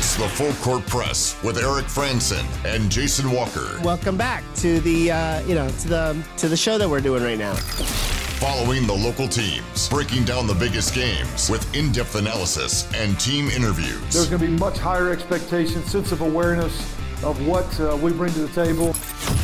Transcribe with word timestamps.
It's 0.00 0.16
the 0.16 0.28
Full 0.30 0.54
Court 0.64 0.86
Press 0.86 1.36
with 1.42 1.58
Eric 1.58 1.84
Frandsen 1.84 2.46
and 2.64 2.90
Jason 2.90 3.30
Walker. 3.30 3.78
Welcome 3.84 4.16
back 4.16 4.42
to 4.54 4.80
the 4.80 5.10
uh, 5.12 5.40
you 5.42 5.54
know 5.54 5.68
to 5.68 5.88
the 5.88 6.24
to 6.38 6.48
the 6.48 6.56
show 6.56 6.78
that 6.78 6.88
we're 6.88 7.02
doing 7.02 7.22
right 7.22 7.36
now. 7.36 7.52
Following 8.40 8.86
the 8.86 8.94
local 8.94 9.28
teams, 9.28 9.90
breaking 9.90 10.24
down 10.24 10.46
the 10.46 10.54
biggest 10.54 10.94
games 10.94 11.50
with 11.50 11.76
in-depth 11.76 12.14
analysis 12.14 12.90
and 12.94 13.20
team 13.20 13.48
interviews. 13.48 14.00
There's 14.10 14.30
going 14.30 14.40
to 14.40 14.46
be 14.46 14.56
much 14.56 14.78
higher 14.78 15.10
expectations, 15.10 15.90
sense 15.90 16.12
of 16.12 16.22
awareness 16.22 16.80
of 17.22 17.46
what 17.46 17.68
uh, 17.78 17.94
we 18.00 18.10
bring 18.14 18.32
to 18.32 18.46
the 18.46 18.54
table. 18.54 18.94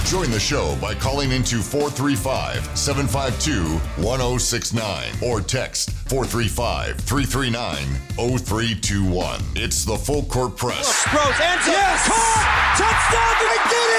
Join 0.06 0.30
the 0.30 0.38
show 0.38 0.78
by 0.80 0.94
calling 0.94 1.32
into 1.32 1.60
435 1.60 2.78
752 2.78 3.76
1069 4.00 5.12
or 5.20 5.40
text 5.40 5.90
435 6.08 7.00
339 7.00 7.76
0321. 8.14 9.40
It's 9.56 9.84
the 9.84 9.96
Full 9.96 10.22
Court 10.26 10.56
Press. 10.56 11.02
Sproles, 11.02 11.40
ends 11.40 11.66
yes! 11.66 12.06
Caught! 12.06 12.76
Touchdown! 12.78 13.34
Did 13.40 13.50
he 13.50 13.58
get 13.74 13.90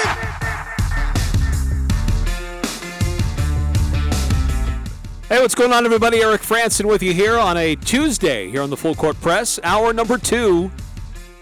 it? 5.20 5.28
Hey, 5.28 5.42
what's 5.42 5.54
going 5.54 5.74
on, 5.74 5.84
everybody? 5.84 6.22
Eric 6.22 6.40
Frandsen 6.40 6.86
with 6.86 7.02
you 7.02 7.12
here 7.12 7.36
on 7.36 7.58
a 7.58 7.76
Tuesday 7.76 8.48
here 8.48 8.62
on 8.62 8.70
the 8.70 8.78
Full 8.78 8.94
Court 8.94 9.20
Press. 9.20 9.60
Hour 9.62 9.92
number 9.92 10.16
two. 10.16 10.70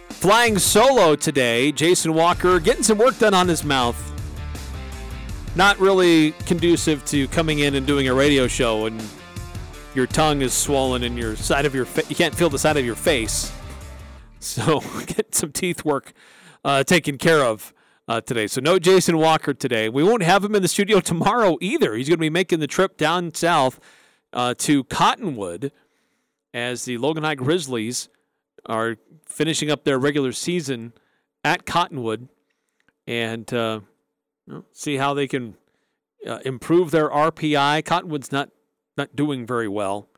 Flying 0.08 0.58
solo 0.58 1.14
today. 1.14 1.70
Jason 1.70 2.14
Walker 2.14 2.58
getting 2.58 2.83
some 2.83 2.98
work 2.98 3.16
done 3.20 3.33
on 3.33 3.46
his 3.46 3.62
mouth. 3.62 4.14
Not 5.56 5.80
really 5.80 6.33
conducive 6.45 7.02
to 7.06 7.27
coming 7.28 7.60
in 7.60 7.77
and 7.77 7.87
doing 7.87 8.09
a 8.09 8.14
radio 8.14 8.47
show 8.47 8.84
and 8.84 9.02
your 9.95 10.06
tongue 10.06 10.42
is 10.42 10.52
swollen 10.52 11.02
and 11.02 11.16
your 11.16 11.34
side 11.34 11.64
of 11.64 11.74
your 11.74 11.87
fa- 11.87 12.02
you 12.10 12.14
can't 12.14 12.34
feel 12.34 12.51
the 12.51 12.59
side 12.59 12.77
of 12.77 12.84
your 12.84 12.95
face. 12.95 13.51
So 14.38 14.80
get 15.06 15.34
some 15.34 15.52
teeth 15.52 15.83
work 15.83 16.12
uh, 16.62 16.84
taken 16.84 17.16
care 17.16 17.42
of 17.42 17.73
uh, 18.06 18.20
today. 18.20 18.48
So 18.48 18.61
no 18.61 18.78
Jason 18.78 19.17
Walker 19.17 19.55
today. 19.55 19.89
We 19.89 20.03
won't 20.03 20.22
have 20.22 20.45
him 20.45 20.55
in 20.55 20.61
the 20.61 20.69
studio 20.69 21.00
tomorrow 21.00 21.56
either. 21.62 21.95
He's 21.95 22.06
going 22.06 22.19
to 22.19 22.20
be 22.20 22.28
making 22.28 22.61
the 22.61 22.67
trip 22.67 22.98
down 22.98 23.33
south 23.33 23.80
uh, 24.34 24.52
to 24.58 24.84
Cottonwood 24.84 25.73
as 26.52 26.84
the 26.84 26.98
Logan 26.98 27.25
High 27.25 27.34
Grizzlies 27.34 28.11
are 28.67 28.97
finishing 29.25 29.70
up 29.70 29.84
their 29.84 29.98
regular 29.98 30.33
season 30.33 30.92
at 31.42 31.64
Cottonwood 31.64 32.28
and 33.06 33.50
uh, 33.55 33.80
see 34.72 34.97
how 34.97 35.14
they 35.14 35.27
can 35.27 35.56
uh, 36.27 36.41
improve 36.44 36.91
their 36.91 37.08
RPI. 37.08 37.84
Cottonwood's 37.84 38.33
not 38.33 38.50
not 38.97 39.14
doing 39.14 39.47
very 39.47 39.69
well. 39.69 40.08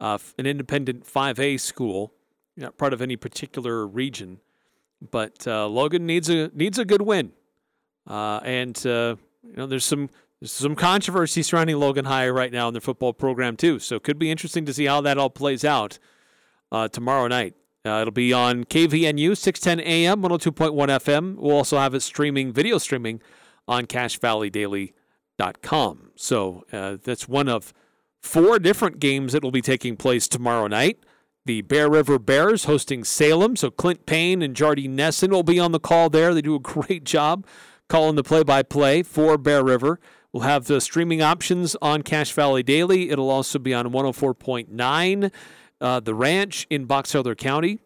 Uh, 0.00 0.18
an 0.38 0.46
independent 0.46 1.06
5A 1.06 1.60
school, 1.60 2.12
not 2.56 2.76
part 2.76 2.92
of 2.92 3.00
any 3.00 3.16
particular 3.16 3.86
region. 3.86 4.40
But 5.10 5.46
uh, 5.46 5.66
Logan 5.68 6.06
needs 6.06 6.28
a 6.28 6.50
needs 6.54 6.78
a 6.78 6.84
good 6.84 7.02
win, 7.02 7.32
uh, 8.06 8.40
and 8.42 8.76
uh, 8.86 9.16
you 9.42 9.56
know 9.56 9.66
there's 9.66 9.84
some 9.84 10.08
there's 10.40 10.52
some 10.52 10.74
controversy 10.74 11.42
surrounding 11.42 11.76
Logan 11.76 12.06
High 12.06 12.28
right 12.30 12.50
now 12.50 12.68
in 12.68 12.74
their 12.74 12.80
football 12.80 13.12
program 13.12 13.56
too. 13.56 13.78
So 13.78 13.96
it 13.96 14.04
could 14.04 14.18
be 14.18 14.30
interesting 14.30 14.64
to 14.64 14.72
see 14.72 14.86
how 14.86 15.02
that 15.02 15.18
all 15.18 15.28
plays 15.28 15.64
out 15.66 15.98
uh, 16.72 16.88
tomorrow 16.88 17.28
night. 17.28 17.54
Uh, 17.84 18.00
it'll 18.00 18.10
be 18.10 18.32
on 18.32 18.64
KVNU 18.64 19.36
610 19.36 19.86
AM 19.86 20.22
102.1 20.22 20.72
FM. 20.72 21.36
We'll 21.36 21.56
also 21.56 21.78
have 21.78 21.94
it 21.94 22.00
streaming 22.00 22.52
video 22.52 22.78
streaming 22.78 23.20
on 23.68 23.86
CacheValleyDaily.com. 23.86 26.10
So 26.16 26.64
uh, 26.72 26.96
that's 27.02 27.28
one 27.28 27.48
of 27.48 27.72
four 28.20 28.58
different 28.58 29.00
games 29.00 29.32
that 29.32 29.42
will 29.42 29.50
be 29.50 29.62
taking 29.62 29.96
place 29.96 30.28
tomorrow 30.28 30.66
night 30.66 30.98
the 31.46 31.62
Bear 31.62 31.88
River 31.88 32.18
Bears 32.18 32.64
hosting 32.64 33.04
Salem. 33.04 33.56
So 33.56 33.70
Clint 33.70 34.04
Payne 34.04 34.42
and 34.42 34.54
Jardine 34.54 34.96
Nesson 34.96 35.30
will 35.30 35.44
be 35.44 35.58
on 35.58 35.72
the 35.72 35.80
call 35.80 36.10
there. 36.10 36.34
They 36.34 36.42
do 36.42 36.56
a 36.56 36.60
great 36.60 37.04
job 37.04 37.46
calling 37.88 38.16
the 38.16 38.24
play 38.24 38.42
by 38.42 38.62
play 38.62 39.02
for 39.02 39.38
Bear 39.38 39.64
River. 39.64 39.98
We'll 40.32 40.42
have 40.42 40.66
the 40.66 40.80
streaming 40.80 41.22
options 41.22 41.76
on 41.80 42.02
Cache 42.02 42.32
Valley 42.32 42.62
Daily. 42.62 43.10
It'll 43.10 43.30
also 43.30 43.58
be 43.58 43.72
on 43.72 43.86
104.9, 43.86 45.30
uh, 45.80 46.00
The 46.00 46.14
Ranch 46.14 46.66
in 46.68 46.84
Box 46.84 47.14
Elder 47.14 47.34
County. 47.34 47.78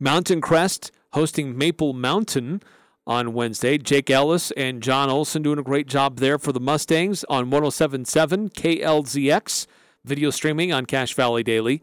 Mountain 0.00 0.40
Crest 0.40 0.90
hosting 1.12 1.56
Maple 1.56 1.92
Mountain 1.92 2.62
on 3.06 3.32
Wednesday. 3.32 3.78
Jake 3.78 4.10
Ellis 4.10 4.50
and 4.52 4.82
John 4.82 5.10
Olson 5.10 5.42
doing 5.42 5.58
a 5.58 5.62
great 5.62 5.86
job 5.86 6.18
there 6.18 6.38
for 6.38 6.52
the 6.52 6.60
Mustangs 6.60 7.24
on 7.24 7.50
1077 7.50 8.50
KLZX. 8.50 9.66
Video 10.04 10.30
streaming 10.30 10.72
on 10.72 10.86
Cache 10.86 11.14
Valley 11.14 11.42
Daily. 11.42 11.82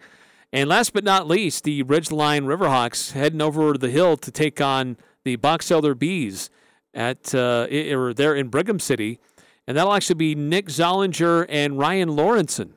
And 0.53 0.69
last 0.69 0.93
but 0.93 1.03
not 1.03 1.27
least, 1.27 1.65
the 1.65 1.83
Ridgeline 1.83 2.45
Riverhawks 2.45 3.11
heading 3.11 3.41
over 3.41 3.73
the 3.73 3.89
hill 3.89 4.15
to 4.17 4.31
take 4.31 4.61
on 4.61 4.97
the 5.23 5.35
Box 5.35 5.69
Elder 5.69 5.93
Bees 5.93 6.49
at 6.93 7.35
uh, 7.35 7.67
or 7.91 8.13
there 8.13 8.33
in 8.33 8.47
Brigham 8.47 8.79
City, 8.79 9.19
and 9.67 9.77
that'll 9.77 9.93
actually 9.93 10.15
be 10.15 10.35
Nick 10.35 10.67
Zollinger 10.67 11.45
and 11.49 11.77
Ryan 11.77 12.09
Lawrenson 12.09 12.71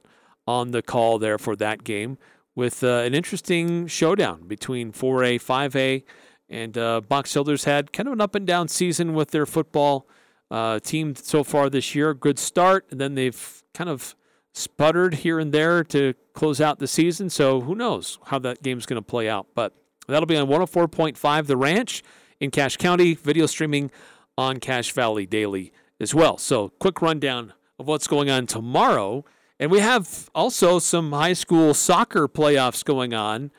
on 0.46 0.72
the 0.72 0.82
call 0.82 1.18
there 1.18 1.38
for 1.38 1.54
that 1.56 1.84
game, 1.84 2.18
with 2.56 2.82
uh, 2.82 2.88
an 2.88 3.14
interesting 3.14 3.86
showdown 3.86 4.48
between 4.48 4.92
4A, 4.92 5.36
5A, 5.40 6.02
and 6.50 6.76
uh, 6.76 7.00
Box 7.00 7.34
Elders 7.36 7.64
had 7.64 7.92
kind 7.92 8.08
of 8.08 8.12
an 8.12 8.20
up 8.20 8.34
and 8.34 8.46
down 8.46 8.68
season 8.68 9.14
with 9.14 9.30
their 9.30 9.46
football 9.46 10.06
uh, 10.50 10.80
team 10.80 11.14
so 11.14 11.44
far 11.44 11.70
this 11.70 11.94
year. 11.94 12.12
Good 12.12 12.38
start, 12.38 12.86
and 12.90 13.00
then 13.00 13.14
they've 13.14 13.62
kind 13.72 13.88
of 13.88 14.16
sputtered 14.52 15.14
here 15.14 15.38
and 15.38 15.52
there 15.52 15.84
to 15.84 16.14
close 16.34 16.60
out 16.60 16.80
the 16.80 16.88
season. 16.88 17.30
So 17.30 17.60
who 17.60 17.74
knows 17.74 18.18
how 18.26 18.40
that 18.40 18.62
game's 18.62 18.84
going 18.84 19.00
to 19.00 19.06
play 19.06 19.28
out. 19.28 19.46
But 19.54 19.74
that'll 20.08 20.26
be 20.26 20.36
on 20.36 20.48
104.5 20.48 21.46
The 21.46 21.56
Ranch 21.56 22.02
in 22.40 22.50
Cache 22.50 22.76
County, 22.76 23.14
video 23.14 23.46
streaming 23.46 23.92
on 24.36 24.58
Cache 24.58 24.92
Valley 24.92 25.26
Daily 25.26 25.72
as 26.00 26.14
well. 26.14 26.36
So 26.36 26.70
quick 26.80 27.00
rundown 27.00 27.52
of 27.78 27.86
what's 27.86 28.08
going 28.08 28.28
on 28.28 28.46
tomorrow. 28.46 29.24
And 29.60 29.70
we 29.70 29.80
have 29.80 30.30
also 30.34 30.78
some 30.78 31.12
high 31.12 31.34
school 31.34 31.74
soccer 31.74 32.26
playoffs 32.26 32.84
going 32.84 33.14
on 33.14 33.50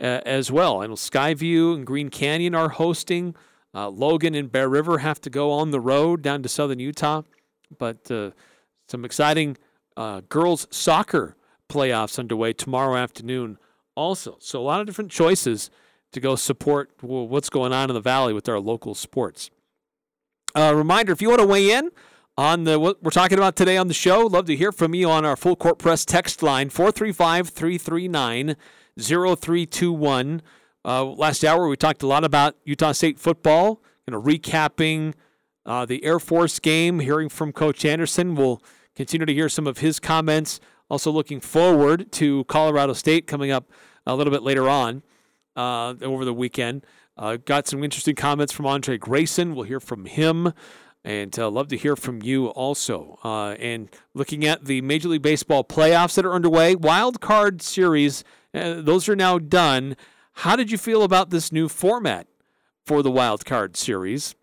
uh, 0.00 0.20
as 0.24 0.50
well. 0.50 0.82
And 0.82 0.94
Skyview 0.94 1.74
and 1.74 1.86
Green 1.86 2.08
Canyon 2.08 2.54
are 2.54 2.70
hosting. 2.70 3.34
Uh, 3.74 3.88
Logan 3.88 4.34
and 4.34 4.50
Bear 4.50 4.68
River 4.68 4.98
have 4.98 5.20
to 5.22 5.30
go 5.30 5.50
on 5.50 5.70
the 5.70 5.80
road 5.80 6.22
down 6.22 6.42
to 6.42 6.48
southern 6.48 6.78
Utah. 6.78 7.22
But 7.76 8.10
uh, 8.10 8.30
some 8.88 9.04
exciting 9.04 9.56
uh, 9.96 10.22
girls 10.28 10.66
soccer 10.70 11.36
playoffs 11.68 12.18
underway 12.18 12.52
tomorrow 12.52 12.96
afternoon 12.96 13.58
also. 13.94 14.36
So 14.40 14.60
a 14.60 14.62
lot 14.62 14.80
of 14.80 14.86
different 14.86 15.10
choices 15.10 15.70
to 16.12 16.20
go 16.20 16.36
support 16.36 16.90
what's 17.00 17.50
going 17.50 17.72
on 17.72 17.90
in 17.90 17.94
the 17.94 18.00
valley 18.00 18.32
with 18.32 18.48
our 18.48 18.60
local 18.60 18.94
sports. 18.94 19.50
A 20.54 20.66
uh, 20.66 20.72
reminder, 20.72 21.12
if 21.12 21.20
you 21.20 21.28
want 21.28 21.40
to 21.40 21.46
weigh 21.46 21.72
in 21.72 21.90
on 22.36 22.64
the 22.64 22.78
what 22.78 23.02
we're 23.02 23.10
talking 23.10 23.38
about 23.38 23.56
today 23.56 23.76
on 23.76 23.88
the 23.88 23.94
show, 23.94 24.20
love 24.20 24.46
to 24.46 24.54
hear 24.54 24.70
from 24.70 24.94
you 24.94 25.10
on 25.10 25.24
our 25.24 25.36
full 25.36 25.56
court 25.56 25.78
press 25.78 26.04
text 26.04 26.42
line 26.42 26.70
435-339-0321. 28.98 30.40
Uh, 30.86 31.04
last 31.04 31.44
hour 31.44 31.68
we 31.68 31.76
talked 31.76 32.02
a 32.02 32.06
lot 32.06 32.24
about 32.24 32.56
Utah 32.64 32.92
State 32.92 33.18
football, 33.18 33.82
you 34.06 34.12
know, 34.12 34.20
recapping 34.20 35.14
uh, 35.64 35.86
the 35.86 36.04
Air 36.04 36.18
Force 36.18 36.58
game, 36.58 37.00
hearing 37.00 37.28
from 37.28 37.52
Coach 37.52 37.84
Anderson. 37.84 38.34
We'll 38.34 38.62
continue 38.94 39.24
to 39.24 39.32
hear 39.32 39.48
some 39.48 39.66
of 39.66 39.78
his 39.78 39.98
comments. 39.98 40.60
Also, 40.90 41.10
looking 41.10 41.40
forward 41.40 42.12
to 42.12 42.44
Colorado 42.44 42.92
State 42.92 43.26
coming 43.26 43.50
up 43.50 43.70
a 44.06 44.14
little 44.14 44.30
bit 44.30 44.42
later 44.42 44.68
on 44.68 45.02
uh, 45.56 45.94
over 46.02 46.24
the 46.24 46.34
weekend. 46.34 46.84
Uh, 47.16 47.38
got 47.42 47.66
some 47.66 47.82
interesting 47.82 48.14
comments 48.14 48.52
from 48.52 48.66
Andre 48.66 48.98
Grayson. 48.98 49.54
We'll 49.54 49.64
hear 49.64 49.80
from 49.80 50.04
him. 50.04 50.52
And 51.04 51.38
uh, 51.38 51.50
love 51.50 51.68
to 51.68 51.76
hear 51.76 51.96
from 51.96 52.22
you 52.22 52.46
also. 52.48 53.18
Uh, 53.22 53.50
and 53.52 53.90
looking 54.14 54.46
at 54.46 54.64
the 54.64 54.80
Major 54.80 55.08
League 55.08 55.22
Baseball 55.22 55.62
playoffs 55.62 56.14
that 56.14 56.24
are 56.24 56.32
underway, 56.32 56.74
wild 56.74 57.20
card 57.20 57.60
series, 57.60 58.24
uh, 58.54 58.80
those 58.80 59.08
are 59.08 59.16
now 59.16 59.38
done. 59.38 59.96
How 60.38 60.56
did 60.56 60.70
you 60.70 60.78
feel 60.78 61.02
about 61.02 61.30
this 61.30 61.52
new 61.52 61.68
format 61.68 62.26
for 62.84 63.02
the 63.02 63.10
wild 63.10 63.44
card 63.44 63.76
series? 63.76 64.34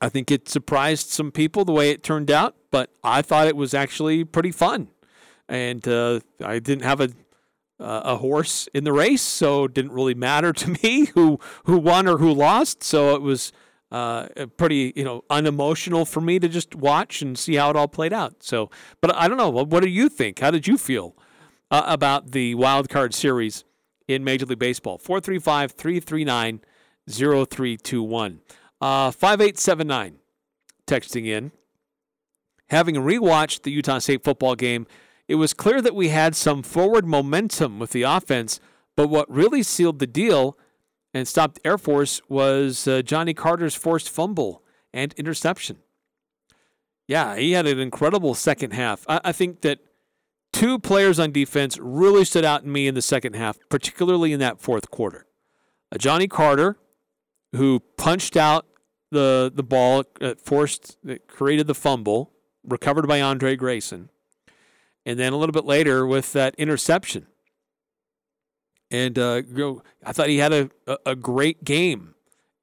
I 0.00 0.08
think 0.08 0.30
it 0.30 0.48
surprised 0.48 1.08
some 1.08 1.32
people 1.32 1.64
the 1.64 1.72
way 1.72 1.90
it 1.90 2.02
turned 2.02 2.30
out, 2.30 2.54
but 2.70 2.90
I 3.02 3.22
thought 3.22 3.48
it 3.48 3.56
was 3.56 3.72
actually 3.72 4.24
pretty 4.24 4.52
fun. 4.52 4.88
And 5.48 5.86
uh, 5.88 6.20
I 6.44 6.58
didn't 6.58 6.84
have 6.84 7.00
a 7.00 7.10
uh, 7.78 8.00
a 8.04 8.16
horse 8.16 8.68
in 8.72 8.84
the 8.84 8.92
race, 8.92 9.22
so 9.22 9.64
it 9.64 9.74
didn't 9.74 9.92
really 9.92 10.14
matter 10.14 10.52
to 10.52 10.70
me 10.82 11.06
who 11.06 11.38
who 11.64 11.78
won 11.78 12.08
or 12.08 12.18
who 12.18 12.32
lost. 12.32 12.82
So 12.82 13.14
it 13.14 13.22
was 13.22 13.52
uh, 13.90 14.26
pretty 14.56 14.92
you 14.96 15.04
know 15.04 15.24
unemotional 15.30 16.04
for 16.04 16.20
me 16.20 16.38
to 16.38 16.48
just 16.48 16.74
watch 16.74 17.22
and 17.22 17.38
see 17.38 17.54
how 17.54 17.70
it 17.70 17.76
all 17.76 17.88
played 17.88 18.12
out. 18.12 18.42
So, 18.42 18.70
but 19.00 19.14
I 19.14 19.28
don't 19.28 19.36
know. 19.36 19.50
What 19.50 19.82
do 19.82 19.88
you 19.88 20.08
think? 20.08 20.40
How 20.40 20.50
did 20.50 20.66
you 20.66 20.76
feel 20.78 21.16
uh, 21.70 21.82
about 21.86 22.32
the 22.32 22.54
wild 22.54 22.88
card 22.88 23.14
series 23.14 23.64
in 24.08 24.24
Major 24.24 24.46
League 24.46 24.58
Baseball? 24.58 24.98
435 24.98 25.72
339 25.72 26.60
0321. 27.08 28.40
Uh, 28.80 29.10
5879 29.10 30.18
texting 30.86 31.26
in. 31.26 31.52
Having 32.70 32.96
rewatched 32.96 33.62
the 33.62 33.70
Utah 33.70 33.98
State 33.98 34.24
football 34.24 34.54
game, 34.54 34.86
it 35.28 35.36
was 35.36 35.54
clear 35.54 35.80
that 35.80 35.94
we 35.94 36.08
had 36.08 36.34
some 36.34 36.62
forward 36.62 37.06
momentum 37.06 37.78
with 37.78 37.90
the 37.90 38.02
offense, 38.02 38.60
but 38.96 39.08
what 39.08 39.30
really 39.30 39.62
sealed 39.62 39.98
the 39.98 40.06
deal 40.06 40.58
and 41.14 41.26
stopped 41.26 41.60
Air 41.64 41.78
Force 41.78 42.20
was 42.28 42.86
uh, 42.86 43.02
Johnny 43.02 43.34
Carter's 43.34 43.74
forced 43.74 44.10
fumble 44.10 44.62
and 44.92 45.14
interception. 45.14 45.78
Yeah, 47.08 47.36
he 47.36 47.52
had 47.52 47.66
an 47.66 47.78
incredible 47.78 48.34
second 48.34 48.72
half. 48.72 49.04
I, 49.08 49.20
I 49.24 49.32
think 49.32 49.60
that 49.60 49.78
two 50.56 50.78
players 50.78 51.18
on 51.18 51.32
defense 51.32 51.78
really 51.78 52.24
stood 52.24 52.44
out 52.44 52.62
in 52.62 52.72
me 52.72 52.86
in 52.86 52.94
the 52.94 53.02
second 53.02 53.34
half, 53.34 53.58
particularly 53.68 54.32
in 54.32 54.40
that 54.40 54.58
fourth 54.58 54.90
quarter. 54.90 55.26
Uh, 55.92 55.98
Johnny 55.98 56.26
Carter, 56.26 56.78
who 57.54 57.80
punched 57.98 58.36
out 58.36 58.66
the 59.10 59.52
the 59.54 59.62
ball, 59.62 60.04
uh, 60.20 60.34
forced, 60.42 60.96
created 61.28 61.66
the 61.66 61.74
fumble, 61.74 62.32
recovered 62.64 63.06
by 63.06 63.20
Andre 63.20 63.54
Grayson, 63.54 64.08
and 65.04 65.18
then 65.18 65.32
a 65.32 65.36
little 65.36 65.52
bit 65.52 65.66
later 65.66 66.06
with 66.06 66.32
that 66.32 66.54
interception. 66.56 67.26
And 68.90 69.18
uh, 69.18 69.42
I 70.04 70.12
thought 70.12 70.28
he 70.28 70.38
had 70.38 70.52
a, 70.52 70.70
a 71.04 71.16
great 71.16 71.64
game 71.64 72.14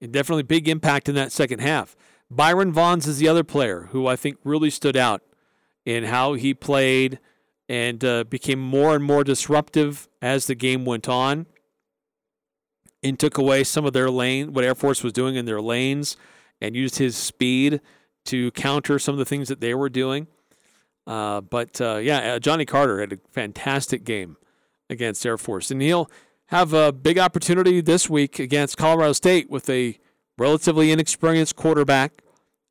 and 0.01 0.11
definitely 0.11 0.43
big 0.43 0.67
impact 0.67 1.09
in 1.09 1.15
that 1.15 1.31
second 1.31 1.59
half. 1.59 1.95
Byron 2.31 2.73
Vaughns 2.73 3.07
is 3.07 3.19
the 3.19 3.27
other 3.27 3.43
player 3.43 3.89
who 3.91 4.07
I 4.07 4.15
think 4.15 4.37
really 4.43 4.69
stood 4.69 4.95
out 4.95 5.21
in 5.85 6.05
how 6.05 6.33
he 6.33 6.53
played 6.53 7.19
and 7.69 8.03
uh, 8.03 8.23
became 8.25 8.59
more 8.59 8.95
and 8.95 9.03
more 9.03 9.23
disruptive 9.23 10.07
as 10.21 10.47
the 10.47 10.55
game 10.55 10.85
went 10.85 11.07
on 11.07 11.45
and 13.01 13.19
took 13.19 13.37
away 13.37 13.63
some 13.63 13.85
of 13.85 13.93
their 13.93 14.09
lane, 14.09 14.53
what 14.53 14.63
Air 14.63 14.75
Force 14.75 15.03
was 15.03 15.13
doing 15.13 15.35
in 15.35 15.45
their 15.45 15.61
lanes, 15.61 16.15
and 16.61 16.75
used 16.75 16.97
his 16.97 17.15
speed 17.15 17.81
to 18.25 18.51
counter 18.51 18.97
some 18.97 19.13
of 19.13 19.19
the 19.19 19.25
things 19.25 19.49
that 19.49 19.59
they 19.59 19.73
were 19.73 19.89
doing. 19.89 20.27
Uh, 21.05 21.41
but 21.41 21.81
uh, 21.81 21.97
yeah, 21.97 22.35
uh, 22.35 22.39
Johnny 22.39 22.65
Carter 22.65 23.01
had 23.01 23.13
a 23.13 23.19
fantastic 23.31 24.05
game 24.05 24.37
against 24.89 25.25
Air 25.25 25.37
Force, 25.37 25.69
and 25.71 25.81
he'll 25.81 26.09
have 26.47 26.73
a 26.73 26.91
big 26.93 27.17
opportunity 27.17 27.81
this 27.81 28.09
week 28.09 28.39
against 28.39 28.77
Colorado 28.77 29.13
State 29.13 29.49
with 29.49 29.69
a 29.69 29.97
relatively 30.37 30.91
inexperienced 30.91 31.55
quarterback, 31.55 32.13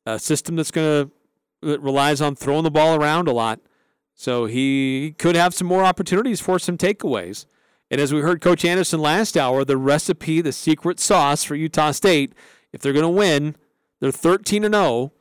a 0.05 0.17
system 0.17 0.55
that's 0.55 0.71
going 0.71 1.07
to 1.07 1.11
that 1.61 1.81
relies 1.81 2.21
on 2.21 2.35
throwing 2.35 2.63
the 2.63 2.71
ball 2.71 2.95
around 2.95 3.27
a 3.27 3.31
lot. 3.31 3.59
So 4.15 4.45
he 4.45 5.15
could 5.17 5.35
have 5.35 5.53
some 5.53 5.67
more 5.67 5.83
opportunities 5.83 6.39
for 6.39 6.59
some 6.59 6.77
takeaways. 6.77 7.45
And 7.89 7.99
as 7.99 8.13
we 8.13 8.21
heard 8.21 8.41
Coach 8.41 8.65
Anderson 8.65 8.99
last 8.99 9.37
hour, 9.37 9.63
the 9.65 9.77
recipe, 9.77 10.41
the 10.41 10.51
secret 10.51 10.99
sauce 10.99 11.43
for 11.43 11.55
Utah 11.55 11.91
State, 11.91 12.33
if 12.71 12.81
they're 12.81 12.93
going 12.93 13.03
to 13.03 13.09
win, 13.09 13.55
they're 13.99 14.11
13 14.11 14.63
and 14.63 14.73
0 14.73 15.11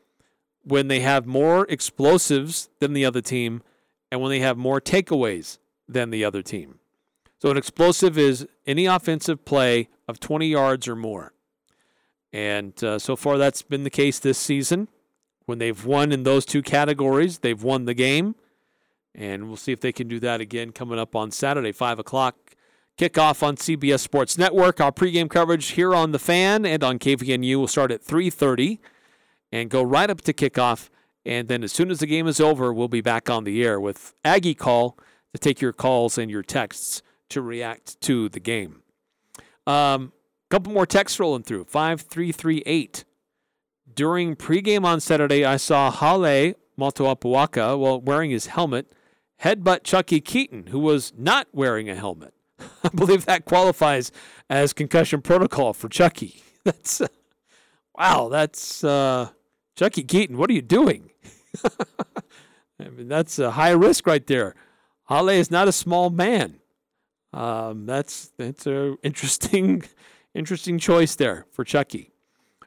when 0.64 0.88
they 0.88 1.00
have 1.00 1.26
more 1.26 1.66
explosives 1.68 2.70
than 2.78 2.92
the 2.92 3.04
other 3.04 3.20
team 3.20 3.62
and 4.10 4.20
when 4.20 4.30
they 4.30 4.40
have 4.40 4.56
more 4.56 4.80
takeaways 4.80 5.58
than 5.88 6.10
the 6.10 6.24
other 6.24 6.42
team. 6.42 6.78
So 7.40 7.50
an 7.50 7.56
explosive 7.56 8.16
is 8.16 8.46
any 8.66 8.86
offensive 8.86 9.44
play 9.44 9.88
of 10.06 10.20
20 10.20 10.46
yards 10.46 10.86
or 10.86 10.94
more. 10.94 11.32
And 12.32 12.82
uh, 12.82 12.98
so 12.98 13.16
far, 13.16 13.36
that's 13.36 13.62
been 13.62 13.84
the 13.84 13.90
case 13.90 14.18
this 14.18 14.38
season. 14.38 14.88
When 15.46 15.58
they've 15.58 15.84
won 15.84 16.12
in 16.12 16.22
those 16.22 16.46
two 16.46 16.62
categories, 16.62 17.40
they've 17.40 17.62
won 17.62 17.84
the 17.84 17.94
game. 17.94 18.36
And 19.14 19.48
we'll 19.48 19.56
see 19.56 19.72
if 19.72 19.80
they 19.80 19.92
can 19.92 20.08
do 20.08 20.18
that 20.20 20.40
again 20.40 20.72
coming 20.72 20.98
up 20.98 21.14
on 21.14 21.30
Saturday, 21.30 21.72
5 21.72 21.98
o'clock. 21.98 22.36
Kickoff 22.98 23.42
on 23.42 23.56
CBS 23.56 24.00
Sports 24.00 24.36
Network. 24.36 24.80
Our 24.80 24.92
pregame 24.92 25.30
coverage 25.30 25.68
here 25.68 25.94
on 25.94 26.12
The 26.12 26.18
Fan 26.18 26.66
and 26.66 26.84
on 26.84 26.98
KVNU 26.98 27.56
will 27.56 27.68
start 27.68 27.90
at 27.90 28.04
3.30 28.04 28.78
and 29.50 29.70
go 29.70 29.82
right 29.82 30.10
up 30.10 30.20
to 30.22 30.32
kickoff. 30.32 30.88
And 31.24 31.48
then 31.48 31.62
as 31.62 31.72
soon 31.72 31.90
as 31.90 32.00
the 32.00 32.06
game 32.06 32.26
is 32.26 32.40
over, 32.40 32.72
we'll 32.72 32.88
be 32.88 33.00
back 33.00 33.30
on 33.30 33.44
the 33.44 33.64
air 33.64 33.80
with 33.80 34.14
Aggie 34.24 34.54
Call 34.54 34.98
to 35.32 35.38
take 35.38 35.60
your 35.60 35.72
calls 35.72 36.18
and 36.18 36.30
your 36.30 36.42
texts 36.42 37.02
to 37.30 37.40
react 37.40 38.00
to 38.02 38.28
the 38.28 38.40
game. 38.40 38.82
Um, 39.66 40.12
couple 40.52 40.72
more 40.72 40.84
texts 40.84 41.18
rolling 41.18 41.42
through. 41.42 41.64
5338. 41.64 43.04
During 43.94 44.36
pregame 44.36 44.84
on 44.84 45.00
Saturday, 45.00 45.46
I 45.46 45.56
saw 45.56 45.90
Hale 45.90 46.54
Motuapuaka 46.78 47.78
while 47.78 48.00
wearing 48.00 48.30
his 48.30 48.46
helmet 48.46 48.92
headbutt 49.42 49.84
Chucky 49.84 50.20
Keeton, 50.20 50.68
who 50.68 50.78
was 50.78 51.12
not 51.16 51.48
wearing 51.52 51.88
a 51.88 51.94
helmet. 51.94 52.34
I 52.84 52.88
believe 52.88 53.24
that 53.26 53.44
qualifies 53.44 54.12
as 54.48 54.72
concussion 54.72 55.22
protocol 55.22 55.72
for 55.72 55.88
Chucky. 55.88 56.42
That's 56.64 57.00
uh, 57.00 57.08
wow. 57.98 58.28
That's 58.28 58.84
uh, 58.84 59.30
Chucky 59.76 60.04
Keeton. 60.04 60.36
What 60.38 60.48
are 60.50 60.52
you 60.52 60.62
doing? 60.62 61.10
I 62.80 62.88
mean, 62.88 63.08
that's 63.08 63.38
a 63.38 63.52
high 63.52 63.70
risk 63.70 64.06
right 64.06 64.26
there. 64.26 64.54
Hale 65.08 65.28
is 65.28 65.50
not 65.50 65.68
a 65.68 65.72
small 65.72 66.10
man. 66.10 66.58
Um, 67.32 67.86
that's 67.86 68.32
that's 68.38 68.66
a 68.66 68.96
interesting 69.02 69.84
interesting 70.34 70.78
choice 70.78 71.14
there 71.14 71.46
for 71.52 71.64
Chucky. 71.64 72.12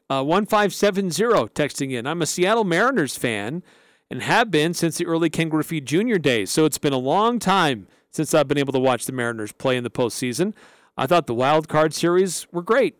Uh, 0.10 0.24
1570 0.24 1.54
texting 1.54 1.92
in. 1.92 2.06
I'm 2.06 2.22
a 2.22 2.26
Seattle 2.26 2.64
Mariners 2.64 3.18
fan 3.18 3.64
and 4.10 4.22
have 4.22 4.52
been 4.52 4.74
since 4.74 4.98
the 4.98 5.06
early 5.06 5.30
Ken 5.30 5.50
Griffey 5.50 5.82
Jr. 5.82 6.18
days. 6.18 6.52
So 6.52 6.66
it's 6.66 6.78
been 6.78 6.94
a 6.94 6.98
long 6.98 7.40
time 7.40 7.88
since 8.12 8.34
I've 8.34 8.48
been 8.48 8.58
able 8.58 8.74
to 8.74 8.80
watch 8.80 9.06
the 9.06 9.12
Mariners 9.12 9.52
play 9.52 9.78
in 9.78 9.84
the 9.84 9.90
postseason. 9.90 10.54
I 10.98 11.08
thought 11.08 11.28
the 11.28 11.34
wild 11.34 11.68
card 11.68 11.94
series 11.94 12.48
were 12.52 12.62
great. 12.62 12.96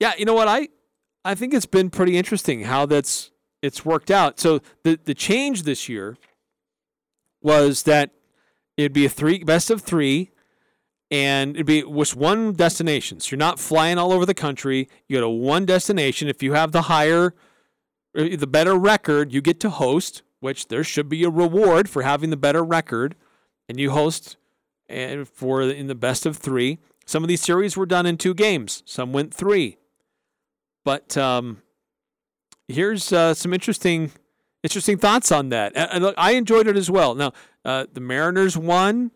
Yeah, 0.00 0.12
you 0.16 0.24
know 0.24 0.34
what? 0.34 0.48
I 0.48 0.68
I 1.24 1.34
think 1.34 1.52
it's 1.52 1.66
been 1.66 1.90
pretty 1.90 2.16
interesting 2.16 2.62
how 2.62 2.86
that's 2.86 3.30
it's 3.60 3.84
worked 3.84 4.10
out. 4.10 4.38
So 4.40 4.60
the 4.84 4.98
the 5.04 5.14
change 5.14 5.64
this 5.64 5.88
year 5.88 6.16
was 7.42 7.82
that 7.82 8.10
it'd 8.76 8.92
be 8.92 9.04
a 9.04 9.10
three 9.10 9.42
best 9.44 9.70
of 9.70 9.82
three 9.82 10.30
and 11.10 11.56
it'd 11.56 11.66
be 11.66 11.82
just 11.82 12.16
one 12.16 12.52
destination. 12.52 13.20
So 13.20 13.30
you're 13.30 13.38
not 13.38 13.58
flying 13.58 13.98
all 13.98 14.12
over 14.12 14.26
the 14.26 14.34
country. 14.34 14.88
You 15.08 15.16
go 15.16 15.20
to 15.22 15.28
one 15.28 15.66
destination. 15.66 16.28
If 16.28 16.42
you 16.42 16.52
have 16.52 16.72
the 16.72 16.82
higher, 16.82 17.34
the 18.14 18.46
better 18.46 18.74
record, 18.74 19.32
you 19.32 19.40
get 19.40 19.60
to 19.60 19.70
host, 19.70 20.22
which 20.40 20.68
there 20.68 20.84
should 20.84 21.08
be 21.08 21.24
a 21.24 21.30
reward 21.30 21.88
for 21.88 22.02
having 22.02 22.30
the 22.30 22.36
better 22.36 22.64
record, 22.64 23.14
and 23.68 23.78
you 23.78 23.90
host 23.90 24.36
and 24.88 25.28
for 25.28 25.62
in 25.62 25.86
the 25.86 25.94
best 25.94 26.26
of 26.26 26.36
three. 26.36 26.78
Some 27.06 27.24
of 27.24 27.28
these 27.28 27.40
series 27.40 27.76
were 27.76 27.86
done 27.86 28.06
in 28.06 28.16
two 28.16 28.34
games. 28.34 28.82
Some 28.86 29.12
went 29.12 29.32
three, 29.32 29.78
but 30.84 31.16
um, 31.16 31.62
here's 32.66 33.12
uh, 33.12 33.34
some 33.34 33.52
interesting, 33.52 34.12
interesting 34.62 34.98
thoughts 34.98 35.32
on 35.32 35.48
that. 35.50 35.72
And 35.74 36.02
look, 36.02 36.14
I 36.18 36.32
enjoyed 36.32 36.66
it 36.66 36.76
as 36.76 36.90
well. 36.90 37.14
Now 37.14 37.32
uh, 37.64 37.86
the 37.92 38.00
Mariners 38.00 38.56
won. 38.56 39.10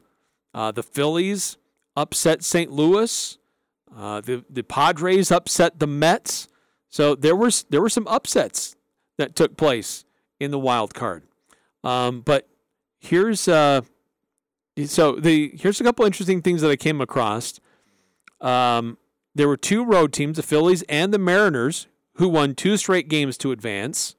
Uh, 0.54 0.70
the 0.70 0.82
Phillies 0.82 1.56
upset 1.96 2.44
St. 2.44 2.70
Louis. 2.70 3.38
Uh, 3.94 4.20
the 4.20 4.44
the 4.48 4.62
Padres 4.62 5.30
upset 5.30 5.78
the 5.78 5.86
Mets. 5.86 6.48
So 6.88 7.14
there 7.14 7.36
was 7.36 7.64
there 7.70 7.80
were 7.80 7.88
some 7.88 8.06
upsets 8.06 8.76
that 9.18 9.36
took 9.36 9.56
place 9.56 10.04
in 10.40 10.50
the 10.50 10.58
wild 10.58 10.94
card. 10.94 11.22
Um, 11.84 12.20
but 12.20 12.48
here's 13.00 13.48
uh, 13.48 13.82
so 14.86 15.16
the 15.16 15.52
here's 15.58 15.80
a 15.80 15.84
couple 15.84 16.04
interesting 16.04 16.42
things 16.42 16.62
that 16.62 16.70
I 16.70 16.76
came 16.76 17.00
across. 17.00 17.60
Um, 18.40 18.98
there 19.34 19.48
were 19.48 19.56
two 19.56 19.84
road 19.84 20.12
teams, 20.12 20.36
the 20.36 20.42
Phillies 20.42 20.82
and 20.88 21.12
the 21.12 21.18
Mariners, 21.18 21.86
who 22.14 22.28
won 22.28 22.54
two 22.54 22.76
straight 22.76 23.08
games 23.08 23.38
to 23.38 23.52
advance. 23.52 24.14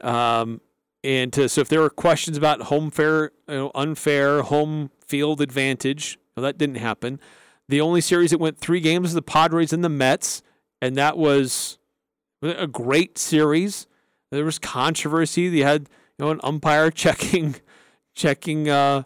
Um, 0.00 0.60
and 1.02 1.32
to, 1.34 1.48
so 1.48 1.60
if 1.60 1.68
there 1.68 1.80
were 1.80 1.90
questions 1.90 2.36
about 2.36 2.62
home 2.62 2.90
fair, 2.90 3.32
you 3.48 3.54
know, 3.54 3.70
unfair 3.74 4.42
home 4.42 4.90
field 5.06 5.40
advantage, 5.40 6.18
no, 6.36 6.42
that 6.42 6.56
didn't 6.56 6.76
happen. 6.76 7.20
The 7.68 7.80
only 7.80 8.00
series 8.00 8.30
that 8.30 8.38
went 8.38 8.58
three 8.58 8.80
games 8.80 9.04
was 9.04 9.14
the 9.14 9.22
Padres 9.22 9.72
and 9.72 9.84
the 9.84 9.88
Mets, 9.88 10.42
and 10.80 10.96
that 10.96 11.16
was 11.16 11.78
a 12.44 12.66
great 12.66 13.18
series. 13.18 13.86
There 14.30 14.44
was 14.44 14.58
controversy. 14.58 15.48
They 15.48 15.60
had 15.60 15.88
you 16.18 16.24
know 16.24 16.30
an 16.30 16.40
umpire 16.42 16.90
checking 17.02 17.56
checking 18.14 18.68
uh, 18.68 19.04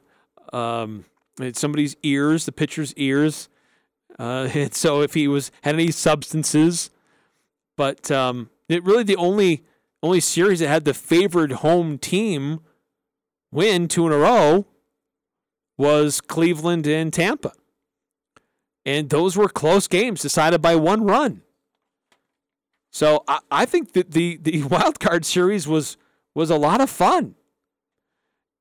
um, 0.52 1.04
somebody's 1.52 1.97
ears, 2.02 2.47
the 2.47 2.52
pitcher's 2.52 2.95
ears, 2.95 3.49
uh, 4.18 4.49
and 4.54 4.75
so 4.75 5.02
if 5.02 5.14
he 5.14 5.28
was 5.28 5.50
had 5.62 5.75
any 5.75 5.90
substances. 5.90 6.90
But 7.76 8.11
um, 8.11 8.50
it 8.68 8.85
really 8.85 9.04
the 9.04 9.16
only 9.16 9.64
only 10.02 10.21
series 10.21 10.61
that 10.61 10.68
had 10.68 10.85
the 10.85 10.95
favored 10.95 11.52
home 11.52 11.99
team 11.99 12.61
win 13.50 13.88
two 13.88 14.07
in 14.07 14.12
a 14.12 14.18
row 14.18 14.66
was 15.76 16.21
Cleveland 16.21 16.87
and 16.87 17.12
Tampa. 17.12 17.52
And 18.85 19.11
those 19.11 19.37
were 19.37 19.49
close 19.49 19.87
games 19.87 20.23
decided 20.23 20.62
by 20.62 20.75
one 20.76 21.04
run. 21.04 21.42
So 22.90 23.25
I, 23.28 23.40
I 23.50 23.64
think 23.64 23.92
that 23.92 24.12
the, 24.12 24.37
the 24.37 24.62
wild 24.71 25.00
card 25.00 25.25
series 25.25 25.66
was 25.66 25.97
was 26.35 26.50
a 26.50 26.57
lot 26.57 26.80
of 26.80 26.88
fun. 26.88 27.35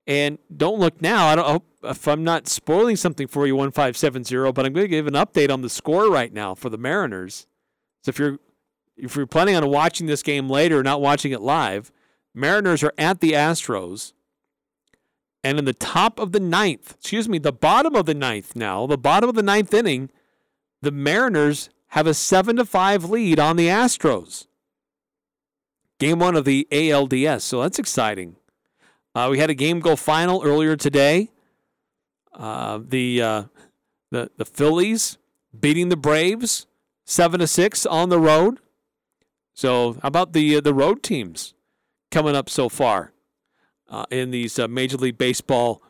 And 0.08 0.40
don't 0.56 0.80
look 0.80 1.02
now. 1.02 1.28
I 1.28 1.36
don't 1.36 1.64
oh, 1.84 1.90
if 1.90 2.08
I'm 2.08 2.24
not 2.24 2.48
spoiling 2.48 2.96
something 2.96 3.28
for 3.28 3.46
you, 3.46 3.56
1570, 3.56 4.52
but 4.54 4.66
I'm 4.66 4.74
going 4.74 4.86
to 4.86 4.88
give 4.88 5.06
an 5.06 5.14
update 5.14 5.52
on 5.52 5.62
the 5.62 5.70
score 5.70 6.10
right 6.10 6.34
now 6.34 6.56
for 6.56 6.70
the 6.70 6.78
Mariners. 6.78 7.46
So 8.04 8.10
if 8.10 8.20
you're 8.20 8.40
if 8.96 9.16
you're 9.16 9.28
planning 9.28 9.56
on 9.56 9.70
watching 9.70 10.08
this 10.08 10.24
game 10.24 10.50
later, 10.50 10.82
not 10.82 11.02
watching 11.02 11.32
it 11.32 11.42
live, 11.42 11.92
Mariners 12.34 12.84
are 12.84 12.94
at 12.98 13.20
the 13.20 13.34
Astros. 13.34 14.14
And 15.44 15.60
in 15.60 15.66
the 15.66 15.74
top 15.74 16.20
of 16.20 16.32
the 16.32 16.40
ninth, 16.40 16.96
excuse 17.00 17.30
me, 17.30 17.38
the 17.38 17.54
bottom 17.54 17.96
of 17.96 18.06
the 18.06 18.16
ninth 18.16 18.56
now, 18.56 18.88
the 18.88 18.98
bottom 18.98 19.30
of 19.30 19.36
the 19.36 19.44
ninth 19.44 19.74
inning, 19.74 20.10
the 20.82 20.92
Mariners 20.92 21.70
have 21.90 22.08
a 22.08 22.14
7 22.14 22.58
to 22.58 22.66
5 22.66 23.06
lead 23.06 23.40
on 23.40 23.56
the 23.56 23.68
Astros. 23.68 24.48
Game 26.00 26.20
1 26.20 26.36
of 26.36 26.46
the 26.46 26.68
ALDS, 26.72 27.42
so 27.42 27.62
that's 27.62 27.80
exciting. 27.80 28.36
Uh, 29.16 29.30
we 29.32 29.40
had 29.40 29.50
a 29.50 29.56
game 29.56 29.80
go 29.80 29.96
final 29.96 30.44
earlier 30.44 30.76
today. 30.76 31.32
Uh, 32.32 32.80
the 32.88 33.20
uh, 33.20 33.44
the 34.12 34.30
the 34.38 34.46
Phillies 34.46 35.18
beating 35.60 35.90
the 35.90 35.98
Braves 35.98 36.68
seven 37.04 37.40
to 37.40 37.48
six 37.48 37.84
on 37.84 38.10
the 38.10 38.20
road. 38.20 38.60
So 39.56 39.94
how 39.94 40.10
about 40.10 40.34
the 40.34 40.58
uh, 40.58 40.62
the 40.62 40.74
road 40.74 41.02
teams 41.02 41.56
coming 42.12 42.36
up 42.36 42.48
so 42.48 42.70
far 42.70 43.12
uh, 43.90 44.06
in 44.12 44.30
these 44.30 44.60
uh, 44.60 44.68
Major 44.68 44.98
League 44.98 45.18
Baseball 45.18 45.82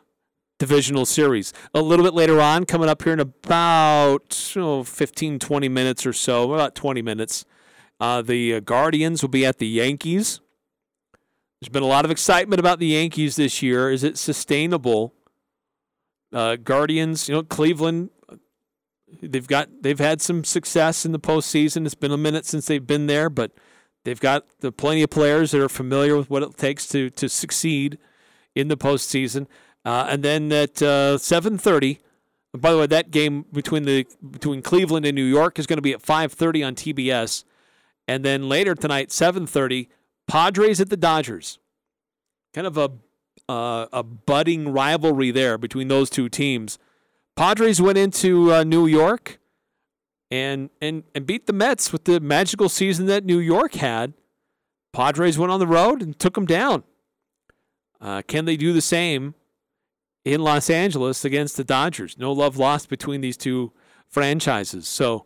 divisional 0.58 1.06
series? 1.06 1.52
A 1.74 1.82
little 1.82 2.04
bit 2.04 2.14
later 2.14 2.40
on, 2.40 2.64
coming 2.64 2.88
up 2.88 3.02
here 3.02 3.12
in 3.12 3.20
about 3.20 4.54
oh, 4.56 4.84
15, 4.84 5.38
20 5.38 5.68
minutes 5.68 6.06
or 6.06 6.12
so, 6.12 6.52
about 6.52 6.74
20 6.74 7.02
minutes. 7.02 7.44
Uh, 8.00 8.22
the 8.22 8.60
Guardians 8.60 9.22
will 9.22 9.28
be 9.28 9.44
at 9.44 9.58
the 9.58 9.66
Yankees. 9.66 10.40
There's 11.60 11.70
been 11.70 11.82
a 11.82 11.86
lot 11.86 12.04
of 12.04 12.10
excitement 12.10 12.60
about 12.60 12.78
the 12.78 12.86
Yankees 12.86 13.36
this 13.36 13.62
year. 13.62 13.90
Is 13.90 14.04
it 14.04 14.16
sustainable? 14.16 15.14
Uh, 16.32 16.56
Guardians, 16.56 17.28
you 17.28 17.34
know, 17.34 17.42
Cleveland, 17.42 18.10
they've 19.22 19.46
got 19.46 19.68
they've 19.80 19.98
had 19.98 20.20
some 20.20 20.44
success 20.44 21.04
in 21.04 21.12
the 21.12 21.18
postseason. 21.18 21.84
It's 21.84 21.94
been 21.94 22.12
a 22.12 22.18
minute 22.18 22.46
since 22.46 22.66
they've 22.66 22.86
been 22.86 23.06
there, 23.06 23.28
but 23.28 23.52
they've 24.04 24.20
got 24.20 24.44
the 24.60 24.70
plenty 24.70 25.02
of 25.02 25.10
players 25.10 25.50
that 25.50 25.60
are 25.60 25.68
familiar 25.68 26.16
with 26.16 26.30
what 26.30 26.42
it 26.42 26.56
takes 26.56 26.86
to 26.88 27.10
to 27.10 27.28
succeed 27.28 27.98
in 28.54 28.68
the 28.68 28.76
postseason. 28.76 29.46
Uh, 29.88 30.06
and 30.10 30.22
then 30.22 30.52
at 30.52 30.82
uh, 30.82 31.16
7:30, 31.16 31.98
by 32.52 32.72
the 32.72 32.76
way, 32.76 32.86
that 32.86 33.10
game 33.10 33.46
between 33.50 33.84
the 33.84 34.06
between 34.30 34.60
Cleveland 34.60 35.06
and 35.06 35.14
New 35.14 35.24
York 35.24 35.58
is 35.58 35.66
going 35.66 35.78
to 35.78 35.82
be 35.82 35.94
at 35.94 36.02
5:30 36.02 36.66
on 36.66 36.74
TBS, 36.74 37.44
and 38.06 38.22
then 38.22 38.50
later 38.50 38.74
tonight, 38.74 39.08
7:30, 39.08 39.88
Padres 40.26 40.78
at 40.82 40.90
the 40.90 40.96
Dodgers. 40.98 41.58
Kind 42.52 42.66
of 42.66 42.76
a 42.76 42.90
uh, 43.48 43.86
a 43.90 44.02
budding 44.02 44.74
rivalry 44.74 45.30
there 45.30 45.56
between 45.56 45.88
those 45.88 46.10
two 46.10 46.28
teams. 46.28 46.78
Padres 47.34 47.80
went 47.80 47.96
into 47.96 48.52
uh, 48.52 48.64
New 48.64 48.86
York 48.86 49.38
and 50.30 50.68
and 50.82 51.04
and 51.14 51.24
beat 51.24 51.46
the 51.46 51.54
Mets 51.54 51.94
with 51.94 52.04
the 52.04 52.20
magical 52.20 52.68
season 52.68 53.06
that 53.06 53.24
New 53.24 53.38
York 53.38 53.76
had. 53.76 54.12
Padres 54.92 55.38
went 55.38 55.50
on 55.50 55.60
the 55.60 55.66
road 55.66 56.02
and 56.02 56.18
took 56.18 56.34
them 56.34 56.44
down. 56.44 56.84
Uh, 58.02 58.20
can 58.28 58.44
they 58.44 58.58
do 58.58 58.74
the 58.74 58.82
same 58.82 59.34
in 60.32 60.42
Los 60.42 60.68
Angeles 60.68 61.24
against 61.24 61.56
the 61.56 61.64
Dodgers? 61.64 62.18
No 62.18 62.32
love 62.32 62.56
lost 62.56 62.88
between 62.88 63.20
these 63.20 63.36
two 63.36 63.72
franchises. 64.06 64.86
So, 64.86 65.24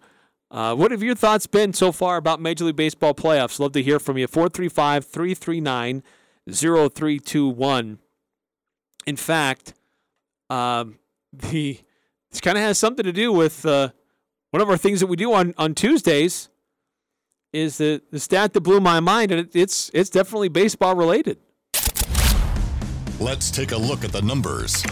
uh, 0.51 0.75
what 0.75 0.91
have 0.91 1.03
your 1.03 1.15
thoughts 1.15 1.47
been 1.47 1.73
so 1.73 1.93
far 1.93 2.17
about 2.17 2.41
Major 2.41 2.67
League 2.67 2.77
Baseball 2.77 3.15
playoffs? 3.15 3.59
Love 3.59 3.73
to 3.73 3.83
hear 3.83 3.99
from 3.99 4.19
you. 4.19 4.27
435 4.27 5.05
339 5.07 6.03
0321. 6.51 7.99
In 9.07 9.17
fact, 9.17 9.75
um, 10.51 10.99
the 11.33 11.81
this 12.31 12.41
kind 12.41 12.57
of 12.57 12.65
has 12.65 12.79
something 12.79 13.05
to 13.05 13.13
do 13.13 13.31
with 13.31 13.67
uh, 13.67 13.91
one 14.51 14.63
of 14.63 14.71
our 14.71 14.79
things 14.79 15.01
that 15.01 15.07
we 15.07 15.17
do 15.17 15.35
on, 15.35 15.53
on 15.59 15.75
Tuesdays 15.75 16.49
is 17.53 17.77
the, 17.77 18.01
the 18.11 18.19
stat 18.19 18.55
that 18.55 18.63
blew 18.63 18.81
my 18.81 19.01
mind, 19.01 19.31
and 19.31 19.41
it, 19.41 19.51
it's 19.55 19.91
it's 19.93 20.09
definitely 20.11 20.49
baseball 20.49 20.95
related. 20.95 21.39
Let's 23.21 23.51
take 23.51 23.73
a 23.73 23.77
look 23.77 24.05
at 24.05 24.13
the 24.13 24.23
numbers. 24.23 24.83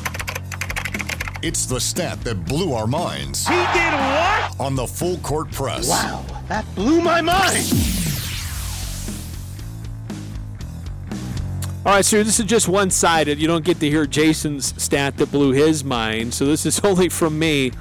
It's 1.43 1.67
the 1.67 1.81
stat 1.81 2.21
that 2.25 2.45
blew 2.45 2.75
our 2.75 2.87
minds. 2.87 3.47
He 3.47 3.55
did 3.55 3.93
what? 3.93 4.61
On 4.61 4.77
the 4.77 4.87
full 4.87 5.17
court 5.19 5.51
press. 5.51 5.89
Wow, 5.89 6.25
that 6.49 6.65
blew 6.75 7.01
my 7.01 7.21
mind. 7.21 7.67
All 11.87 11.95
right, 11.95 12.05
so 12.05 12.23
this 12.23 12.39
is 12.39 12.45
just 12.45 12.69
one 12.69 12.91
sided. 12.91 13.39
You 13.39 13.47
don't 13.47 13.65
get 13.65 13.81
to 13.81 13.89
hear 13.89 14.05
Jason's 14.05 14.81
stat 14.81 15.17
that 15.17 15.33
blew 15.33 15.53
his 15.53 15.83
mind. 15.83 16.35
So 16.35 16.45
this 16.45 16.67
is 16.67 16.79
only 16.85 17.09
from 17.09 17.39
me. 17.39 17.73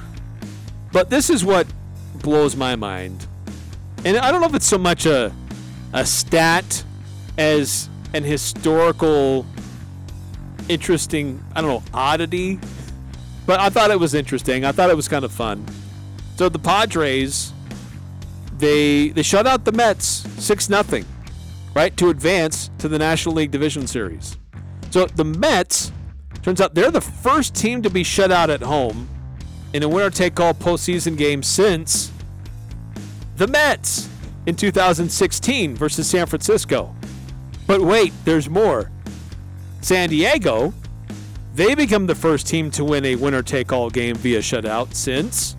But 0.93 1.09
this 1.09 1.29
is 1.29 1.43
what 1.43 1.67
blows 2.15 2.55
my 2.55 2.77
mind. 2.77 3.27
And 4.05 4.17
I 4.17 4.31
don't 4.31 4.39
know 4.39 4.47
if 4.47 4.55
it's 4.55 4.65
so 4.65 4.77
much 4.77 5.05
a, 5.05 5.33
a 5.91 6.05
stat 6.05 6.85
as 7.37 7.89
an 8.13 8.23
historical, 8.23 9.45
interesting, 10.69 11.43
I 11.55 11.61
don't 11.61 11.69
know, 11.69 11.83
oddity. 11.93 12.59
But 13.45 13.59
I 13.59 13.69
thought 13.69 13.91
it 13.91 13.99
was 13.99 14.13
interesting. 14.13 14.63
I 14.63 14.71
thought 14.71 14.89
it 14.89 14.95
was 14.95 15.07
kind 15.07 15.25
of 15.25 15.31
fun. 15.31 15.65
So 16.37 16.47
the 16.47 16.59
Padres, 16.59 17.51
they 18.57 19.09
they 19.09 19.23
shut 19.23 19.45
out 19.45 19.65
the 19.65 19.71
Mets 19.71 20.05
6 20.43 20.69
nothing 20.69 21.05
right, 21.73 21.95
to 21.97 22.09
advance 22.09 22.69
to 22.79 22.87
the 22.87 22.99
National 22.99 23.35
League 23.35 23.51
Division 23.51 23.87
Series. 23.87 24.37
So 24.91 25.05
the 25.05 25.23
Mets, 25.23 25.91
turns 26.41 26.61
out 26.61 26.73
they're 26.73 26.91
the 26.91 27.01
first 27.01 27.55
team 27.55 27.81
to 27.83 27.89
be 27.89 28.03
shut 28.03 28.31
out 28.31 28.49
at 28.49 28.61
home 28.61 29.07
in 29.73 29.83
a 29.83 29.89
winner 29.89 30.09
take 30.09 30.39
all 30.39 30.53
postseason 30.53 31.17
game 31.17 31.43
since 31.43 32.11
the 33.37 33.47
Mets 33.47 34.09
in 34.45 34.55
2016 34.55 35.75
versus 35.75 36.09
San 36.09 36.25
Francisco. 36.25 36.95
But 37.67 37.81
wait, 37.81 38.13
there's 38.25 38.49
more. 38.49 38.91
San 39.81 40.09
Diego, 40.09 40.73
they 41.55 41.75
become 41.75 42.07
the 42.07 42.15
first 42.15 42.47
team 42.47 42.69
to 42.71 42.83
win 42.83 43.05
a 43.05 43.15
winner 43.15 43.41
take 43.41 43.71
all 43.71 43.89
game 43.89 44.15
via 44.15 44.39
shutout 44.39 44.93
since 44.93 45.55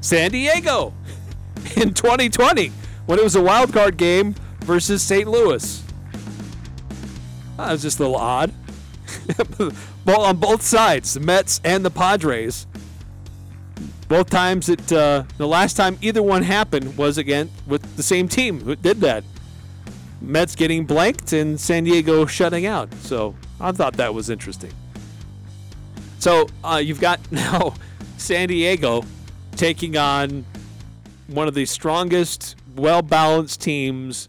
San 0.00 0.30
Diego 0.30 0.92
in 1.76 1.94
2020 1.94 2.72
when 3.06 3.18
it 3.18 3.22
was 3.22 3.36
a 3.36 3.42
wild 3.42 3.72
card 3.72 3.96
game 3.96 4.34
versus 4.60 5.02
St. 5.02 5.28
Louis. 5.28 5.82
That 7.56 7.72
was 7.72 7.82
just 7.82 7.98
a 7.98 8.02
little 8.02 8.16
odd. 8.16 8.52
well, 10.04 10.22
on 10.22 10.36
both 10.36 10.62
sides, 10.62 11.14
the 11.14 11.20
Mets 11.20 11.60
and 11.64 11.84
the 11.84 11.90
Padres. 11.90 12.66
Both 14.08 14.28
times 14.28 14.68
it, 14.68 14.92
uh, 14.92 15.24
the 15.38 15.48
last 15.48 15.76
time 15.76 15.98
either 16.02 16.22
one 16.22 16.42
happened 16.42 16.96
was 16.96 17.16
again 17.16 17.50
with 17.66 17.96
the 17.96 18.02
same 18.02 18.28
team 18.28 18.60
who 18.60 18.76
did 18.76 19.00
that. 19.00 19.24
Mets 20.26 20.54
getting 20.54 20.84
blanked 20.86 21.32
and 21.32 21.60
San 21.60 21.84
Diego 21.84 22.26
shutting 22.26 22.66
out. 22.66 22.92
So 22.94 23.34
I 23.60 23.72
thought 23.72 23.94
that 23.94 24.14
was 24.14 24.30
interesting. 24.30 24.72
So 26.18 26.46
uh, 26.62 26.80
you've 26.82 27.00
got 27.00 27.20
now 27.32 27.74
San 28.16 28.48
Diego 28.48 29.04
taking 29.56 29.96
on 29.96 30.44
one 31.26 31.48
of 31.48 31.54
the 31.54 31.64
strongest, 31.66 32.56
well 32.76 33.02
balanced 33.02 33.60
teams 33.60 34.28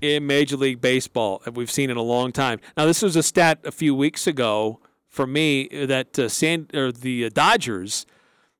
in 0.00 0.26
Major 0.26 0.56
League 0.56 0.80
Baseball 0.80 1.40
that 1.44 1.54
we've 1.54 1.70
seen 1.70 1.90
in 1.90 1.96
a 1.96 2.02
long 2.02 2.32
time. 2.32 2.60
Now, 2.76 2.86
this 2.86 3.02
was 3.02 3.16
a 3.16 3.22
stat 3.22 3.60
a 3.64 3.72
few 3.72 3.94
weeks 3.94 4.26
ago 4.26 4.80
for 5.08 5.26
me 5.26 5.68
that 5.68 6.18
uh, 6.18 6.28
San 6.28 6.68
or 6.74 6.92
the 6.92 7.26
uh, 7.26 7.30
Dodgers 7.32 8.04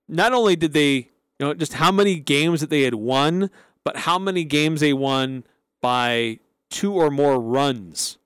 not 0.09 0.33
only 0.33 0.57
did 0.57 0.73
they, 0.73 1.11
you 1.39 1.41
know, 1.41 1.55
just 1.55 1.75
how 1.75 1.91
many 1.91 2.19
games 2.19 2.61
that 2.61 2.71
they 2.71 2.83
had 2.83 2.95
won, 2.95 3.51
but 3.83 3.99
how 3.99 4.19
many 4.19 4.45
games 4.45 4.81
they 4.81 4.93
won 4.93 5.45
by 5.81 6.39
two 6.75 6.93
or 6.93 7.09
more 7.09 7.41
runs 7.41 8.19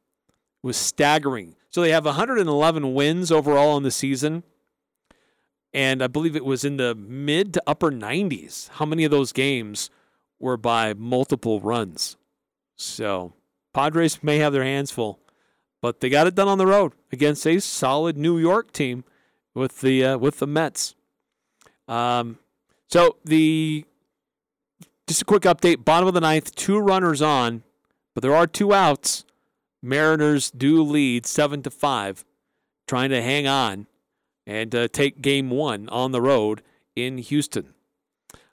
was 0.62 0.78
staggering. 0.78 1.54
So 1.68 1.82
they 1.82 1.90
have 1.90 2.06
111 2.06 2.94
wins 2.94 3.30
overall 3.30 3.76
in 3.76 3.82
the 3.82 3.90
season. 3.90 4.42
And 5.74 6.02
I 6.02 6.06
believe 6.06 6.34
it 6.34 6.46
was 6.46 6.64
in 6.64 6.78
the 6.78 6.94
mid 6.94 7.52
to 7.54 7.62
upper 7.66 7.92
90s. 7.92 8.70
How 8.70 8.86
many 8.86 9.04
of 9.04 9.10
those 9.10 9.32
games 9.32 9.90
were 10.40 10.56
by 10.56 10.94
multiple 10.94 11.60
runs? 11.60 12.16
So 12.74 13.34
Padres 13.74 14.22
may 14.22 14.38
have 14.38 14.54
their 14.54 14.64
hands 14.64 14.90
full, 14.90 15.20
but 15.82 16.00
they 16.00 16.08
got 16.08 16.26
it 16.26 16.34
done 16.34 16.48
on 16.48 16.56
the 16.56 16.66
road 16.66 16.94
against 17.12 17.46
a 17.46 17.60
solid 17.60 18.16
New 18.16 18.38
York 18.38 18.72
team 18.72 19.04
with 19.54 19.82
the 19.82 20.04
uh, 20.04 20.18
with 20.18 20.38
the 20.38 20.46
Mets. 20.46 20.94
Um, 21.86 22.38
so 22.88 23.18
the 23.26 23.84
just 25.06 25.20
a 25.20 25.26
quick 25.26 25.42
update: 25.42 25.84
bottom 25.84 26.08
of 26.08 26.14
the 26.14 26.20
ninth, 26.20 26.54
two 26.54 26.78
runners 26.78 27.20
on, 27.20 27.62
but 28.18 28.22
there 28.22 28.34
are 28.34 28.48
two 28.48 28.74
outs. 28.74 29.24
Mariners 29.80 30.50
do 30.50 30.82
lead 30.82 31.24
seven 31.24 31.62
to 31.62 31.70
five, 31.70 32.24
trying 32.88 33.10
to 33.10 33.22
hang 33.22 33.46
on 33.46 33.86
and 34.44 34.74
uh, 34.74 34.88
take 34.88 35.22
game 35.22 35.50
one 35.50 35.88
on 35.90 36.10
the 36.10 36.20
road 36.20 36.64
in 36.96 37.18
Houston. 37.18 37.74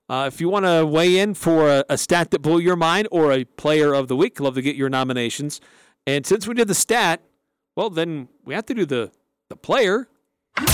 Uh, 0.08 0.30
if 0.32 0.40
you 0.40 0.50
want 0.50 0.66
to 0.66 0.86
weigh 0.86 1.18
in 1.18 1.34
for 1.34 1.68
a, 1.68 1.84
a, 1.90 1.98
stat 1.98 2.30
that 2.30 2.44
blew 2.44 2.60
your 2.60 2.76
mind 2.76 3.08
or 3.10 3.32
a 3.32 3.44
player 3.44 3.96
of 3.96 4.08
the 4.08 4.16
week, 4.16 4.40
love 4.40 4.54
to 4.54 4.62
get 4.62 4.76
your 4.76 4.88
nominations. 4.88 5.60
And 6.06 6.28
since 6.28 6.48
we 6.48 6.54
did 6.54 6.68
the 6.68 6.76
stat, 6.76 7.24
well, 7.76 7.90
then 7.90 8.28
we 8.44 8.54
have 8.54 8.68
to 8.68 8.76
do 8.76 8.86
the, 8.86 9.12
the 9.50 9.56
player. 9.56 10.08
Time 10.58 10.68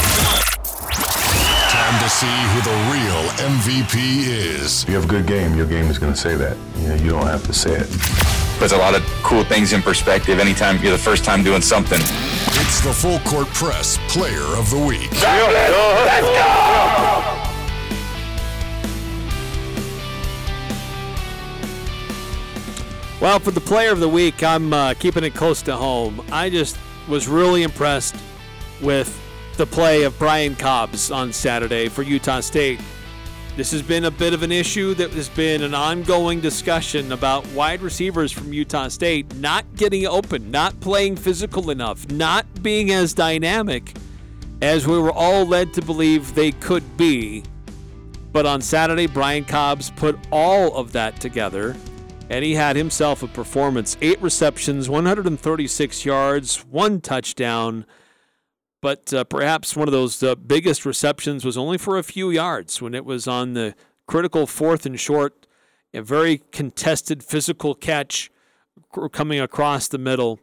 to 2.04 2.10
see 2.10 2.28
who 2.28 2.62
the 2.62 2.76
real 2.92 3.24
MVP 3.50 4.28
is. 4.28 4.84
If 4.84 4.90
you 4.90 4.96
have 4.96 5.06
a 5.06 5.08
good 5.08 5.28
game, 5.28 5.56
your 5.56 5.68
game 5.68 5.86
is 5.86 5.98
going 5.98 6.12
to 6.12 6.20
say 6.20 6.36
that. 6.36 6.58
You, 6.76 6.90
know, 6.90 6.96
you 6.96 7.10
don't 7.12 7.28
have 7.28 7.46
to 7.48 7.54
say 7.54 7.72
it 7.72 8.41
puts 8.62 8.74
a 8.74 8.78
lot 8.78 8.94
of 8.94 9.04
cool 9.24 9.44
things 9.44 9.74
in 9.74 9.82
perspective 9.82 10.38
anytime 10.38 10.78
you're 10.84 10.92
the 10.92 10.98
first 10.98 11.26
time 11.26 11.44
doing 11.44 11.64
something. 11.64 12.00
It's 12.00 12.80
the 12.82 12.94
Full 12.94 13.18
Court 13.22 13.48
Press 13.48 13.98
Player 14.08 14.44
of 14.56 14.70
the 14.70 14.78
Week. 14.78 15.12
Let's 15.14 16.22
go! 16.22 17.42
Well, 23.20 23.40
for 23.40 23.50
the 23.50 23.62
player 23.62 23.92
of 23.92 24.00
the 24.00 24.08
week, 24.08 24.44
I'm 24.44 24.72
uh, 24.72 24.94
keeping 24.94 25.24
it 25.24 25.34
close 25.34 25.64
to 25.64 25.76
home. 25.76 26.24
I 26.32 26.52
just 26.52 26.78
was 27.08 27.28
really 27.28 27.64
impressed 27.64 28.16
with 28.80 29.20
the 29.58 29.66
play 29.66 30.04
of 30.04 30.20
Brian 30.20 30.56
Cobbs 30.56 31.10
on 31.10 31.34
Saturday 31.34 31.90
for 31.90 32.04
Utah 32.04 32.42
State. 32.42 32.80
This 33.58 33.72
has 33.72 33.82
been 33.82 34.06
a 34.06 34.12
bit 34.12 34.34
of 34.34 34.44
an 34.44 34.52
issue 34.52 34.94
that 34.94 35.12
has 35.12 35.28
been 35.28 35.62
an 35.62 35.74
ongoing 35.74 36.40
discussion 36.40 37.12
about 37.12 37.46
wide 37.48 37.82
receivers 37.82 38.32
from 38.32 38.54
Utah 38.54 38.88
State 38.88 39.36
not 39.36 39.66
getting 39.76 40.08
open, 40.08 40.50
not 40.52 40.80
playing 40.80 41.18
physical 41.18 41.70
enough, 41.70 42.10
not 42.10 42.46
being 42.64 42.92
as 42.92 43.14
dynamic 43.14 43.94
as 44.62 44.88
we 44.88 44.98
were 44.98 45.12
all 45.12 45.46
led 45.46 45.74
to 45.74 45.82
believe 45.82 46.34
they 46.34 46.52
could 46.52 46.96
be. 46.96 47.44
But 48.32 48.46
on 48.46 48.62
Saturday, 48.62 49.08
Brian 49.08 49.44
Cobbs 49.44 49.92
put 49.92 50.18
all 50.32 50.74
of 50.76 50.94
that 50.94 51.20
together 51.20 51.76
and 52.30 52.46
he 52.46 52.56
had 52.56 52.78
himself 52.78 53.22
a 53.22 53.28
performance. 53.28 53.98
Eight 54.02 54.22
receptions, 54.22 54.90
136 54.90 56.06
yards, 56.06 56.66
one 56.68 57.02
touchdown. 57.02 57.86
But 58.82 59.14
uh, 59.14 59.24
perhaps 59.26 59.76
one 59.76 59.88
of 59.88 59.92
those 59.92 60.22
uh, 60.24 60.36
biggest 60.36 60.86
receptions 60.86 61.46
was 61.46 61.58
only 61.58 61.78
for 61.78 61.98
a 61.98 62.04
few 62.04 62.32
yards 62.32 62.82
when 62.82 62.96
it 62.96 63.06
was 63.06 63.28
on 63.28 63.54
the 63.54 63.76
critical 64.08 64.48
fourth 64.48 64.86
and 64.86 65.00
short, 65.00 65.46
a 65.94 66.02
very 66.02 66.42
contested 66.52 67.24
physical 67.24 67.76
catch 67.76 68.32
coming 69.12 69.40
across 69.40 69.88
the 69.88 69.98
middle. 69.98 70.40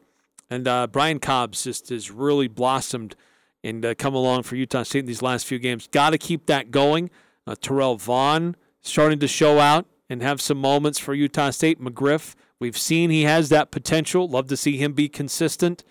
And 0.49 0.67
uh, 0.69 0.87
Brian 0.87 1.19
Cobbs 1.19 1.65
just 1.65 1.89
has 1.91 2.11
really 2.11 2.49
blossomed 2.49 3.17
and 3.65 3.85
uh, 3.85 3.95
come 3.95 4.15
along 4.15 4.45
for 4.45 4.57
Utah 4.57 4.85
State 4.85 5.01
in 5.01 5.07
these 5.07 5.23
last 5.23 5.47
few 5.47 5.59
games. 5.59 5.89
Got 5.89 6.11
to 6.11 6.19
keep 6.19 6.47
that 6.47 6.71
going. 6.71 7.11
Uh, 7.47 7.57
Terrell 7.61 7.97
Vaughn 7.97 8.57
starting 8.83 9.19
to 9.19 9.29
show 9.29 9.59
out 9.59 9.87
and 10.09 10.23
have 10.23 10.41
some 10.41 10.59
moments 10.59 10.99
for 10.99 11.13
Utah 11.13 11.51
State. 11.51 11.81
McGriff, 11.81 12.35
we've 12.61 12.79
seen 12.79 13.11
he 13.11 13.25
has 13.25 13.49
that 13.49 13.71
potential. 13.71 14.29
Love 14.29 14.47
to 14.47 14.57
see 14.57 14.77
him 14.77 14.93
be 14.93 15.09
consistent. 15.09 15.85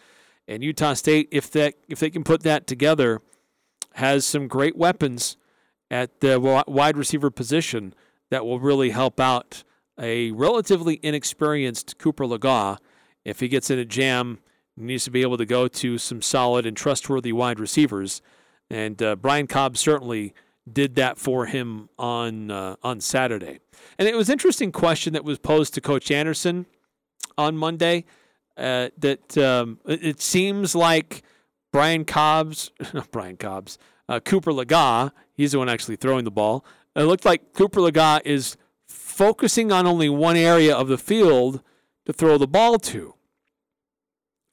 And 0.48 0.64
Utah 0.64 0.94
State, 0.94 1.28
if 1.32 1.52
that 1.52 1.76
if 1.88 2.00
they 2.00 2.10
can 2.10 2.24
put 2.24 2.44
that 2.44 2.68
together, 2.68 3.22
has 3.96 4.26
some 4.26 4.48
great 4.48 4.78
weapons 4.78 5.38
at 5.90 6.20
the 6.20 6.40
wide 6.68 6.98
receiver 6.98 7.30
position 7.30 7.94
that 8.30 8.46
will 8.46 8.60
really 8.60 8.92
help 8.92 9.20
out 9.20 9.64
a 10.00 10.32
relatively 10.32 11.00
inexperienced 11.02 11.98
Cooper 11.98 12.26
Legas. 12.26 12.78
If 13.26 13.40
he 13.40 13.48
gets 13.48 13.70
in 13.70 13.80
a 13.80 13.86
jam, 13.86 14.40
he 14.76 14.84
needs 14.84 15.04
to 15.06 15.12
be 15.12 15.22
able 15.22 15.38
to 15.38 15.46
go 15.46 15.68
to 15.68 15.98
some 15.98 16.22
solid 16.22 16.66
and 16.66 16.78
trustworthy 16.78 17.34
wide 17.34 17.60
receivers. 17.60 18.22
And 18.70 19.02
uh, 19.02 19.16
Brian 19.16 19.48
Cobb 19.48 19.78
certainly 19.78 20.34
did 20.72 20.96
that 20.96 21.18
for 21.18 21.46
him 21.46 21.90
on 21.98 22.52
uh, 22.52 22.76
on 22.84 23.02
Saturday. 23.02 23.60
And 23.98 24.08
it 24.08 24.16
was 24.16 24.30
an 24.30 24.34
interesting 24.34 24.72
question 24.72 25.14
that 25.14 25.24
was 25.24 25.40
posed 25.40 25.74
to 25.76 25.82
Coach 25.82 26.12
Anderson 26.12 26.66
on 27.38 27.58
Monday. 27.58 28.06
Uh, 28.58 28.90
that 28.98 29.38
um, 29.38 29.80
it 29.86 30.20
seems 30.20 30.74
like 30.74 31.22
Brian 31.72 32.06
Cobbs, 32.06 32.72
not 32.94 33.12
Brian 33.12 33.38
Cobbs, 33.38 33.78
uh, 34.10 34.20
Cooper 34.20 34.52
Legas, 34.52 35.12
he's 35.36 35.52
the 35.52 35.60
one 35.60 35.70
actually 35.70 35.96
throwing 35.96 36.26
the 36.26 36.32
ball. 36.32 36.66
It 36.96 37.04
looked 37.04 37.26
like 37.26 37.54
Cooper 37.54 37.82
Legas 37.82 38.22
is 38.26 38.58
focusing 38.88 39.72
on 39.72 39.86
only 39.86 40.10
one 40.10 40.36
area 40.36 40.76
of 40.76 40.88
the 40.88 40.98
field 40.98 41.62
to 42.06 42.14
throw 42.14 42.38
the 42.38 42.48
ball 42.48 42.80
to. 42.80 43.14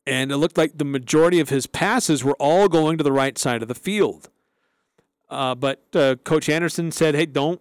And 0.07 0.31
it 0.31 0.37
looked 0.37 0.59
like 0.59 0.77
the 0.77 0.85
majority 0.85 1.41
of 1.41 1.49
his 1.49 1.67
passes 1.67 2.23
were 2.23 2.37
all 2.39 2.69
going 2.69 2.99
to 2.99 3.05
the 3.05 3.13
right 3.13 3.39
side 3.39 3.63
of 3.63 3.69
the 3.69 3.75
field. 3.75 4.29
Uh, 5.31 5.55
but 5.55 5.85
uh, 5.95 6.17
Coach 6.17 6.51
Anderson 6.51 6.93
said, 6.93 7.15
"Hey, 7.15 7.25
don't 7.25 7.61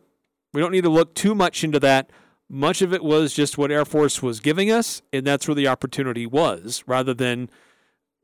we 0.53 0.62
don't 0.62 0.71
need 0.71 0.83
to 0.83 0.89
look 0.89 1.15
too 1.15 1.33
much 1.33 1.63
into 1.63 1.79
that. 1.79 2.09
Much 2.53 2.83
of 2.83 2.93
it 2.93 3.03
was 3.03 3.33
just 3.33 3.57
what 3.57 3.72
Air 3.72 3.83
Force 3.83 4.21
was 4.21 4.39
giving 4.39 4.69
us, 4.69 5.01
and 5.12 5.25
that's 5.25 5.47
where 5.47 5.56
the 5.56 5.67
opportunity 5.67 6.28
was, 6.28 6.84
rather 6.86 7.12
than 7.12 7.49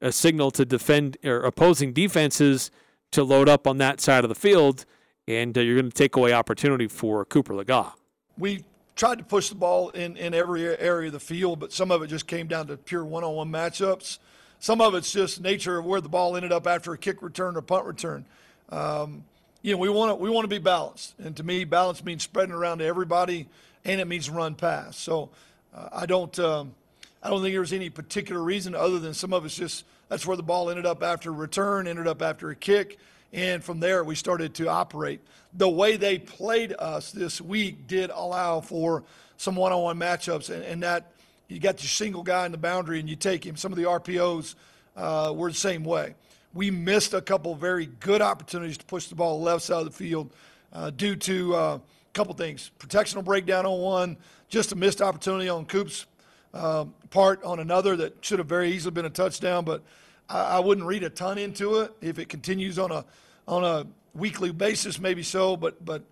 a 0.02 0.12
signal 0.12 0.52
to 0.52 0.64
defend 0.64 1.18
or 1.24 1.38
opposing 1.38 1.94
defenses 1.94 2.70
to 3.10 3.24
load 3.24 3.50
up 3.50 3.66
on 3.66 3.80
that 3.80 4.00
side 4.00 4.24
of 4.24 4.30
the 4.30 4.36
field, 4.36 4.86
and 5.28 5.58
uh, 5.58 5.62
you're 5.62 5.74
going 5.74 5.90
to 5.90 5.98
take 5.98 6.16
away 6.16 6.32
opportunity 6.32 6.88
for 6.88 7.26
Cooper 7.26 7.56
Legas. 7.56 7.92
We 8.38 8.64
tried 8.96 9.18
to 9.18 9.24
push 9.24 9.50
the 9.50 9.56
ball 9.56 9.90
in, 9.90 10.16
in 10.16 10.36
every 10.36 10.78
area 10.78 11.08
of 11.08 11.14
the 11.14 11.20
field, 11.20 11.60
but 11.60 11.74
some 11.74 11.90
of 11.90 12.04
it 12.04 12.08
just 12.08 12.28
came 12.28 12.46
down 12.46 12.68
to 12.68 12.78
pure 12.78 13.04
one-on-one 13.04 13.52
matchups. 13.52 14.20
Some 14.60 14.80
of 14.80 14.94
it's 14.94 15.12
just 15.12 15.42
nature 15.42 15.80
of 15.80 15.86
where 15.86 16.02
the 16.02 16.10
ball 16.10 16.36
ended 16.36 16.52
up 16.52 16.68
after 16.68 16.94
a 16.94 17.00
kick 17.00 17.24
return 17.24 17.58
or 17.58 17.64
punt 17.64 17.88
return. 17.88 18.26
Um, 18.70 19.24
you 19.64 19.72
know, 19.72 19.80
we 19.80 19.90
want 19.90 20.12
to 20.12 20.16
we 20.16 20.30
want 20.30 20.44
to 20.44 20.50
be 20.50 20.60
balanced, 20.60 21.16
and 21.18 21.36
to 21.36 21.44
me, 21.44 21.64
balance 21.64 22.06
means 22.06 22.22
spreading 22.22 22.54
around 22.54 22.78
to 22.78 22.86
everybody, 22.86 23.48
and 23.86 24.02
it 24.02 24.08
means 24.08 24.30
run 24.30 24.56
pass. 24.56 24.98
So, 24.98 25.30
uh, 25.74 25.90
I 25.92 26.06
don't 26.06 26.38
um, 26.40 26.74
I 27.22 27.30
don't 27.30 27.42
think 27.42 27.54
there 27.54 27.60
was 27.60 27.74
any 27.74 27.90
particular 27.90 28.42
reason 28.42 28.76
other 28.76 29.00
than 29.00 29.14
some 29.14 29.34
of 29.34 29.46
it's 29.46 29.56
just 29.56 29.86
that's 30.08 30.26
where 30.26 30.38
the 30.38 30.44
ball 30.44 30.70
ended 30.70 30.86
up 30.86 31.04
after 31.04 31.30
a 31.30 31.34
return, 31.34 31.88
ended 31.88 32.08
up 32.08 32.22
after 32.22 32.50
a 32.50 32.56
kick, 32.56 32.98
and 33.34 33.64
from 33.64 33.80
there 33.80 34.04
we 34.04 34.16
started 34.16 34.54
to 34.56 34.68
operate. 34.68 35.22
The 35.54 35.70
way 35.70 35.98
they 35.98 36.18
played 36.18 36.74
us 36.78 37.12
this 37.12 37.42
week 37.42 37.88
did 37.88 38.10
allow 38.10 38.62
for 38.62 39.04
some 39.38 39.56
one-on-one 39.56 39.98
matchups, 39.98 40.50
and, 40.50 40.64
and 40.64 40.84
that 40.84 41.12
you 41.48 41.60
got 41.60 41.82
your 41.82 41.90
single 41.90 42.24
guy 42.24 42.46
in 42.46 42.52
the 42.52 42.58
boundary 42.58 43.00
and 43.00 43.10
you 43.10 43.16
take 43.16 43.46
him. 43.46 43.56
Some 43.56 43.72
of 43.72 43.78
the 43.78 43.86
RPOs 43.86 44.56
uh, 44.96 45.34
were 45.36 45.50
the 45.50 45.56
same 45.56 45.84
way 45.84 46.16
we 46.54 46.72
missed 46.72 47.14
a 47.14 47.22
couple 47.22 47.56
very 47.56 47.86
good 47.86 48.22
opportunities 48.22 48.78
to 48.78 48.86
push 48.86 49.08
the 49.08 49.16
ball 49.16 49.42
left 49.42 49.64
side 49.64 49.80
of 49.80 49.86
the 49.86 49.92
field 49.92 50.32
uh, 50.74 50.90
due 50.90 51.16
to 51.16 51.56
uh, 51.56 51.80
couple 52.20 52.34
things. 52.34 52.70
Protectional 52.80 53.24
breakdown 53.24 53.66
on 53.66 53.80
one, 53.80 54.18
just 54.50 54.74
a 54.74 54.76
missed 54.76 55.02
opportunity 55.02 55.48
on 55.48 55.66
Coop's 55.66 56.06
uh, 56.54 56.84
part 57.12 57.42
on 57.46 57.62
another 57.62 57.96
that 57.96 58.14
should 58.20 58.40
have 58.40 58.48
very 58.48 58.72
easily 58.72 58.92
been 58.92 59.06
a 59.06 59.10
touchdown, 59.10 59.64
but 59.64 59.82
I, 60.28 60.58
I, 60.58 60.60
wouldn't 60.60 60.86
read 60.86 61.04
a 61.04 61.10
ton 61.10 61.38
into 61.38 61.80
it. 61.80 61.94
If 62.02 62.20
it 62.20 62.28
continues 62.28 62.78
on 62.78 62.92
a 62.92 63.06
on 63.48 63.64
a 63.64 63.88
weekly 64.14 64.52
basis, 64.52 65.00
maybe 65.00 65.24
so, 65.24 65.56
but 65.56 65.86
but 65.86 66.04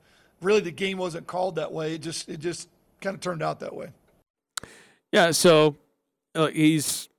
really 0.41 0.62
the 0.62 0.72
game 0.72 0.98
wasn't 0.98 1.28
called 1.28 1.56
that 1.56 1.74
way. 1.74 1.96
It 1.96 2.02
just 2.02 2.30
it 2.30 2.39
just 2.39 2.70
kind 3.02 3.13
of 3.13 3.20
turned 3.20 3.43
out 3.43 3.60
that 3.60 3.76
way. 3.76 3.89
Yeah, 5.12 5.32
so 5.32 5.76
uh, 6.36 6.48
he's 6.48 7.10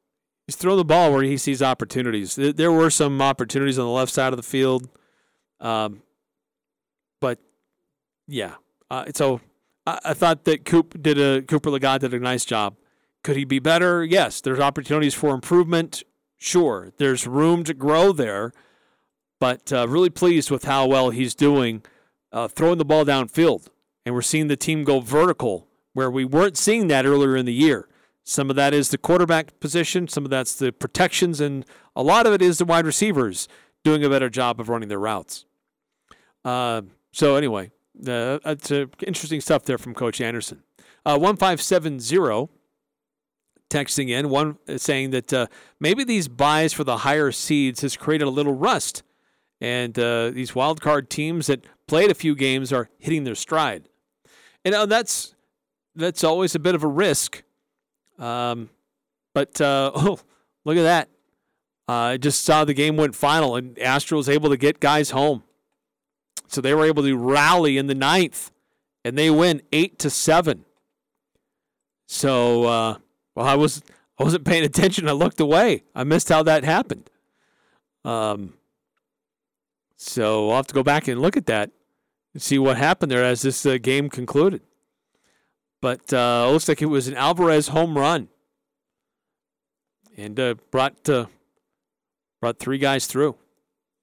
he's 0.46 0.56
throw 0.56 0.76
the 0.76 0.84
ball 0.84 1.12
where 1.12 1.24
he 1.24 1.36
sees 1.36 1.60
opportunities. 1.60 2.36
There 2.36 2.72
were 2.72 2.88
some 2.88 3.20
opportunities 3.20 3.78
on 3.78 3.84
the 3.84 3.92
left 3.92 4.14
side 4.14 4.32
of 4.32 4.38
the 4.38 4.42
field, 4.42 4.88
um, 5.60 6.00
but 7.20 7.38
yeah. 8.26 8.54
Uh, 8.90 9.06
so 9.14 9.40
I, 9.86 9.98
I, 10.06 10.14
thought 10.14 10.44
that 10.44 10.64
Coop 10.64 11.00
did 11.02 11.18
a 11.18 11.42
Cooper 11.42 11.70
Legas 11.70 12.00
did 12.00 12.14
a 12.14 12.18
nice 12.18 12.44
job. 12.44 12.76
Could 13.22 13.36
he 13.36 13.44
be 13.44 13.58
better? 13.58 14.04
Yes. 14.04 14.40
There's 14.40 14.60
opportunities 14.60 15.14
for 15.14 15.34
improvement. 15.34 16.02
Sure. 16.36 16.92
There's 16.98 17.26
room 17.26 17.64
to 17.64 17.74
grow 17.74 18.12
there, 18.12 18.52
but 19.40 19.72
uh, 19.72 19.88
really 19.88 20.10
pleased 20.10 20.50
with 20.50 20.64
how 20.64 20.86
well 20.86 21.10
he's 21.10 21.34
doing 21.34 21.82
uh, 22.32 22.48
throwing 22.48 22.78
the 22.78 22.84
ball 22.84 23.04
downfield. 23.04 23.68
And 24.06 24.14
we're 24.14 24.22
seeing 24.22 24.46
the 24.46 24.56
team 24.56 24.84
go 24.84 25.00
vertical 25.00 25.68
where 25.92 26.10
we 26.10 26.24
weren't 26.24 26.56
seeing 26.56 26.88
that 26.88 27.04
earlier 27.04 27.36
in 27.36 27.44
the 27.44 27.52
year. 27.52 27.88
Some 28.24 28.50
of 28.50 28.56
that 28.56 28.74
is 28.74 28.90
the 28.90 28.98
quarterback 28.98 29.58
position, 29.58 30.06
some 30.06 30.24
of 30.24 30.30
that's 30.30 30.54
the 30.54 30.70
protections, 30.70 31.40
and 31.40 31.64
a 31.96 32.02
lot 32.02 32.26
of 32.26 32.32
it 32.32 32.42
is 32.42 32.58
the 32.58 32.66
wide 32.66 32.84
receivers 32.84 33.48
doing 33.84 34.04
a 34.04 34.10
better 34.10 34.28
job 34.28 34.60
of 34.60 34.68
running 34.68 34.88
their 34.88 34.98
routes. 34.98 35.46
Uh, 36.44 36.82
so, 37.10 37.36
anyway, 37.36 37.70
uh, 38.06 38.38
uh, 38.44 38.86
interesting 39.06 39.40
stuff 39.40 39.64
there 39.64 39.78
from 39.78 39.94
Coach 39.94 40.20
Anderson. 40.20 40.62
Uh, 41.04 41.18
1570 41.18 42.48
texting 43.70 44.08
in, 44.10 44.28
one 44.30 44.58
uh, 44.68 44.78
saying 44.78 45.10
that 45.10 45.32
uh, 45.32 45.46
maybe 45.80 46.04
these 46.04 46.28
byes 46.28 46.72
for 46.72 46.84
the 46.84 46.98
higher 46.98 47.30
seeds 47.32 47.82
has 47.82 47.96
created 47.96 48.24
a 48.26 48.30
little 48.30 48.54
rust, 48.54 49.02
and 49.60 49.98
uh, 49.98 50.30
these 50.30 50.54
wild 50.54 50.80
card 50.80 51.10
teams 51.10 51.46
that 51.46 51.64
played 51.86 52.10
a 52.10 52.14
few 52.14 52.34
games 52.34 52.72
are 52.72 52.90
hitting 52.98 53.24
their 53.24 53.34
stride. 53.34 53.88
And 54.64 54.90
that's 54.90 55.34
that's 55.94 56.22
always 56.22 56.54
a 56.54 56.58
bit 56.58 56.74
of 56.74 56.82
a 56.82 56.88
risk 56.88 57.42
um, 58.18 58.70
but 59.34 59.60
oh, 59.60 60.18
look 60.64 60.76
at 60.76 60.82
that! 60.82 61.08
I 61.86 62.16
just 62.16 62.44
saw 62.44 62.64
the 62.64 62.74
game 62.74 62.96
went 62.96 63.14
final, 63.14 63.56
and 63.56 63.78
Astro 63.78 64.20
Astros 64.20 64.32
able 64.32 64.50
to 64.50 64.56
get 64.56 64.80
guys 64.80 65.10
home, 65.10 65.44
so 66.48 66.60
they 66.60 66.74
were 66.74 66.84
able 66.84 67.02
to 67.02 67.16
rally 67.16 67.78
in 67.78 67.86
the 67.86 67.94
ninth, 67.94 68.50
and 69.04 69.16
they 69.16 69.30
win 69.30 69.62
eight 69.72 69.98
to 70.00 70.10
seven. 70.10 70.64
So, 72.06 72.64
uh, 72.64 72.98
well, 73.34 73.46
I 73.46 73.54
was 73.54 73.82
I 74.18 74.24
wasn't 74.24 74.44
paying 74.44 74.64
attention. 74.64 75.08
I 75.08 75.12
looked 75.12 75.40
away. 75.40 75.84
I 75.94 76.04
missed 76.04 76.28
how 76.28 76.42
that 76.42 76.64
happened. 76.64 77.08
Um, 78.04 78.54
so 79.96 80.50
I'll 80.50 80.56
have 80.56 80.66
to 80.68 80.74
go 80.74 80.82
back 80.82 81.06
and 81.06 81.20
look 81.20 81.36
at 81.36 81.46
that 81.46 81.70
and 82.32 82.42
see 82.42 82.58
what 82.58 82.76
happened 82.76 83.12
there 83.12 83.24
as 83.24 83.42
this 83.42 83.64
uh, 83.66 83.78
game 83.80 84.08
concluded. 84.08 84.62
But 85.80 86.12
uh, 86.12 86.46
it 86.48 86.52
looks 86.52 86.68
like 86.68 86.82
it 86.82 86.86
was 86.86 87.06
an 87.06 87.14
Alvarez 87.14 87.68
home 87.68 87.96
run, 87.96 88.28
and 90.16 90.40
uh, 90.40 90.54
brought 90.70 91.08
uh, 91.08 91.26
brought 92.40 92.58
three 92.58 92.78
guys 92.78 93.06
through. 93.06 93.36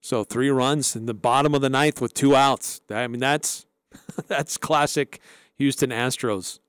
So 0.05 0.23
three 0.23 0.51
runs 0.51 0.95
in 0.95 1.07
the 1.07 1.15
bottom 1.15 1.55
of 1.55 1.61
the 1.61 1.69
ninth 1.69 1.99
with 1.99 2.13
two 2.13 2.35
outs. 2.35 2.79
I 2.91 3.07
mean 3.07 3.19
that's 3.19 3.65
that's 4.27 4.55
classic 4.55 5.19
Houston 5.57 5.89
Astros. 5.89 6.59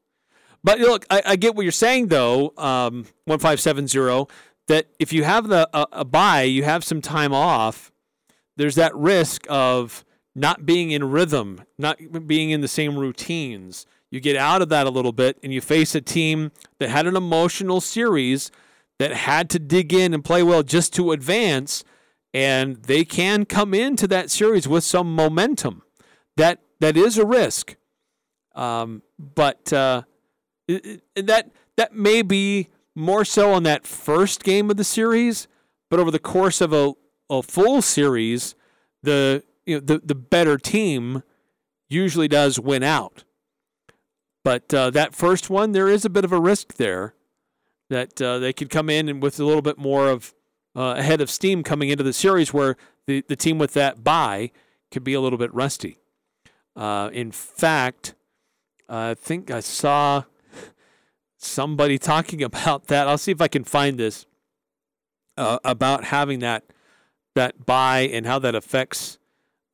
But 0.65 0.79
look, 0.79 1.05
I, 1.11 1.23
I 1.27 1.37
get 1.37 1.55
what 1.55 1.65
you're 1.65 1.71
saying 1.71 2.07
though. 2.07 2.55
Um, 2.57 3.05
one 3.27 3.39
five 3.39 3.61
seven 3.61 3.89
zero. 3.89 4.27
That 4.69 4.87
if 4.99 5.13
you 5.13 5.25
have 5.25 5.49
the 5.49 5.69
a, 5.75 5.87
a 5.93 6.05
bye, 6.07 6.45
you 6.45 6.65
have 6.65 6.83
some 6.83 7.03
time 7.03 7.35
off. 7.35 7.93
There's 8.57 8.75
that 8.77 8.97
risk 8.97 9.45
of 9.51 10.03
not 10.35 10.65
being 10.65 10.91
in 10.91 11.11
rhythm, 11.11 11.61
not 11.77 12.27
being 12.27 12.49
in 12.49 12.63
the 12.63 12.69
same 12.69 12.97
routines. 12.99 13.85
You 14.11 14.19
get 14.19 14.37
out 14.37 14.63
of 14.63 14.71
that 14.71 14.87
a 14.87 14.91
little 14.91 15.13
bit, 15.13 15.39
and 15.43 15.53
you 15.53 15.61
face 15.61 15.95
a 15.95 16.01
team 16.01 16.53
that 16.79 16.89
had 16.89 17.07
an 17.07 17.17
emotional 17.17 17.83
series 17.83 18.51
that 18.99 19.13
had 19.13 19.51
to 19.51 19.59
dig 19.59 19.93
in 19.93 20.15
and 20.15 20.25
play 20.25 20.43
well 20.43 20.63
just 20.63 20.95
to 20.95 21.13
advance, 21.13 21.85
and 22.37 22.83
they 22.83 23.03
can 23.03 23.47
come 23.47 23.73
into 23.73 24.07
that 24.07 24.31
series 24.31 24.69
with 24.69 24.85
some 24.85 25.15
momentum. 25.15 25.81
That 26.37 26.61
that 26.81 26.95
is 26.95 27.17
a 27.17 27.25
risk, 27.25 27.77
um, 28.55 29.03
but 29.19 29.73
uh, 29.73 30.03
that 30.69 31.51
that 31.79 31.95
may 31.95 32.21
be 32.21 32.69
more 32.95 33.25
so 33.25 33.53
on 33.53 33.63
that 33.63 33.87
first 33.87 34.45
game 34.45 34.71
of 34.71 34.77
the 34.77 34.85
series, 34.85 35.49
but 35.89 35.99
over 35.99 36.11
the 36.11 36.19
course 36.19 36.61
of 36.61 36.75
a, 36.75 36.93
a 37.31 37.43
full 37.43 37.81
series, 37.81 38.55
the 39.03 39.43
you 39.65 39.77
know 39.77 39.81
the 39.81 40.03
the 40.05 40.15
better 40.15 40.59
team 40.59 41.23
usually 41.89 42.29
does 42.29 42.61
win 42.61 42.83
out. 42.83 43.25
But 44.45 44.75
uh, 44.75 44.91
that 44.91 45.15
first 45.15 45.49
one, 45.49 45.73
there 45.73 45.89
is 45.89 46.05
a 46.05 46.11
bit 46.11 46.27
of 46.27 46.33
a 46.33 46.41
risk 46.41 46.75
there 46.75 47.15
that 47.89 48.21
uh, 48.21 48.41
they 48.41 48.53
could 48.53 48.69
come 48.69 48.91
in 48.91 49.09
and 49.09 49.23
with 49.23 49.41
a 49.41 49.45
little 49.45 49.63
bit 49.63 49.79
more 49.79 50.09
of 50.09 50.35
uh, 50.77 50.95
ahead 50.99 51.21
of 51.21 51.31
steam 51.31 51.63
coming 51.63 51.89
into 51.89 52.05
the 52.05 52.13
series, 52.13 52.53
where 52.53 52.77
the, 53.07 53.25
the 53.29 53.37
team 53.37 53.59
with 53.59 53.73
that 53.73 54.05
bye 54.05 54.51
could 54.91 55.03
be 55.03 55.15
a 55.15 55.21
little 55.21 55.39
bit 55.39 55.53
rusty. 55.55 55.99
Uh, 56.77 57.09
in 57.13 57.33
fact, 57.33 58.15
I 58.89 59.15
think 59.15 59.51
I 59.51 59.61
saw 59.61 60.25
somebody 61.39 61.99
talking 62.13 62.43
about 62.43 62.89
that. 62.89 63.09
I'll 63.09 63.19
see 63.19 63.33
if 63.33 63.41
I 63.41 63.49
can 63.49 63.65
find 63.65 63.99
this 63.99 64.27
uh, 65.37 65.59
about 65.65 66.05
having 66.05 66.41
that 66.41 66.65
that 67.35 67.67
bye 67.67 68.09
and 68.13 68.27
how 68.27 68.39
that 68.39 68.55
affects 68.55 69.19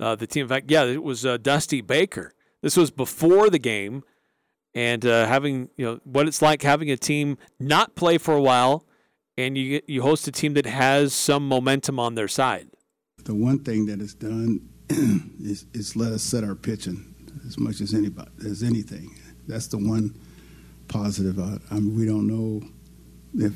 uh, 0.00 0.16
the 0.16 0.26
team. 0.26 0.42
In 0.42 0.48
fact, 0.48 0.70
yeah, 0.70 0.84
it 0.84 1.02
was 1.02 1.24
uh, 1.24 1.36
Dusty 1.36 1.80
Baker. 1.80 2.32
This 2.60 2.76
was 2.76 2.90
before 2.90 3.50
the 3.50 3.58
game, 3.58 4.04
and 4.74 5.04
uh, 5.04 5.26
having 5.26 5.70
you 5.76 5.84
know 5.84 6.00
what 6.04 6.28
it's 6.28 6.42
like 6.42 6.62
having 6.62 6.90
a 6.90 6.96
team 6.96 7.38
not 7.58 7.94
play 7.94 8.18
for 8.18 8.34
a 8.34 8.42
while, 8.42 8.84
and 9.36 9.56
you 9.56 9.80
you 9.86 10.02
host 10.02 10.28
a 10.28 10.32
team 10.32 10.54
that 10.54 10.66
has 10.66 11.14
some 11.14 11.46
momentum 11.46 11.98
on 11.98 12.14
their 12.14 12.28
side. 12.28 12.68
The 13.24 13.34
one 13.34 13.60
thing 13.60 13.86
that 13.86 14.00
it's 14.00 14.14
done 14.14 14.68
is, 14.88 15.66
is 15.72 15.96
let 15.96 16.12
us 16.12 16.22
set 16.22 16.44
our 16.44 16.54
pitching 16.54 17.14
as 17.46 17.58
much 17.58 17.80
as 17.80 17.94
anybody 17.94 18.30
as 18.46 18.62
anything. 18.62 19.14
That's 19.46 19.68
the 19.68 19.78
one 19.78 20.14
positive. 20.88 21.38
I, 21.38 21.58
I 21.70 21.74
mean, 21.74 21.96
we 21.96 22.06
don't 22.06 22.26
know 22.26 22.62
if 23.34 23.54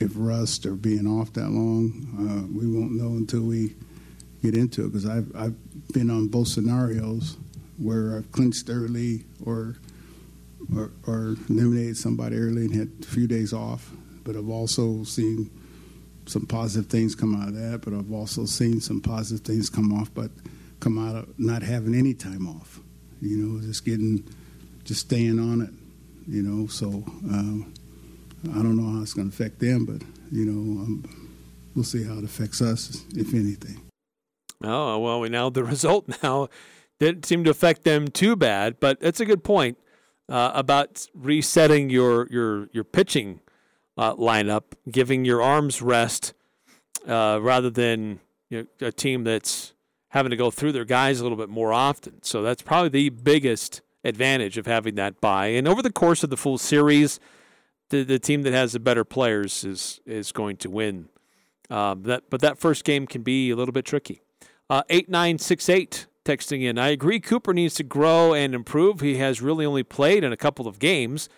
if 0.00 0.12
rust 0.14 0.66
or 0.66 0.74
being 0.74 1.06
off 1.06 1.32
that 1.34 1.50
long. 1.50 1.92
Uh, 2.18 2.58
we 2.58 2.66
won't 2.66 2.92
know 2.92 3.16
until 3.16 3.42
we 3.42 3.74
get 4.42 4.56
into 4.56 4.84
it 4.84 4.88
because 4.88 5.06
I've 5.06 5.30
I've 5.36 5.92
been 5.92 6.10
on 6.10 6.28
both 6.28 6.48
scenarios 6.48 7.36
where 7.78 8.16
I've 8.16 8.30
clinched 8.32 8.68
early 8.68 9.24
or 9.44 9.76
or, 10.74 10.90
or 11.06 11.36
eliminated 11.48 11.96
somebody 11.96 12.36
early 12.36 12.66
and 12.66 12.74
had 12.74 12.90
a 13.02 13.06
few 13.06 13.26
days 13.26 13.52
off. 13.52 13.90
But 14.28 14.36
I've 14.36 14.50
also 14.50 15.04
seen 15.04 15.50
some 16.26 16.44
positive 16.44 16.90
things 16.90 17.14
come 17.14 17.34
out 17.34 17.48
of 17.48 17.54
that. 17.54 17.80
But 17.80 17.94
I've 17.94 18.12
also 18.12 18.44
seen 18.44 18.78
some 18.82 19.00
positive 19.00 19.42
things 19.42 19.70
come 19.70 19.90
off, 19.90 20.12
but 20.12 20.30
come 20.80 20.98
out 20.98 21.16
of 21.16 21.38
not 21.38 21.62
having 21.62 21.94
any 21.94 22.12
time 22.12 22.46
off. 22.46 22.78
You 23.22 23.38
know, 23.38 23.60
just 23.62 23.86
getting, 23.86 24.28
just 24.84 25.00
staying 25.00 25.38
on 25.38 25.62
it. 25.62 25.70
You 26.30 26.42
know, 26.42 26.66
so 26.66 26.88
um, 26.88 27.72
I 28.52 28.56
don't 28.56 28.76
know 28.76 28.92
how 28.92 29.00
it's 29.00 29.14
going 29.14 29.30
to 29.30 29.34
affect 29.34 29.60
them, 29.60 29.86
but 29.86 30.02
you 30.30 30.44
know, 30.44 30.82
um, 30.82 31.38
we'll 31.74 31.86
see 31.86 32.04
how 32.04 32.18
it 32.18 32.24
affects 32.24 32.60
us, 32.60 33.02
if 33.16 33.32
anything. 33.32 33.80
Oh 34.62 34.98
well, 34.98 35.20
we 35.20 35.30
know 35.30 35.48
the 35.48 35.64
result 35.74 36.22
now 36.22 36.48
didn't 37.00 37.24
seem 37.24 37.44
to 37.44 37.50
affect 37.50 37.84
them 37.84 38.08
too 38.08 38.36
bad, 38.36 38.78
but 38.78 39.00
that's 39.00 39.20
a 39.20 39.24
good 39.24 39.42
point 39.42 39.78
uh, 40.28 40.52
about 40.54 41.06
resetting 41.14 41.88
your 41.88 42.28
your 42.30 42.68
your 42.74 42.84
pitching 42.84 43.40
uh, 43.98 44.14
lineup, 44.14 44.62
giving 44.90 45.24
your 45.24 45.42
arms 45.42 45.82
rest 45.82 46.32
uh, 47.06 47.38
rather 47.42 47.68
than 47.68 48.20
you 48.48 48.66
know, 48.80 48.86
a 48.86 48.92
team 48.92 49.24
that's 49.24 49.74
having 50.10 50.30
to 50.30 50.36
go 50.36 50.50
through 50.50 50.72
their 50.72 50.84
guys 50.84 51.20
a 51.20 51.22
little 51.22 51.36
bit 51.36 51.50
more 51.50 51.72
often. 51.72 52.22
So 52.22 52.40
that's 52.42 52.62
probably 52.62 52.88
the 52.88 53.08
biggest 53.10 53.82
advantage 54.04 54.56
of 54.56 54.66
having 54.66 54.94
that 54.94 55.20
bye. 55.20 55.48
And 55.48 55.66
over 55.66 55.82
the 55.82 55.92
course 55.92 56.22
of 56.22 56.30
the 56.30 56.36
full 56.36 56.56
series, 56.56 57.18
the 57.90 58.04
the 58.04 58.18
team 58.18 58.42
that 58.42 58.52
has 58.52 58.72
the 58.72 58.80
better 58.80 59.04
players 59.04 59.64
is 59.64 60.00
is 60.06 60.32
going 60.32 60.56
to 60.58 60.70
win. 60.70 61.08
Um, 61.68 62.04
that 62.04 62.30
but 62.30 62.40
that 62.40 62.58
first 62.58 62.84
game 62.84 63.06
can 63.06 63.22
be 63.22 63.50
a 63.50 63.56
little 63.56 63.72
bit 63.72 63.84
tricky. 63.84 64.22
Uh, 64.70 64.82
eight 64.88 65.08
nine 65.08 65.38
six 65.38 65.68
eight 65.68 66.06
texting 66.24 66.62
in. 66.62 66.78
I 66.78 66.88
agree. 66.88 67.20
Cooper 67.20 67.52
needs 67.52 67.74
to 67.74 67.82
grow 67.82 68.32
and 68.32 68.54
improve. 68.54 69.00
He 69.00 69.16
has 69.16 69.42
really 69.42 69.66
only 69.66 69.82
played 69.82 70.24
in 70.24 70.32
a 70.32 70.36
couple 70.36 70.68
of 70.68 70.78
games. 70.78 71.28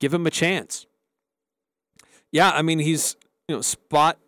Give 0.00 0.14
him 0.14 0.26
a 0.26 0.30
chance. 0.30 0.86
Yeah, 2.32 2.50
I 2.50 2.62
mean 2.62 2.78
he's 2.78 3.16
you 3.48 3.56
know 3.56 3.62
spot 3.62 4.18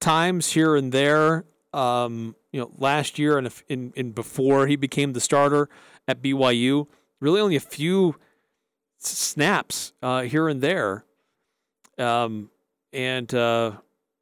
times 0.00 0.52
here 0.52 0.76
and 0.76 0.92
there. 0.92 1.44
Um, 1.72 2.36
you 2.52 2.60
know, 2.60 2.70
last 2.76 3.18
year 3.18 3.38
and 3.38 3.50
in, 3.68 3.92
in 3.96 4.12
before 4.12 4.66
he 4.66 4.76
became 4.76 5.14
the 5.14 5.20
starter 5.20 5.70
at 6.06 6.22
BYU, 6.22 6.86
really 7.18 7.40
only 7.40 7.56
a 7.56 7.60
few 7.60 8.16
snaps 8.98 9.94
uh, 10.02 10.22
here 10.22 10.48
and 10.48 10.60
there, 10.60 11.06
um, 11.98 12.50
and 12.92 13.32
uh, 13.34 13.72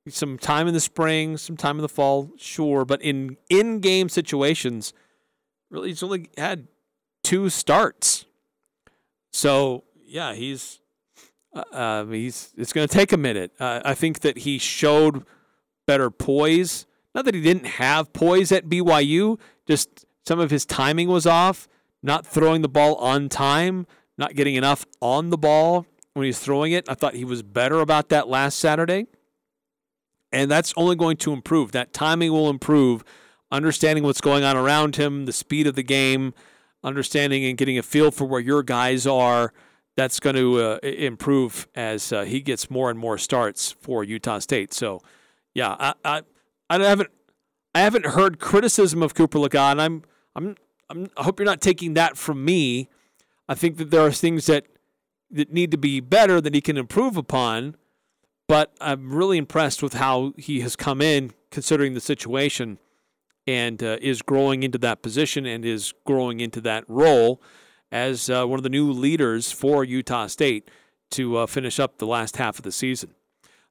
some 0.08 0.38
time 0.38 0.68
in 0.68 0.74
the 0.74 0.80
spring, 0.80 1.36
some 1.36 1.56
time 1.56 1.76
in 1.76 1.82
the 1.82 1.88
fall, 1.88 2.30
sure, 2.36 2.84
but 2.84 3.02
in 3.02 3.36
in 3.48 3.80
game 3.80 4.08
situations, 4.08 4.92
really 5.70 5.88
he's 5.88 6.02
only 6.02 6.28
had 6.38 6.68
two 7.24 7.48
starts. 7.48 8.26
So 9.32 9.84
yeah, 10.04 10.34
he's 10.34 10.80
uh, 11.54 11.62
uh 11.72 12.04
he's 12.06 12.52
it's 12.56 12.72
going 12.72 12.86
to 12.86 12.92
take 12.92 13.12
a 13.12 13.16
minute. 13.16 13.52
Uh, 13.58 13.80
I 13.84 13.94
think 13.94 14.20
that 14.20 14.38
he 14.38 14.58
showed 14.58 15.24
better 15.86 16.10
poise. 16.10 16.86
Not 17.14 17.24
that 17.24 17.34
he 17.34 17.40
didn't 17.40 17.66
have 17.66 18.12
poise 18.12 18.52
at 18.52 18.66
BYU, 18.66 19.40
just 19.66 20.06
some 20.24 20.38
of 20.38 20.50
his 20.50 20.64
timing 20.64 21.08
was 21.08 21.26
off, 21.26 21.68
not 22.02 22.24
throwing 22.24 22.62
the 22.62 22.68
ball 22.68 22.94
on 22.96 23.28
time, 23.28 23.86
not 24.16 24.34
getting 24.34 24.54
enough 24.54 24.86
on 25.00 25.30
the 25.30 25.38
ball 25.38 25.86
when 26.14 26.26
he's 26.26 26.38
throwing 26.38 26.72
it. 26.72 26.88
I 26.88 26.94
thought 26.94 27.14
he 27.14 27.24
was 27.24 27.42
better 27.42 27.80
about 27.80 28.10
that 28.10 28.28
last 28.28 28.58
Saturday. 28.58 29.06
And 30.32 30.50
that's 30.50 30.72
only 30.76 30.94
going 30.94 31.16
to 31.18 31.32
improve. 31.32 31.72
That 31.72 31.92
timing 31.92 32.30
will 32.30 32.48
improve 32.48 33.02
understanding 33.50 34.04
what's 34.04 34.20
going 34.20 34.44
on 34.44 34.56
around 34.56 34.96
him, 34.96 35.24
the 35.24 35.32
speed 35.32 35.66
of 35.66 35.74
the 35.74 35.82
game, 35.82 36.34
understanding 36.84 37.44
and 37.44 37.58
getting 37.58 37.78
a 37.78 37.82
feel 37.82 38.10
for 38.10 38.24
where 38.26 38.40
your 38.40 38.62
guys 38.62 39.06
are. 39.06 39.52
That's 39.96 40.20
going 40.20 40.36
to 40.36 40.60
uh, 40.60 40.78
improve 40.82 41.68
as 41.74 42.12
uh, 42.12 42.24
he 42.24 42.40
gets 42.40 42.70
more 42.70 42.90
and 42.90 42.98
more 42.98 43.18
starts 43.18 43.72
for 43.72 44.04
Utah 44.04 44.38
State. 44.38 44.72
So, 44.72 45.00
yeah, 45.52 45.76
I, 45.78 45.94
I, 46.04 46.22
I 46.70 46.78
haven't, 46.78 47.10
I 47.74 47.80
haven't 47.80 48.06
heard 48.06 48.38
criticism 48.38 49.02
of 49.02 49.14
Cooper 49.14 49.38
Legas. 49.38 49.78
I'm, 49.78 50.02
I'm, 50.34 50.56
I'm, 50.88 51.08
I 51.16 51.24
hope 51.24 51.38
you're 51.38 51.46
not 51.46 51.60
taking 51.60 51.94
that 51.94 52.16
from 52.16 52.44
me. 52.44 52.88
I 53.48 53.54
think 53.54 53.76
that 53.78 53.90
there 53.90 54.02
are 54.02 54.12
things 54.12 54.46
that 54.46 54.66
that 55.30 55.52
need 55.52 55.70
to 55.70 55.78
be 55.78 56.00
better 56.00 56.40
that 56.40 56.54
he 56.54 56.60
can 56.60 56.76
improve 56.76 57.16
upon. 57.16 57.76
But 58.48 58.72
I'm 58.80 59.12
really 59.12 59.38
impressed 59.38 59.82
with 59.82 59.94
how 59.94 60.32
he 60.36 60.60
has 60.60 60.74
come 60.74 61.00
in, 61.00 61.32
considering 61.50 61.94
the 61.94 62.00
situation 62.00 62.78
and 63.46 63.82
uh, 63.82 63.96
is 64.00 64.22
growing 64.22 64.64
into 64.64 64.78
that 64.78 65.02
position 65.02 65.46
and 65.46 65.64
is 65.64 65.94
growing 66.04 66.40
into 66.40 66.60
that 66.62 66.84
role 66.88 67.40
as 67.92 68.30
uh, 68.30 68.46
one 68.46 68.58
of 68.58 68.62
the 68.62 68.68
new 68.68 68.90
leaders 68.90 69.50
for 69.50 69.84
Utah 69.84 70.26
State 70.26 70.68
to 71.12 71.38
uh, 71.38 71.46
finish 71.46 71.80
up 71.80 71.98
the 71.98 72.06
last 72.06 72.36
half 72.36 72.58
of 72.58 72.64
the 72.64 72.72
season. 72.72 73.14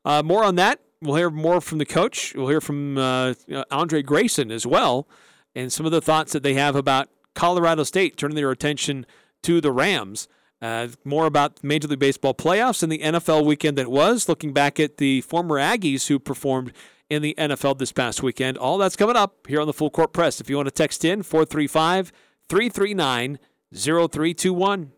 Uh, 0.04 0.22
more 0.24 0.44
on 0.44 0.56
that. 0.56 0.80
We'll 1.02 1.16
hear 1.16 1.30
more 1.30 1.62
from 1.62 1.78
the 1.78 1.86
coach. 1.86 2.34
We'll 2.36 2.50
hear 2.50 2.62
from 2.62 2.98
uh, 2.98 3.34
Andre 3.72 4.02
Grayson 4.02 4.52
as 4.52 4.66
well, 4.66 5.08
and 5.56 5.72
some 5.72 5.86
of 5.86 5.94
the 5.94 6.02
thoughts 6.02 6.34
that 6.34 6.44
they 6.44 6.56
have 6.56 6.76
about 6.76 7.10
Colorado 7.36 7.84
State 7.84 8.18
turning 8.18 8.36
their 8.36 8.52
attention 8.52 9.06
to 9.44 9.62
the 9.62 9.72
Rams. 9.72 10.28
Uh, 10.62 10.90
more 11.06 11.26
about 11.26 11.64
Major 11.64 11.88
League 11.88 12.00
Baseball 12.00 12.34
playoffs 12.34 12.84
and 12.84 12.92
the 12.92 13.00
NFL 13.00 13.46
weekend 13.46 13.78
that 13.78 13.90
was, 13.90 14.28
looking 14.28 14.52
back 14.52 14.78
at 14.78 14.98
the 14.98 15.22
former 15.22 15.56
Aggies 15.56 16.08
who 16.08 16.20
performed 16.20 16.74
in 17.10 17.22
the 17.22 17.34
NFL 17.38 17.78
this 17.78 17.94
past 17.94 18.22
weekend. 18.22 18.58
All 18.58 18.78
that's 18.78 18.98
coming 18.98 19.16
up 19.16 19.48
here 19.48 19.62
on 19.62 19.68
the 19.68 19.74
Full 19.74 19.90
Court 19.90 20.12
Press. 20.12 20.42
If 20.42 20.50
you 20.50 20.58
want 20.58 20.68
to 20.68 20.72
text 20.72 21.06
in, 21.06 21.24
435 21.24 22.12
339 22.50 23.40
0321. 23.74 24.92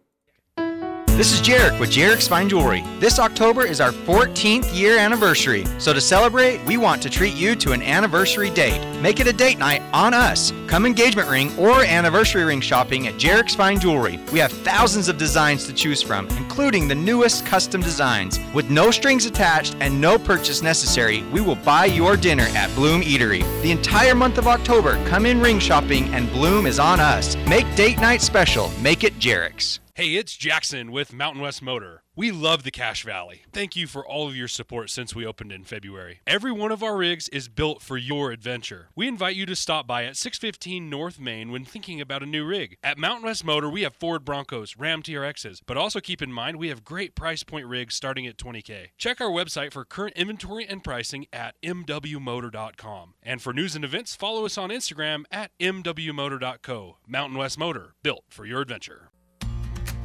This 1.17 1.33
is 1.33 1.41
Jarek 1.41 1.77
with 1.77 1.91
Jarek's 1.91 2.27
Fine 2.27 2.47
Jewelry. 2.47 2.83
This 2.97 3.19
October 3.19 3.63
is 3.65 3.81
our 3.81 3.91
14th 3.91 4.73
year 4.73 4.97
anniversary. 4.97 5.65
So 5.77 5.93
to 5.93 5.99
celebrate, 5.99 6.63
we 6.65 6.77
want 6.77 7.03
to 7.03 7.09
treat 7.09 7.35
you 7.35 7.53
to 7.57 7.73
an 7.73 7.83
anniversary 7.83 8.49
date. 8.49 8.81
Make 9.01 9.19
it 9.19 9.27
a 9.27 9.33
date 9.33 9.59
night 9.59 9.83
on 9.93 10.13
us. 10.13 10.53
Come 10.67 10.85
engagement 10.85 11.29
ring 11.29 11.55
or 11.59 11.83
anniversary 11.83 12.45
ring 12.45 12.61
shopping 12.61 13.07
at 13.07 13.15
Jarek's 13.15 13.53
Fine 13.53 13.81
Jewelry. 13.81 14.21
We 14.31 14.39
have 14.39 14.53
thousands 14.53 15.09
of 15.09 15.17
designs 15.17 15.67
to 15.67 15.73
choose 15.73 16.01
from, 16.01 16.27
including 16.37 16.87
the 16.87 16.95
newest 16.95 17.45
custom 17.45 17.81
designs. 17.81 18.39
With 18.55 18.71
no 18.71 18.89
strings 18.89 19.25
attached 19.25 19.75
and 19.81 19.99
no 19.99 20.17
purchase 20.17 20.63
necessary, 20.63 21.23
we 21.33 21.41
will 21.41 21.57
buy 21.57 21.85
your 21.85 22.15
dinner 22.15 22.47
at 22.55 22.73
Bloom 22.73 23.01
Eatery. 23.01 23.41
The 23.61 23.71
entire 23.71 24.15
month 24.15 24.37
of 24.37 24.47
October, 24.47 24.93
come 25.09 25.25
in 25.25 25.41
ring 25.41 25.59
shopping 25.59 26.05
and 26.15 26.31
Bloom 26.31 26.65
is 26.65 26.79
on 26.79 27.01
us. 27.01 27.35
Make 27.47 27.75
date 27.75 27.99
night 27.99 28.21
special. 28.21 28.71
Make 28.81 29.03
it 29.03 29.19
Jarek's. 29.19 29.80
Hey, 30.01 30.15
it's 30.15 30.35
Jackson 30.35 30.91
with 30.91 31.13
Mountain 31.13 31.43
West 31.43 31.61
Motor. 31.61 32.01
We 32.15 32.31
love 32.31 32.63
the 32.63 32.71
Cache 32.71 33.03
Valley. 33.03 33.43
Thank 33.53 33.75
you 33.75 33.85
for 33.85 34.03
all 34.03 34.27
of 34.27 34.35
your 34.35 34.47
support 34.47 34.89
since 34.89 35.13
we 35.13 35.27
opened 35.27 35.51
in 35.51 35.63
February. 35.63 36.21
Every 36.25 36.51
one 36.51 36.71
of 36.71 36.81
our 36.81 36.97
rigs 36.97 37.29
is 37.29 37.47
built 37.47 37.83
for 37.83 37.97
your 37.97 38.31
adventure. 38.31 38.89
We 38.95 39.07
invite 39.07 39.35
you 39.35 39.45
to 39.45 39.55
stop 39.55 39.85
by 39.85 40.05
at 40.05 40.17
615 40.17 40.89
North 40.89 41.19
Main 41.19 41.51
when 41.51 41.65
thinking 41.65 42.01
about 42.01 42.23
a 42.23 42.25
new 42.25 42.43
rig. 42.43 42.77
At 42.81 42.97
Mountain 42.97 43.25
West 43.25 43.45
Motor, 43.45 43.69
we 43.69 43.83
have 43.83 43.93
Ford 43.93 44.25
Broncos, 44.25 44.75
Ram 44.75 45.03
TRXs, 45.03 45.61
but 45.67 45.77
also 45.77 45.99
keep 45.99 46.23
in 46.23 46.33
mind 46.33 46.57
we 46.57 46.69
have 46.69 46.83
great 46.83 47.13
price 47.13 47.43
point 47.43 47.67
rigs 47.67 47.93
starting 47.93 48.25
at 48.25 48.37
20K. 48.37 48.87
Check 48.97 49.21
our 49.21 49.29
website 49.29 49.71
for 49.71 49.85
current 49.85 50.17
inventory 50.17 50.65
and 50.67 50.83
pricing 50.83 51.27
at 51.31 51.53
mwmotor.com. 51.61 53.13
And 53.21 53.39
for 53.39 53.53
news 53.53 53.75
and 53.75 53.85
events, 53.85 54.15
follow 54.15 54.47
us 54.47 54.57
on 54.57 54.71
Instagram 54.71 55.25
at 55.29 55.51
mwmotor.co. 55.59 56.97
Mountain 57.07 57.37
West 57.37 57.59
Motor, 57.59 57.93
built 58.01 58.23
for 58.29 58.47
your 58.47 58.61
adventure. 58.61 59.10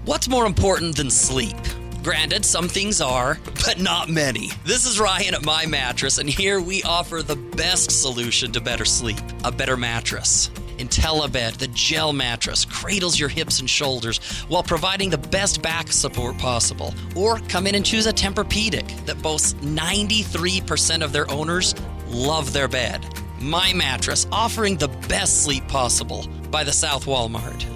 What's 0.07 0.29
more 0.29 0.47
important 0.47 0.97
than 0.97 1.11
sleep? 1.11 1.57
Granted, 2.05 2.45
some 2.45 2.69
things 2.69 3.01
are, 3.01 3.41
but 3.67 3.81
not 3.81 4.09
many. 4.09 4.51
This 4.65 4.87
is 4.87 5.01
Ryan 5.01 5.35
at 5.35 5.45
My 5.45 5.67
Mattress, 5.67 6.19
and 6.19 6.31
here 6.31 6.61
we 6.61 6.81
offer 6.85 7.25
the 7.25 7.35
best 7.35 7.91
solution 7.91 8.53
to 8.53 8.61
better 8.61 8.85
sleep 8.85 9.19
a 9.43 9.51
better 9.51 9.77
mattress. 9.77 10.49
IntelliBed, 10.79 11.57
the 11.57 11.67
gel 11.75 12.13
mattress, 12.13 12.65
cradles 12.65 13.19
your 13.19 13.29
hips 13.29 13.59
and 13.59 13.69
shoulders 13.69 14.19
while 14.47 14.63
providing 14.63 15.11
the 15.11 15.19
best 15.19 15.61
back 15.61 15.91
support 15.91 16.39
possible. 16.39 16.95
Or 17.17 17.41
come 17.49 17.67
in 17.67 17.75
and 17.75 17.85
choose 17.85 18.07
a 18.07 18.13
Tempur-Pedic 18.13 19.07
that 19.07 19.21
boasts 19.21 19.55
93% 19.55 21.03
of 21.03 21.13
their 21.13 21.29
owners 21.33 21.75
love 22.07 22.53
their 22.53 22.69
bed. 22.69 23.05
My 23.41 23.73
Mattress, 23.73 24.29
offering 24.31 24.77
the 24.77 24.87
best 25.09 25.43
sleep 25.43 25.67
possible 25.67 26.29
by 26.53 26.63
the 26.63 26.73
South 26.73 27.07
Walmart. 27.07 27.76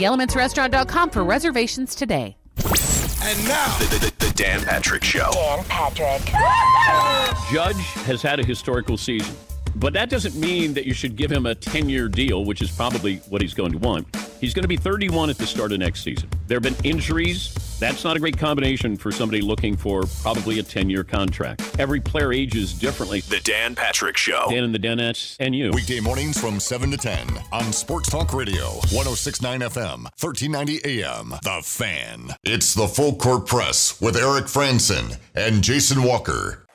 theelementsrestaurant.com 0.00 1.10
for 1.10 1.24
reservations 1.24 1.94
today. 1.94 2.36
And 3.22 3.46
now, 3.46 3.78
the, 3.78 3.98
the, 3.98 4.26
the 4.26 4.32
Dan 4.34 4.62
Patrick 4.62 5.04
Show. 5.04 5.30
Dan 5.32 5.64
Patrick. 5.64 6.22
Judge 7.52 7.76
has 8.06 8.22
had 8.22 8.40
a 8.40 8.44
historical 8.44 8.96
season, 8.96 9.36
but 9.76 9.92
that 9.92 10.08
doesn't 10.08 10.34
mean 10.34 10.72
that 10.74 10.86
you 10.86 10.94
should 10.94 11.16
give 11.16 11.30
him 11.30 11.44
a 11.44 11.54
10 11.54 11.88
year 11.88 12.08
deal, 12.08 12.44
which 12.44 12.62
is 12.62 12.70
probably 12.70 13.16
what 13.28 13.42
he's 13.42 13.54
going 13.54 13.72
to 13.72 13.78
want. 13.78 14.06
He's 14.40 14.54
going 14.54 14.62
to 14.62 14.68
be 14.68 14.78
31 14.78 15.28
at 15.28 15.36
the 15.36 15.46
start 15.46 15.72
of 15.72 15.78
next 15.78 16.02
season. 16.02 16.30
There 16.46 16.56
have 16.56 16.62
been 16.62 16.76
injuries. 16.82 17.54
That's 17.80 18.04
not 18.04 18.14
a 18.14 18.20
great 18.20 18.36
combination 18.36 18.94
for 18.94 19.10
somebody 19.10 19.40
looking 19.40 19.74
for 19.74 20.02
probably 20.20 20.58
a 20.58 20.62
10 20.62 20.90
year 20.90 21.02
contract. 21.02 21.62
Every 21.78 21.98
player 21.98 22.30
ages 22.30 22.74
differently. 22.74 23.20
The 23.20 23.40
Dan 23.40 23.74
Patrick 23.74 24.18
Show. 24.18 24.48
Dan 24.50 24.64
and 24.64 24.74
the 24.74 24.78
Danettes 24.78 25.36
and 25.40 25.54
you. 25.54 25.70
Weekday 25.70 26.00
mornings 26.00 26.38
from 26.38 26.60
7 26.60 26.90
to 26.90 26.98
10 26.98 27.26
on 27.52 27.72
Sports 27.72 28.10
Talk 28.10 28.34
Radio, 28.34 28.66
1069 28.92 29.60
FM, 29.60 30.02
1390 30.20 31.00
AM. 31.00 31.30
The 31.42 31.62
Fan. 31.64 32.34
It's 32.44 32.74
the 32.74 32.86
Full 32.86 33.16
Court 33.16 33.46
Press 33.46 33.98
with 33.98 34.14
Eric 34.14 34.44
Frandsen 34.44 35.16
and 35.34 35.62
Jason 35.62 36.02
Walker. 36.02 36.66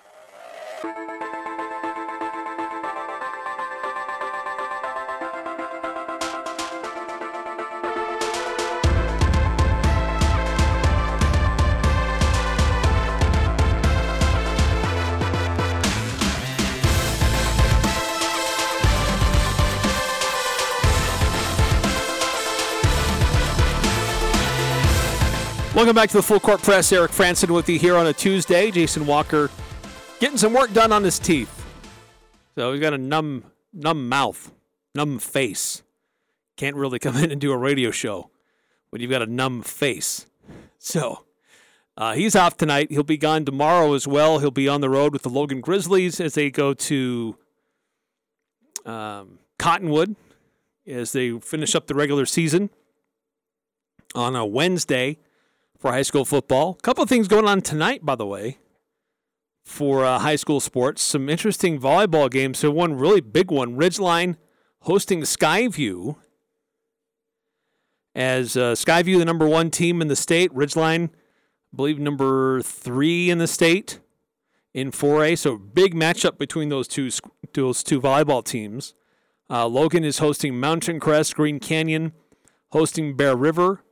Welcome 25.85 26.01
back 26.01 26.09
to 26.09 26.17
the 26.17 26.23
Full 26.23 26.39
Court 26.39 26.63
Press. 26.63 26.91
Eric 26.91 27.11
Frandsen 27.11 27.53
with 27.53 27.69
you 27.69 27.77
here 27.77 27.95
on 27.95 28.07
a 28.07 28.13
Tuesday. 28.13 28.71
Jason 28.71 29.05
Walker 29.05 29.51
getting 30.19 30.35
some 30.35 30.51
work 30.51 30.73
done 30.73 30.91
on 30.91 31.03
his 31.03 31.19
teeth. 31.19 31.63
So 32.55 32.71
he's 32.73 32.81
got 32.81 32.95
a 32.95 32.97
numb, 32.97 33.43
numb 33.71 34.09
mouth, 34.09 34.51
numb 34.95 35.19
face. 35.19 35.83
Can't 36.57 36.75
really 36.75 36.97
come 37.05 37.15
in 37.17 37.29
and 37.29 37.39
do 37.39 37.51
a 37.51 37.57
radio 37.57 37.91
show 37.91 38.31
when 38.89 38.99
you've 38.99 39.11
got 39.11 39.21
a 39.21 39.27
numb 39.27 39.61
face. 39.61 40.25
So 40.79 41.25
uh, 41.95 42.15
he's 42.15 42.35
off 42.35 42.57
tonight. 42.57 42.89
He'll 42.89 43.03
be 43.03 43.17
gone 43.17 43.45
tomorrow 43.45 43.93
as 43.93 44.07
well. 44.07 44.39
He'll 44.39 44.49
be 44.49 44.67
on 44.67 44.81
the 44.81 44.89
road 44.89 45.13
with 45.13 45.21
the 45.21 45.29
Logan 45.29 45.61
Grizzlies 45.61 46.19
as 46.19 46.33
they 46.33 46.49
go 46.49 46.73
to 46.73 47.37
um, 48.87 49.37
Cottonwood 49.59 50.15
as 50.87 51.11
they 51.11 51.37
finish 51.37 51.75
up 51.75 51.85
the 51.85 51.93
regular 51.93 52.25
season 52.25 52.71
on 54.15 54.35
a 54.35 54.43
Wednesday 54.43 55.19
for 55.77 55.91
high 55.91 56.01
school 56.01 56.25
football. 56.25 56.77
A 56.79 56.81
couple 56.81 57.03
of 57.03 57.09
things 57.09 57.27
going 57.27 57.47
on 57.47 57.61
tonight, 57.61 58.05
by 58.05 58.15
the 58.15 58.25
way, 58.25 58.57
for 59.63 60.05
uh, 60.05 60.19
high 60.19 60.35
school 60.35 60.59
sports. 60.59 61.01
Some 61.01 61.29
interesting 61.29 61.79
volleyball 61.79 62.29
games. 62.29 62.59
So, 62.59 62.71
one 62.71 62.93
really 62.95 63.21
big 63.21 63.51
one 63.51 63.75
Ridgeline 63.75 64.37
hosting 64.81 65.21
Skyview. 65.21 66.17
As 68.13 68.55
uh, 68.55 68.73
Skyview, 68.73 69.19
the 69.19 69.25
number 69.25 69.47
one 69.47 69.69
team 69.69 70.01
in 70.01 70.07
the 70.07 70.15
state, 70.15 70.53
Ridgeline, 70.53 71.09
I 71.09 71.75
believe, 71.75 71.99
number 71.99 72.61
three 72.61 73.29
in 73.29 73.39
the 73.39 73.47
state 73.47 73.99
in 74.73 74.91
4A. 74.91 75.37
So, 75.37 75.57
big 75.57 75.93
matchup 75.93 76.37
between 76.37 76.69
those 76.69 76.87
two, 76.87 77.09
those 77.53 77.83
two 77.83 77.99
volleyball 77.99 78.43
teams. 78.43 78.93
Uh, 79.49 79.67
Logan 79.67 80.03
is 80.03 80.19
hosting 80.19 80.59
Mountain 80.59 80.99
Crest, 80.99 81.35
Green 81.35 81.59
Canyon, 81.59 82.13
hosting 82.71 83.15
Bear 83.15 83.35
River. 83.35 83.84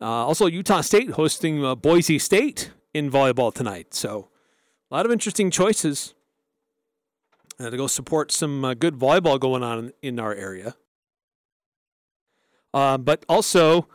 Uh, 0.00 0.26
also, 0.26 0.46
Utah 0.46 0.80
State 0.80 1.10
hosting 1.10 1.64
uh, 1.64 1.74
Boise 1.74 2.18
State 2.18 2.70
in 2.94 3.10
volleyball 3.10 3.52
tonight. 3.52 3.94
So, 3.94 4.28
a 4.90 4.94
lot 4.94 5.06
of 5.06 5.12
interesting 5.12 5.50
choices 5.50 6.14
uh, 7.58 7.70
to 7.70 7.76
go 7.76 7.88
support 7.88 8.30
some 8.30 8.64
uh, 8.64 8.74
good 8.74 8.94
volleyball 8.94 9.40
going 9.40 9.64
on 9.64 9.92
in, 10.00 10.20
our 10.20 10.32
area. 10.32 10.76
Uh, 12.72 12.96
but 12.96 13.24
also, 13.28 13.88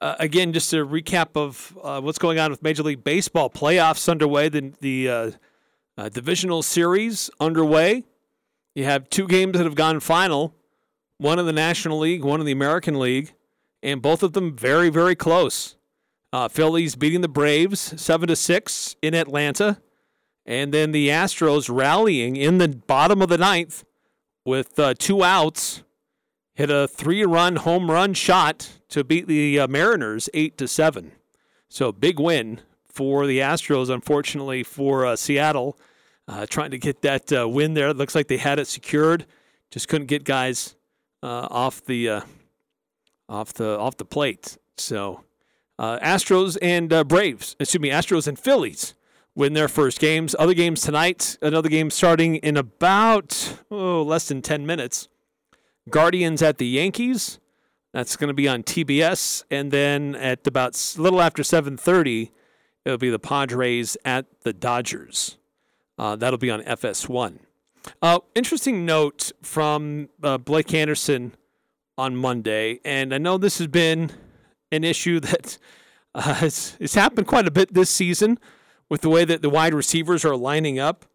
uh, 0.00 0.14
again, 0.18 0.54
just 0.54 0.72
a 0.72 0.76
recap 0.76 1.36
of 1.36 1.76
what's 2.02 2.18
going 2.18 2.38
on 2.38 2.50
with 2.50 2.62
Major 2.62 2.82
League 2.82 3.04
Baseball 3.04 3.50
playoffs 3.50 4.08
underway, 4.08 4.48
the, 4.48 4.72
the 4.80 5.38
divisional 6.10 6.62
series 6.62 7.30
underway. 7.38 8.04
You 8.74 8.84
have 8.84 9.10
two 9.10 9.28
games 9.28 9.52
that 9.58 9.64
have 9.64 9.74
gone 9.74 10.00
final 10.00 10.54
one 11.18 11.38
in 11.38 11.44
the 11.44 11.52
National 11.52 11.98
League, 11.98 12.24
one 12.24 12.40
in 12.40 12.46
the 12.46 12.52
American 12.52 12.98
League 12.98 13.34
and 13.82 14.00
both 14.00 14.22
of 14.22 14.32
them 14.32 14.56
very, 14.56 14.88
very 14.88 15.14
close. 15.14 15.76
Uh, 16.32 16.48
Phillies 16.48 16.94
beating 16.94 17.20
the 17.20 17.28
Braves 17.28 18.00
seven 18.00 18.28
to 18.28 18.36
six 18.36 18.96
in 19.02 19.14
Atlanta, 19.14 19.82
and 20.46 20.72
then 20.72 20.92
the 20.92 21.08
Astros 21.08 21.68
rallying 21.72 22.36
in 22.36 22.58
the 22.58 22.68
bottom 22.68 23.20
of 23.20 23.28
the 23.28 23.38
ninth 23.38 23.84
with 24.44 24.78
uh, 24.78 24.94
two 24.98 25.22
outs, 25.22 25.82
hit 26.54 26.70
a 26.70 26.88
three-run 26.88 27.56
home 27.56 27.90
run 27.90 28.14
shot 28.14 28.70
to 28.88 29.04
beat 29.04 29.26
the 29.26 29.60
uh, 29.60 29.68
Mariners 29.68 30.28
eight 30.34 30.56
to 30.58 30.66
seven. 30.66 31.12
So 31.68 31.92
big 31.92 32.18
win 32.18 32.60
for 32.86 33.26
the 33.26 33.38
Astros. 33.38 33.88
Unfortunately 33.88 34.62
for 34.62 35.06
uh, 35.06 35.16
Seattle, 35.16 35.78
uh, 36.28 36.46
trying 36.48 36.70
to 36.70 36.78
get 36.78 37.02
that 37.02 37.32
uh, 37.32 37.48
win 37.48 37.74
there. 37.74 37.88
It 37.88 37.96
looks 37.96 38.14
like 38.14 38.28
they 38.28 38.36
had 38.36 38.58
it 38.58 38.66
secured, 38.66 39.26
just 39.70 39.88
couldn't 39.88 40.06
get 40.06 40.24
guys 40.24 40.76
off 41.22 41.84
the 41.84 42.22
off 43.28 43.52
the 43.52 43.78
off 43.78 43.96
the 43.96 44.04
plate. 44.04 44.58
So 44.76 45.24
Uh, 45.78 45.98
Astros 46.00 46.56
and 46.62 46.92
uh, 46.92 47.02
Braves, 47.02 47.56
excuse 47.58 47.80
me, 47.80 47.88
Astros 47.90 48.28
and 48.28 48.38
Phillies 48.38 48.94
win 49.34 49.54
their 49.54 49.68
first 49.68 49.98
games. 49.98 50.36
Other 50.38 50.54
games 50.54 50.82
tonight, 50.82 51.38
another 51.42 51.68
game 51.68 51.90
starting 51.90 52.36
in 52.36 52.56
about 52.56 53.58
oh, 53.70 54.02
less 54.02 54.28
than 54.28 54.42
10 54.42 54.66
minutes. 54.66 55.08
Guardians 55.88 56.42
at 56.42 56.58
the 56.58 56.66
Yankees. 56.66 57.38
That's 57.92 58.16
going 58.16 58.28
to 58.28 58.34
be 58.34 58.48
on 58.48 58.62
TBS. 58.62 59.44
And 59.50 59.70
then 59.72 60.14
at 60.14 60.46
about 60.46 60.94
a 60.96 61.02
little 61.02 61.20
after 61.20 61.42
7.30, 61.42 62.30
it'll 62.84 62.98
be 62.98 63.10
the 63.10 63.18
Padres 63.18 63.96
at 64.04 64.26
the 64.42 64.52
Dodgers. 64.52 65.38
Uh, 65.98 66.16
that'll 66.16 66.38
be 66.38 66.50
on 66.50 66.62
FS1. 66.62 67.38
Uh, 68.00 68.20
interesting 68.34 68.86
note 68.86 69.32
from 69.42 70.08
uh, 70.22 70.38
Blake 70.38 70.72
Anderson 70.72 71.32
on 71.98 72.16
Monday, 72.16 72.80
and 72.84 73.14
I 73.14 73.18
know 73.18 73.38
this 73.38 73.58
has 73.58 73.66
been 73.66 74.10
an 74.70 74.84
issue 74.84 75.20
that 75.20 75.58
uh, 76.14 76.34
has, 76.34 76.76
has 76.80 76.94
happened 76.94 77.26
quite 77.26 77.46
a 77.46 77.50
bit 77.50 77.74
this 77.74 77.90
season 77.90 78.38
with 78.88 79.00
the 79.00 79.08
way 79.08 79.24
that 79.24 79.42
the 79.42 79.50
wide 79.50 79.74
receivers 79.74 80.24
are 80.24 80.36
lining 80.36 80.78
up. 80.78 81.06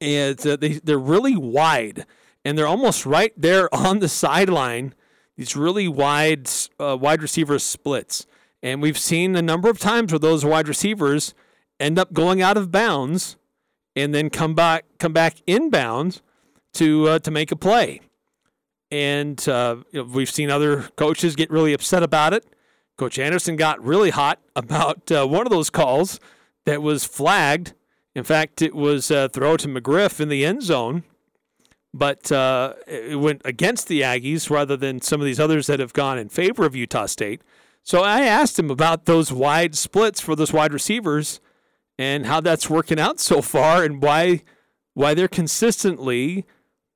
And 0.00 0.44
uh, 0.46 0.56
they, 0.56 0.74
they're 0.74 0.98
really 0.98 1.36
wide, 1.36 2.04
and 2.44 2.58
they're 2.58 2.66
almost 2.66 3.06
right 3.06 3.32
there 3.36 3.72
on 3.74 4.00
the 4.00 4.08
sideline. 4.08 4.94
These 5.36 5.56
really 5.56 5.88
wide 5.88 6.48
uh, 6.78 6.96
wide 7.00 7.22
receiver 7.22 7.58
splits. 7.58 8.26
And 8.62 8.80
we've 8.80 8.98
seen 8.98 9.36
a 9.36 9.42
number 9.42 9.68
of 9.68 9.78
times 9.78 10.12
where 10.12 10.18
those 10.18 10.44
wide 10.44 10.68
receivers 10.68 11.34
end 11.80 11.98
up 11.98 12.12
going 12.12 12.40
out 12.40 12.56
of 12.56 12.70
bounds 12.70 13.36
and 13.96 14.14
then 14.14 14.30
come 14.30 14.54
back 14.54 14.84
come 14.98 15.12
back 15.12 15.42
inbound 15.46 16.22
to 16.74 17.08
uh, 17.08 17.18
to 17.20 17.30
make 17.30 17.50
a 17.50 17.56
play. 17.56 18.00
And 18.94 19.48
uh, 19.48 19.78
you 19.90 20.04
know, 20.04 20.08
we've 20.08 20.30
seen 20.30 20.52
other 20.52 20.82
coaches 20.96 21.34
get 21.34 21.50
really 21.50 21.72
upset 21.72 22.04
about 22.04 22.32
it. 22.32 22.46
Coach 22.96 23.18
Anderson 23.18 23.56
got 23.56 23.82
really 23.84 24.10
hot 24.10 24.38
about 24.56 25.10
uh, 25.10 25.26
one 25.26 25.44
of 25.44 25.50
those 25.50 25.68
calls 25.68 26.20
that 26.64 26.80
was 26.80 27.04
flagged. 27.04 27.72
In 28.14 28.22
fact, 28.22 28.62
it 28.62 28.72
was 28.72 29.10
uh, 29.10 29.26
throw 29.26 29.56
to 29.56 29.66
McGriff 29.66 30.20
in 30.20 30.28
the 30.28 30.46
end 30.46 30.62
zone, 30.62 31.02
but 31.92 32.30
uh, 32.30 32.74
it 32.86 33.18
went 33.18 33.42
against 33.44 33.88
the 33.88 34.02
Aggies 34.02 34.48
rather 34.48 34.76
than 34.76 35.00
some 35.00 35.20
of 35.20 35.24
these 35.24 35.40
others 35.40 35.66
that 35.66 35.80
have 35.80 35.92
gone 35.92 36.16
in 36.16 36.28
favor 36.28 36.64
of 36.64 36.76
Utah 36.76 37.06
State. 37.06 37.42
So 37.82 38.02
I 38.02 38.20
asked 38.20 38.60
him 38.60 38.70
about 38.70 39.06
those 39.06 39.32
wide 39.32 39.74
splits 39.74 40.20
for 40.20 40.36
those 40.36 40.52
wide 40.52 40.72
receivers 40.72 41.40
and 41.98 42.26
how 42.26 42.40
that's 42.40 42.70
working 42.70 43.00
out 43.00 43.18
so 43.18 43.42
far 43.42 43.82
and 43.82 44.00
why 44.00 44.44
why 44.92 45.14
they're 45.14 45.26
consistently 45.26 46.46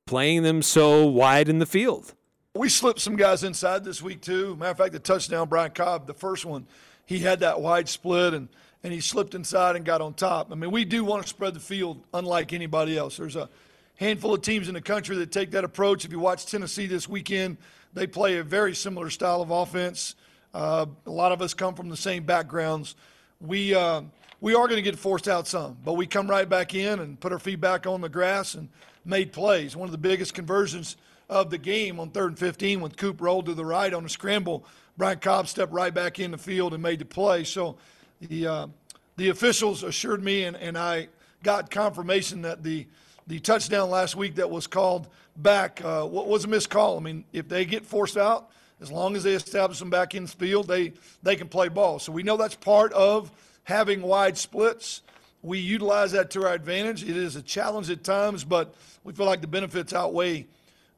playing 0.09 0.41
them 0.41 0.63
so 0.63 1.05
wide 1.05 1.47
in 1.47 1.59
the 1.59 1.67
field. 1.67 2.15
We 2.55 2.67
slipped 2.67 2.99
some 2.99 3.15
guys 3.15 3.43
inside 3.43 3.83
this 3.83 4.01
week 4.01 4.21
too. 4.21 4.55
Matter 4.55 4.71
of 4.71 4.77
fact, 4.77 4.93
the 4.93 4.99
touchdown 4.99 5.47
Brian 5.47 5.69
Cobb, 5.69 6.07
the 6.07 6.15
first 6.15 6.45
one, 6.45 6.65
he 7.05 7.19
had 7.19 7.41
that 7.41 7.61
wide 7.61 7.87
split 7.87 8.33
and 8.33 8.49
and 8.83 8.91
he 8.91 9.01
slipped 9.01 9.35
inside 9.35 9.75
and 9.75 9.85
got 9.85 10.01
on 10.01 10.15
top. 10.15 10.51
I 10.51 10.55
mean, 10.55 10.71
we 10.71 10.83
do 10.83 11.03
want 11.03 11.21
to 11.21 11.29
spread 11.29 11.53
the 11.53 11.59
field 11.59 12.03
unlike 12.11 12.53
anybody 12.53 12.97
else. 12.97 13.17
There's 13.17 13.35
a 13.35 13.49
handful 13.97 14.33
of 14.33 14.41
teams 14.41 14.67
in 14.67 14.73
the 14.73 14.81
country 14.81 15.15
that 15.17 15.31
take 15.31 15.51
that 15.51 15.63
approach. 15.63 16.05
If 16.05 16.11
you 16.11 16.17
watch 16.17 16.47
Tennessee 16.47 16.87
this 16.87 17.07
weekend, 17.07 17.57
they 17.93 18.07
play 18.07 18.37
a 18.37 18.43
very 18.43 18.73
similar 18.73 19.11
style 19.11 19.43
of 19.43 19.51
offense. 19.51 20.15
Uh, 20.55 20.87
a 21.05 21.11
lot 21.11 21.31
of 21.31 21.43
us 21.43 21.53
come 21.53 21.75
from 21.75 21.87
the 21.87 21.97
same 21.97 22.23
backgrounds. 22.23 22.95
We 23.39 23.75
uh, 23.75 24.01
we 24.41 24.55
are 24.55 24.67
going 24.67 24.77
to 24.77 24.81
get 24.81 24.97
forced 24.97 25.27
out 25.27 25.45
some, 25.45 25.77
but 25.85 25.93
we 25.93 26.07
come 26.07 26.27
right 26.27 26.49
back 26.49 26.73
in 26.73 26.99
and 26.99 27.19
put 27.19 27.31
our 27.31 27.37
feet 27.37 27.61
back 27.61 27.85
on 27.85 28.01
the 28.01 28.09
grass 28.09 28.55
and 28.55 28.69
made 29.05 29.31
plays. 29.31 29.75
One 29.75 29.87
of 29.87 29.91
the 29.91 29.97
biggest 29.97 30.33
conversions 30.33 30.97
of 31.29 31.49
the 31.49 31.57
game 31.57 31.99
on 31.99 32.09
third 32.09 32.29
and 32.29 32.39
15 32.39 32.81
when 32.81 32.91
Coop 32.91 33.21
rolled 33.21 33.45
to 33.45 33.53
the 33.53 33.65
right 33.65 33.93
on 33.93 34.05
a 34.05 34.09
scramble. 34.09 34.65
Brian 34.97 35.19
Cobb 35.19 35.47
stepped 35.47 35.71
right 35.71 35.93
back 35.93 36.19
in 36.19 36.31
the 36.31 36.37
field 36.37 36.73
and 36.73 36.83
made 36.83 36.99
the 36.99 37.05
play. 37.05 37.43
So 37.43 37.77
the 38.19 38.47
uh, 38.47 38.67
the 39.15 39.29
officials 39.29 39.83
assured 39.83 40.23
me, 40.23 40.43
and, 40.43 40.57
and 40.57 40.77
I 40.77 41.09
got 41.43 41.69
confirmation 41.69 42.41
that 42.43 42.63
the 42.63 42.87
the 43.27 43.39
touchdown 43.39 43.89
last 43.89 44.15
week 44.15 44.35
that 44.35 44.49
was 44.49 44.65
called 44.65 45.07
back 45.37 45.81
uh, 45.83 46.05
was 46.09 46.45
a 46.45 46.47
missed 46.47 46.69
call. 46.69 46.97
I 46.97 47.01
mean, 47.01 47.23
if 47.31 47.47
they 47.47 47.63
get 47.63 47.85
forced 47.85 48.17
out, 48.17 48.49
as 48.81 48.91
long 48.91 49.15
as 49.15 49.23
they 49.23 49.33
establish 49.33 49.79
them 49.79 49.89
back 49.89 50.15
in 50.15 50.23
the 50.23 50.29
field, 50.29 50.67
they 50.67 50.93
they 51.21 51.35
can 51.35 51.47
play 51.47 51.67
ball. 51.67 51.99
So 51.99 52.11
we 52.11 52.23
know 52.23 52.37
that's 52.37 52.55
part 52.55 52.91
of 52.93 53.31
having 53.63 54.01
wide 54.01 54.37
splits. 54.37 55.01
We 55.41 55.59
utilize 55.59 56.11
that 56.11 56.31
to 56.31 56.45
our 56.45 56.53
advantage. 56.53 57.03
It 57.03 57.15
is 57.15 57.35
a 57.35 57.41
challenge 57.41 57.89
at 57.89 58.03
times, 58.03 58.43
but 58.43 58.75
we 59.03 59.13
feel 59.13 59.25
like 59.25 59.41
the 59.41 59.47
benefits 59.47 59.93
outweigh 59.93 60.47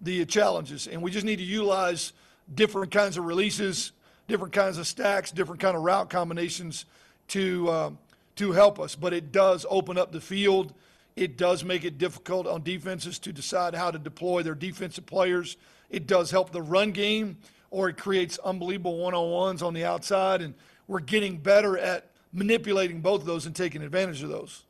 the 0.01 0.25
challenges. 0.25 0.88
And 0.88 1.01
we 1.01 1.12
just 1.12 1.25
need 1.25 1.38
to 1.38 1.43
utilize 1.43 2.13
different 2.54 2.91
kinds 2.91 3.17
of 3.17 3.25
releases, 3.25 3.91
different 4.27 4.54
kinds 4.54 4.80
of 4.80 4.88
stacks, 4.88 5.32
different 5.32 5.62
kind 5.62 5.77
of 5.77 5.84
route 5.84 6.10
combinations 6.10 6.86
to 7.27 7.69
uh, 7.69 7.89
to 8.38 8.51
help 8.51 8.80
us. 8.80 8.95
But 8.95 9.13
it 9.13 9.32
does 9.32 9.65
open 9.69 9.97
up 9.97 10.12
the 10.12 10.21
field. 10.21 10.73
It 11.15 11.38
does 11.38 11.63
make 11.63 11.84
it 11.84 11.97
difficult 11.97 12.47
on 12.47 12.63
defenses 12.63 13.19
to 13.19 13.32
decide 13.32 13.75
how 13.75 13.91
to 13.91 13.99
deploy 13.99 14.41
their 14.41 14.56
defensive 14.56 15.06
players. 15.06 15.58
It 15.89 16.08
does 16.08 16.32
help 16.32 16.51
the 16.51 16.62
run 16.62 16.91
game, 16.91 17.38
or 17.69 17.89
it 17.89 17.97
creates 17.97 18.39
unbelievable 18.39 18.97
one-on-ones 18.97 19.62
on 19.62 19.73
the 19.73 19.86
outside. 19.86 20.41
And 20.41 20.56
we're 20.88 21.01
getting 21.01 21.38
better 21.38 21.77
at 21.77 22.11
manipulating 22.34 23.02
both 23.02 23.22
of 23.22 23.28
those 23.28 23.46
and 23.46 23.56
taking 23.56 23.82
advantage 23.82 24.24
of 24.24 24.30
those. 24.30 24.63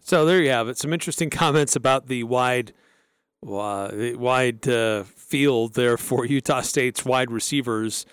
So 0.00 0.24
there 0.24 0.42
you 0.42 0.50
have 0.50 0.68
it. 0.68 0.78
Some 0.78 0.92
interesting 0.92 1.30
comments 1.30 1.76
about 1.76 2.08
the 2.08 2.24
wide, 2.24 2.72
uh, 3.46 3.90
wide 4.16 4.68
uh, 4.68 5.04
field 5.04 5.74
there 5.74 5.96
for 5.96 6.24
Utah 6.26 6.60
State's 6.60 7.04
wide 7.04 7.30
receivers, 7.30 8.06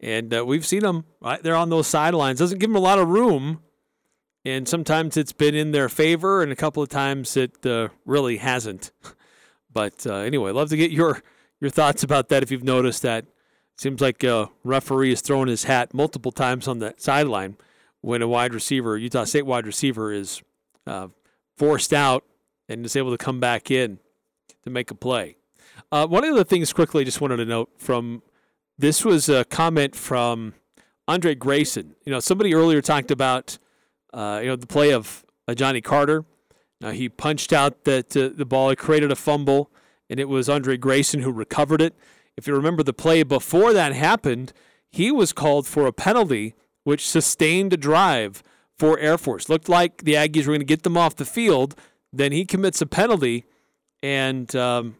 and 0.00 0.34
uh, 0.34 0.44
we've 0.44 0.66
seen 0.66 0.80
them 0.80 1.04
right 1.20 1.42
there 1.42 1.56
on 1.56 1.70
those 1.70 1.86
sidelines. 1.86 2.38
Doesn't 2.38 2.58
give 2.58 2.70
them 2.70 2.76
a 2.76 2.80
lot 2.80 2.98
of 2.98 3.08
room, 3.08 3.60
and 4.44 4.68
sometimes 4.68 5.16
it's 5.16 5.32
been 5.32 5.54
in 5.54 5.72
their 5.72 5.88
favor, 5.88 6.42
and 6.42 6.52
a 6.52 6.56
couple 6.56 6.82
of 6.82 6.88
times 6.88 7.36
it 7.36 7.64
uh, 7.66 7.88
really 8.04 8.38
hasn't. 8.38 8.90
But 9.72 10.06
uh, 10.06 10.18
anyway, 10.18 10.52
love 10.52 10.68
to 10.68 10.76
get 10.76 10.92
your 10.92 11.20
your 11.60 11.68
thoughts 11.68 12.04
about 12.04 12.28
that. 12.28 12.44
If 12.44 12.52
you've 12.52 12.62
noticed 12.62 13.02
that, 13.02 13.26
seems 13.76 14.00
like 14.00 14.22
a 14.22 14.48
referee 14.62 15.10
has 15.10 15.20
thrown 15.20 15.48
his 15.48 15.64
hat 15.64 15.92
multiple 15.92 16.30
times 16.30 16.68
on 16.68 16.78
the 16.78 16.94
sideline 16.96 17.56
when 18.04 18.20
a 18.20 18.28
wide 18.28 18.52
receiver, 18.52 18.98
Utah 18.98 19.24
State 19.24 19.46
wide 19.46 19.66
receiver, 19.66 20.12
is 20.12 20.42
uh, 20.86 21.08
forced 21.56 21.94
out 21.94 22.22
and 22.68 22.84
is 22.84 22.96
able 22.96 23.10
to 23.10 23.16
come 23.16 23.40
back 23.40 23.70
in 23.70 23.98
to 24.62 24.68
make 24.68 24.90
a 24.90 24.94
play. 24.94 25.36
Uh, 25.90 26.06
one 26.06 26.22
of 26.22 26.36
the 26.36 26.44
things 26.44 26.70
quickly 26.72 27.00
I 27.00 27.04
just 27.04 27.22
wanted 27.22 27.38
to 27.38 27.46
note 27.46 27.70
from 27.78 28.22
this 28.76 29.06
was 29.06 29.30
a 29.30 29.46
comment 29.46 29.96
from 29.96 30.52
Andre 31.08 31.34
Grayson. 31.34 31.96
You 32.04 32.12
know, 32.12 32.20
somebody 32.20 32.54
earlier 32.54 32.82
talked 32.82 33.10
about 33.10 33.58
uh, 34.12 34.40
you 34.42 34.48
know 34.48 34.56
the 34.56 34.66
play 34.66 34.90
of 34.90 35.24
uh, 35.48 35.54
Johnny 35.54 35.80
Carter. 35.80 36.26
Now 36.82 36.90
he 36.90 37.08
punched 37.08 37.54
out 37.54 37.84
that 37.84 38.14
uh, 38.14 38.28
the 38.34 38.44
ball, 38.44 38.68
it 38.68 38.76
created 38.76 39.12
a 39.12 39.16
fumble, 39.16 39.70
and 40.10 40.20
it 40.20 40.28
was 40.28 40.50
Andre 40.50 40.76
Grayson 40.76 41.22
who 41.22 41.32
recovered 41.32 41.80
it. 41.80 41.94
If 42.36 42.46
you 42.46 42.54
remember 42.54 42.82
the 42.82 42.92
play 42.92 43.22
before 43.22 43.72
that 43.72 43.94
happened, 43.94 44.52
he 44.90 45.10
was 45.10 45.32
called 45.32 45.66
for 45.66 45.86
a 45.86 45.92
penalty 45.92 46.54
which 46.84 47.08
sustained 47.08 47.72
a 47.72 47.76
drive 47.76 48.42
for 48.78 48.98
Air 48.98 49.18
Force. 49.18 49.48
Looked 49.48 49.68
like 49.68 50.04
the 50.04 50.14
Aggies 50.14 50.46
were 50.46 50.52
going 50.52 50.60
to 50.60 50.64
get 50.64 50.82
them 50.82 50.96
off 50.96 51.16
the 51.16 51.24
field. 51.24 51.74
Then 52.12 52.32
he 52.32 52.44
commits 52.44 52.80
a 52.80 52.86
penalty, 52.86 53.44
and 54.02 54.54
um, 54.54 54.96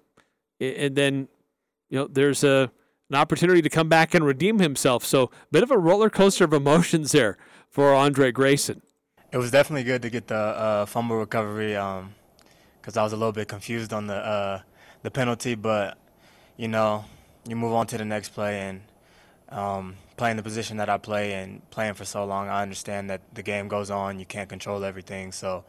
and 0.61 0.97
then 0.97 1.29
you 1.89 1.99
know 1.99 2.09
there's 2.09 2.43
a 2.43 2.71
an 3.11 3.17
opportunity 3.17 3.63
to 3.63 3.69
come 3.69 3.89
back 3.89 4.15
and 4.15 4.25
redeem 4.25 4.59
himself. 4.59 5.05
So 5.05 5.25
a 5.25 5.31
bit 5.53 5.63
of 5.63 5.71
a 5.71 5.79
roller 5.79 6.11
coaster 6.11 6.45
of 6.45 6.53
emotions 6.53 7.13
there 7.13 7.37
for 7.69 7.95
Andre 7.95 8.33
Grayson. 8.33 8.83
It 9.31 9.37
was 9.37 9.51
definitely 9.51 9.85
good 9.85 10.03
to 10.03 10.11
get 10.11 10.29
the 10.29 10.37
uh, 10.37 10.87
fumble 10.87 11.17
recovery 11.17 11.73
because 11.73 12.97
um, 12.97 13.01
I 13.01 13.03
was 13.03 13.13
a 13.13 13.17
little 13.17 13.33
bit 13.33 13.49
confused 13.49 13.93
on 13.93 14.07
the 14.07 14.15
uh, 14.15 14.61
the 15.03 15.11
penalty, 15.11 15.55
but 15.55 15.99
you 16.57 16.69
know 16.69 17.05
you 17.47 17.57
move 17.57 17.73
on 17.73 17.87
to 17.89 17.99
the 17.99 18.05
next 18.05 18.31
play 18.31 18.61
and 18.61 18.81
um, 19.51 19.97
playing 20.17 20.37
the 20.37 20.43
position 20.43 20.77
that 20.77 20.89
I 20.89 20.99
play 20.99 21.35
and 21.35 21.69
playing 21.71 21.95
for 21.95 22.05
so 22.05 22.25
long, 22.25 22.49
I 22.49 22.63
understand 22.63 23.11
that 23.11 23.23
the 23.35 23.43
game 23.43 23.69
goes 23.69 23.91
on. 23.91 24.19
You 24.19 24.27
can't 24.27 24.49
control 24.49 24.85
everything, 24.85 25.33
so 25.33 25.65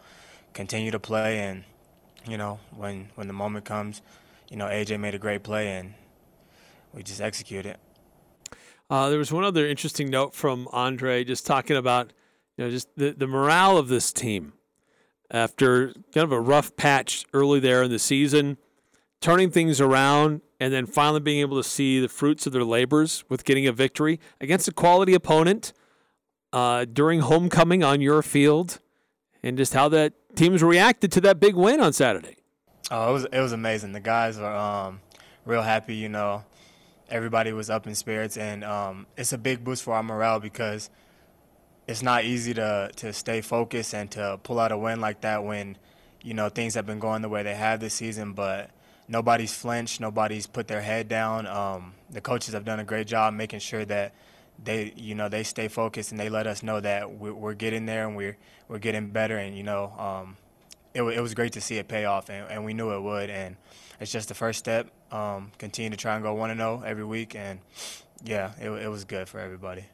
continue 0.53 0.91
to 0.91 0.99
play. 0.99 1.39
And 1.39 1.63
you 2.27 2.38
know, 2.38 2.60
when 2.75 3.10
when 3.15 3.27
the 3.27 3.34
moment 3.34 3.65
comes, 3.65 4.02
you 4.50 4.58
know, 4.58 4.65
AJ 4.65 5.00
made 5.00 5.15
a 5.15 5.19
great 5.19 5.43
play, 5.43 5.69
and 5.69 5.93
we 6.93 7.04
just 7.04 7.21
execute 7.21 7.65
it. 7.65 7.79
Uh, 8.89 9.10
there 9.10 9.17
was 9.17 9.31
one 9.31 9.43
other 9.43 9.67
interesting 9.67 10.10
note 10.10 10.33
from 10.33 10.67
Andre, 10.71 11.23
just 11.23 11.46
talking 11.46 11.75
about 11.75 12.13
you 12.58 12.65
know 12.65 12.71
just 12.71 12.87
the 12.96 13.12
the 13.12 13.27
morale 13.27 13.77
of 13.77 13.87
this 13.87 14.13
team 14.13 14.54
after 15.31 15.87
kind 16.13 16.23
of 16.23 16.31
a 16.31 16.39
rough 16.39 16.75
patch 16.75 17.25
early 17.33 17.60
there 17.60 17.83
in 17.83 17.89
the 17.91 18.00
season, 18.00 18.58
turning 19.21 19.50
things 19.50 19.81
around 19.81 20.41
and 20.60 20.73
then 20.73 20.85
finally 20.85 21.19
being 21.19 21.39
able 21.39 21.62
to 21.62 21.67
see 21.67 21.99
the 21.99 22.08
fruits 22.08 22.47
of 22.47 22.53
their 22.53 22.63
labors 22.63 23.23
with 23.29 23.43
getting 23.43 23.67
a 23.67 23.71
victory 23.71 24.19
against 24.39 24.67
a 24.67 24.71
quality 24.71 25.13
opponent 25.13 25.73
uh, 26.53 26.85
during 26.85 27.19
homecoming 27.19 27.83
on 27.83 28.01
your 28.01 28.21
field, 28.21 28.79
and 29.43 29.58
just 29.58 29.73
how 29.73 29.89
that 29.89 30.13
teams 30.35 30.63
reacted 30.63 31.12
to 31.12 31.21
that 31.21 31.39
big 31.39 31.56
win 31.56 31.81
on 31.81 31.93
Saturday. 31.93 32.37
Oh, 32.91 33.10
it 33.10 33.13
was 33.13 33.25
it 33.25 33.39
was 33.39 33.51
amazing. 33.51 33.91
The 33.91 33.99
guys 33.99 34.37
were 34.37 34.45
um, 34.45 35.01
real 35.45 35.62
happy. 35.62 35.95
You 35.95 36.10
know, 36.10 36.45
everybody 37.10 37.51
was 37.51 37.69
up 37.69 37.87
in 37.87 37.95
spirits, 37.95 38.37
and 38.37 38.63
um, 38.63 39.08
it's 39.17 39.33
a 39.33 39.37
big 39.37 39.63
boost 39.63 39.83
for 39.83 39.95
our 39.95 40.03
morale 40.03 40.39
because 40.39 40.89
it's 41.87 42.01
not 42.01 42.25
easy 42.25 42.53
to 42.53 42.91
to 42.95 43.12
stay 43.12 43.41
focused 43.41 43.93
and 43.93 44.10
to 44.12 44.39
pull 44.43 44.60
out 44.60 44.71
a 44.71 44.77
win 44.77 45.01
like 45.01 45.21
that 45.21 45.43
when 45.43 45.77
you 46.21 46.33
know 46.33 46.49
things 46.49 46.75
have 46.75 46.85
been 46.85 46.99
going 46.99 47.21
the 47.21 47.29
way 47.29 47.43
they 47.43 47.56
have 47.56 47.79
this 47.79 47.93
season, 47.93 48.33
but 48.33 48.69
nobody's 49.08 49.53
flinched, 49.53 49.99
nobody's 49.99 50.47
put 50.47 50.67
their 50.67 50.81
head 50.81 51.08
down. 51.08 51.47
Um, 51.47 51.93
the 52.10 52.21
coaches 52.21 52.53
have 52.53 52.65
done 52.65 52.79
a 52.79 52.83
great 52.83 53.08
job 53.08 53.33
making 53.33 53.60
sure 53.60 53.85
that 53.85 54.13
they, 54.63 54.93
you 54.95 55.15
know, 55.15 55.29
they 55.29 55.43
stay 55.43 55.67
focused 55.67 56.12
and 56.12 56.19
they 56.19 56.29
let 56.29 56.47
us 56.47 56.63
know 56.63 56.79
that 56.79 57.12
we're, 57.12 57.33
we're 57.33 57.53
getting 57.53 57.85
there 57.85 58.08
and 58.08 58.15
we're 58.15 58.37
we're 58.67 58.79
getting 58.79 59.10
better. 59.10 59.37
And 59.37 59.56
you 59.56 59.63
know, 59.63 59.91
um, 59.97 60.37
it, 60.93 61.03
it 61.03 61.21
was 61.21 61.33
great 61.33 61.53
to 61.53 61.62
see 61.62 61.77
it 61.77 61.87
pay 61.87 62.06
off, 62.06 62.29
and, 62.29 62.49
and 62.49 62.65
we 62.65 62.73
knew 62.73 62.91
it 62.91 63.01
would. 63.01 63.29
And 63.29 63.58
it's 63.99 64.12
just 64.12 64.29
the 64.29 64.33
first 64.33 64.60
step. 64.60 64.89
Um, 65.12 65.51
continue 65.58 65.91
to 65.91 65.97
try 65.97 66.15
and 66.15 66.23
go 66.23 66.33
one 66.33 66.49
and 66.49 66.60
zero 66.60 66.81
every 66.85 67.06
week, 67.06 67.35
and 67.35 67.60
yeah, 68.23 68.53
it, 68.60 68.69
it 68.69 68.87
was 68.89 69.03
good 69.03 69.29
for 69.29 69.39
everybody. 69.39 69.85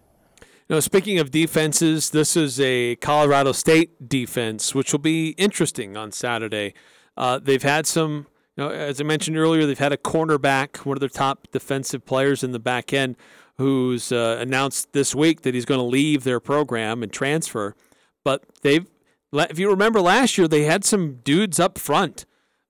Now, 0.69 0.79
speaking 0.79 1.19
of 1.19 1.31
defenses, 1.31 2.11
this 2.11 2.37
is 2.37 2.59
a 2.59 2.95
Colorado 2.97 3.51
State 3.51 4.07
defense, 4.07 4.73
which 4.73 4.93
will 4.93 4.99
be 4.99 5.29
interesting 5.31 5.97
on 5.97 6.13
Saturday. 6.13 6.73
Uh, 7.17 7.39
they've 7.39 7.61
had 7.61 7.85
some 7.85 8.27
as 8.57 8.99
I 8.99 9.03
mentioned 9.03 9.37
earlier, 9.37 9.65
they've 9.65 9.79
had 9.79 9.93
a 9.93 9.97
cornerback, 9.97 10.85
one 10.85 10.97
of 10.97 10.99
their 10.99 11.09
top 11.09 11.47
defensive 11.51 12.05
players 12.05 12.43
in 12.43 12.51
the 12.51 12.59
back 12.59 12.93
end, 12.93 13.15
who's 13.57 14.11
uh, 14.11 14.37
announced 14.39 14.93
this 14.93 15.15
week 15.15 15.41
that 15.41 15.53
he's 15.53 15.65
going 15.65 15.79
to 15.79 15.85
leave 15.85 16.23
their 16.23 16.39
program 16.39 17.03
and 17.03 17.11
transfer. 17.11 17.75
But 18.23 18.43
they've, 18.61 18.85
if 19.33 19.59
you 19.59 19.69
remember 19.69 20.01
last 20.01 20.37
year, 20.37 20.47
they 20.47 20.63
had 20.63 20.83
some 20.83 21.15
dudes 21.23 21.59
up 21.59 21.77
front 21.77 22.25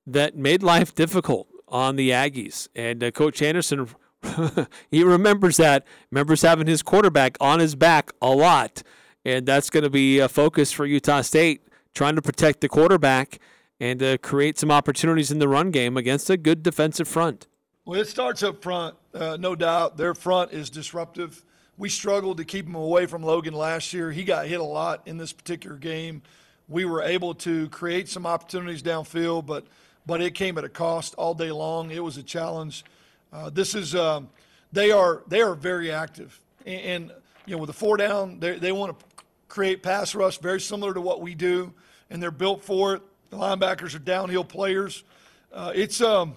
that 0.06 0.36
made 0.36 0.64
life 0.64 0.94
difficult 0.94 1.48
on 1.68 1.96
the 1.96 2.10
Aggies, 2.10 2.68
and 2.76 3.04
uh, 3.04 3.12
Coach 3.12 3.42
Anderson. 3.42 3.88
he 4.92 5.04
remembers 5.04 5.58
that, 5.58 5.86
remembers 6.12 6.42
having 6.44 6.68
his 6.68 6.84
quarterback 6.84 7.38
on 7.40 7.60
his 7.60 7.76
back 7.76 8.12
a 8.22 8.30
lot. 8.30 8.84
And 9.24 9.46
that's 9.46 9.70
going 9.70 9.84
to 9.84 9.90
be 9.90 10.20
a 10.20 10.28
focus 10.28 10.72
for 10.72 10.86
Utah 10.86 11.22
State, 11.22 11.68
trying 11.96 12.16
to 12.16 12.22
protect 12.22 12.62
the 12.62 12.70
quarterback 12.70 13.40
and 13.82 14.04
uh, 14.04 14.16
create 14.20 14.60
some 14.60 14.70
opportunities 14.70 15.32
in 15.32 15.40
the 15.40 15.48
run 15.48 15.72
game 15.72 15.98
against 15.98 16.30
a 16.30 16.38
good 16.38 16.62
defensive 16.62 17.08
front. 17.08 17.48
Well, 17.84 18.00
it 18.00 18.08
starts 18.08 18.44
up 18.44 18.62
front, 18.62 18.96
uh, 19.16 19.38
no 19.40 19.56
doubt. 19.56 19.98
Their 19.98 20.14
front 20.14 20.54
is 20.54 20.70
disruptive. 20.70 21.44
We 21.80 21.90
struggled 21.90 22.38
to 22.38 22.46
keep 22.46 22.68
him 22.68 22.76
away 22.76 23.08
from 23.08 23.24
Logan 23.24 23.56
last 23.56 23.92
year. 23.92 24.12
He 24.12 24.24
got 24.24 24.46
hit 24.46 24.60
a 24.60 24.64
lot 24.64 25.02
in 25.08 25.18
this 25.18 25.34
particular 25.34 25.78
game. 25.78 26.22
We 26.70 26.86
were 26.86 27.02
able 27.02 27.34
to 27.36 27.70
create 27.70 28.08
some 28.08 28.28
opportunities 28.28 28.84
downfield, 28.84 29.48
but 29.48 29.66
but 30.06 30.22
it 30.22 30.36
came 30.36 30.58
at 30.58 30.64
a 30.64 30.70
cost 30.70 31.16
all 31.16 31.34
day 31.34 31.52
long. 31.52 31.90
It 31.92 32.04
was 32.04 32.18
a 32.18 32.24
challenge. 32.24 32.86
Uh, 33.34 33.50
this 33.50 33.74
is 33.74 33.96
um, 33.96 34.30
they 34.72 34.92
are 34.92 35.24
they 35.28 35.42
are 35.42 35.56
very 35.56 35.92
active, 35.92 36.40
and, 36.68 36.82
and 36.82 37.12
you 37.48 37.56
know 37.56 37.58
with 37.58 37.68
the 37.68 37.74
four 37.74 37.98
down, 37.98 38.40
they 38.40 38.60
they 38.60 38.72
want 38.72 38.98
to 38.98 39.06
create 39.48 39.82
pass 39.82 40.14
rush 40.14 40.38
very 40.38 40.62
similar 40.62 40.94
to 40.94 41.02
what 41.02 41.20
we 41.20 41.34
do, 41.34 41.74
and 42.12 42.22
they're 42.22 42.30
built 42.30 42.64
for 42.64 42.96
it. 42.96 43.02
The 43.32 43.38
linebackers 43.38 43.96
are 43.96 44.00
downhill 44.00 44.44
players. 44.44 45.06
Uh, 45.54 45.72
it's 45.74 46.02
um, 46.02 46.36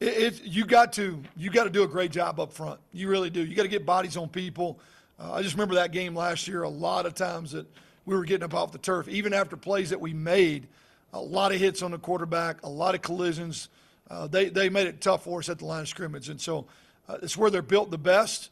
it, 0.00 0.06
it, 0.06 0.42
you 0.42 0.66
got 0.66 0.92
to 0.94 1.22
you 1.36 1.48
got 1.48 1.64
to 1.64 1.70
do 1.70 1.84
a 1.84 1.86
great 1.86 2.10
job 2.10 2.40
up 2.40 2.52
front. 2.52 2.80
You 2.92 3.08
really 3.08 3.30
do. 3.30 3.44
You 3.44 3.54
got 3.54 3.62
to 3.62 3.68
get 3.68 3.86
bodies 3.86 4.16
on 4.16 4.28
people. 4.28 4.80
Uh, 5.18 5.34
I 5.34 5.42
just 5.42 5.54
remember 5.54 5.76
that 5.76 5.92
game 5.92 6.14
last 6.14 6.48
year. 6.48 6.64
A 6.64 6.68
lot 6.68 7.06
of 7.06 7.14
times 7.14 7.52
that 7.52 7.66
we 8.04 8.16
were 8.16 8.24
getting 8.24 8.42
up 8.42 8.52
off 8.52 8.72
the 8.72 8.78
turf, 8.78 9.06
even 9.06 9.32
after 9.32 9.56
plays 9.56 9.90
that 9.90 10.00
we 10.00 10.12
made. 10.12 10.66
A 11.12 11.20
lot 11.20 11.52
of 11.52 11.60
hits 11.60 11.82
on 11.82 11.92
the 11.92 11.98
quarterback, 11.98 12.64
a 12.64 12.68
lot 12.68 12.96
of 12.96 13.00
collisions. 13.00 13.68
Uh, 14.10 14.26
they 14.26 14.48
they 14.48 14.68
made 14.68 14.88
it 14.88 15.00
tough 15.00 15.22
for 15.22 15.38
us 15.38 15.48
at 15.48 15.60
the 15.60 15.66
line 15.66 15.82
of 15.82 15.88
scrimmage, 15.88 16.28
and 16.28 16.40
so 16.40 16.66
uh, 17.08 17.18
it's 17.22 17.36
where 17.36 17.48
they're 17.48 17.62
built 17.62 17.92
the 17.92 17.98
best. 17.98 18.50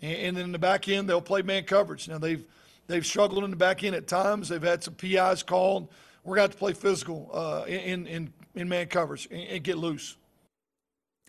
And, 0.00 0.16
and 0.16 0.36
then 0.36 0.44
in 0.44 0.52
the 0.52 0.58
back 0.60 0.88
end, 0.88 1.08
they'll 1.08 1.20
play 1.20 1.42
man 1.42 1.64
coverage. 1.64 2.08
Now 2.08 2.18
they've 2.18 2.44
they've 2.86 3.04
struggled 3.04 3.42
in 3.42 3.50
the 3.50 3.56
back 3.56 3.82
end 3.82 3.96
at 3.96 4.06
times. 4.06 4.48
They've 4.48 4.62
had 4.62 4.84
some 4.84 4.94
PIs 4.94 5.42
called 5.42 5.88
we're 6.26 6.36
going 6.36 6.48
to 6.48 6.50
have 6.50 6.50
to 6.52 6.58
play 6.58 6.72
physical 6.72 7.30
uh, 7.32 7.64
in, 7.66 8.06
in, 8.06 8.32
in 8.54 8.68
man 8.68 8.86
coverage 8.86 9.28
and, 9.30 9.40
and, 9.42 9.62
get 9.62 9.78
loose. 9.78 10.16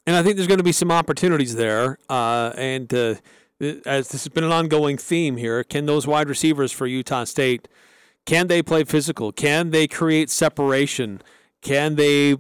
And 0.07 0.15
I 0.15 0.23
think 0.23 0.37
there's 0.37 0.47
going 0.47 0.57
to 0.57 0.63
be 0.63 0.71
some 0.71 0.91
opportunities 0.91 1.55
there. 1.55 1.99
Uh, 2.09 2.51
and 2.57 2.91
uh, 2.93 3.15
as 3.85 4.09
this 4.09 4.23
has 4.23 4.29
been 4.29 4.43
an 4.43 4.51
ongoing 4.51 4.97
theme 4.97 5.37
here, 5.37 5.63
can 5.63 5.85
those 5.85 6.07
wide 6.07 6.29
receivers 6.29 6.71
for 6.71 6.87
Utah 6.87 7.25
State, 7.25 7.67
can 8.25 8.47
they 8.47 8.63
play 8.63 8.83
physical? 8.83 9.31
Can 9.31 9.69
they 9.69 9.87
create 9.87 10.29
separation? 10.29 11.21
Can 11.61 11.95
they 11.95 12.37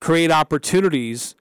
create 0.00 0.30
opportunities 0.30 1.34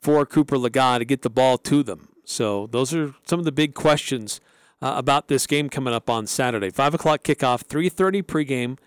for 0.00 0.26
Cooper 0.26 0.56
Legas 0.56 0.98
to 0.98 1.04
get 1.04 1.22
the 1.22 1.30
ball 1.30 1.58
to 1.58 1.82
them? 1.82 2.08
So 2.24 2.66
those 2.66 2.92
are 2.92 3.14
some 3.24 3.38
of 3.38 3.44
the 3.44 3.52
big 3.52 3.74
questions 3.74 4.40
uh, 4.82 4.94
about 4.96 5.28
this 5.28 5.46
game 5.46 5.68
coming 5.68 5.94
up 5.94 6.10
on 6.10 6.26
Saturday. 6.26 6.70
Five 6.70 6.92
o'clock 6.92 7.22
kickoff, 7.22 7.62
three 7.62 7.88
thirty 7.88 8.20
pregame 8.22 8.78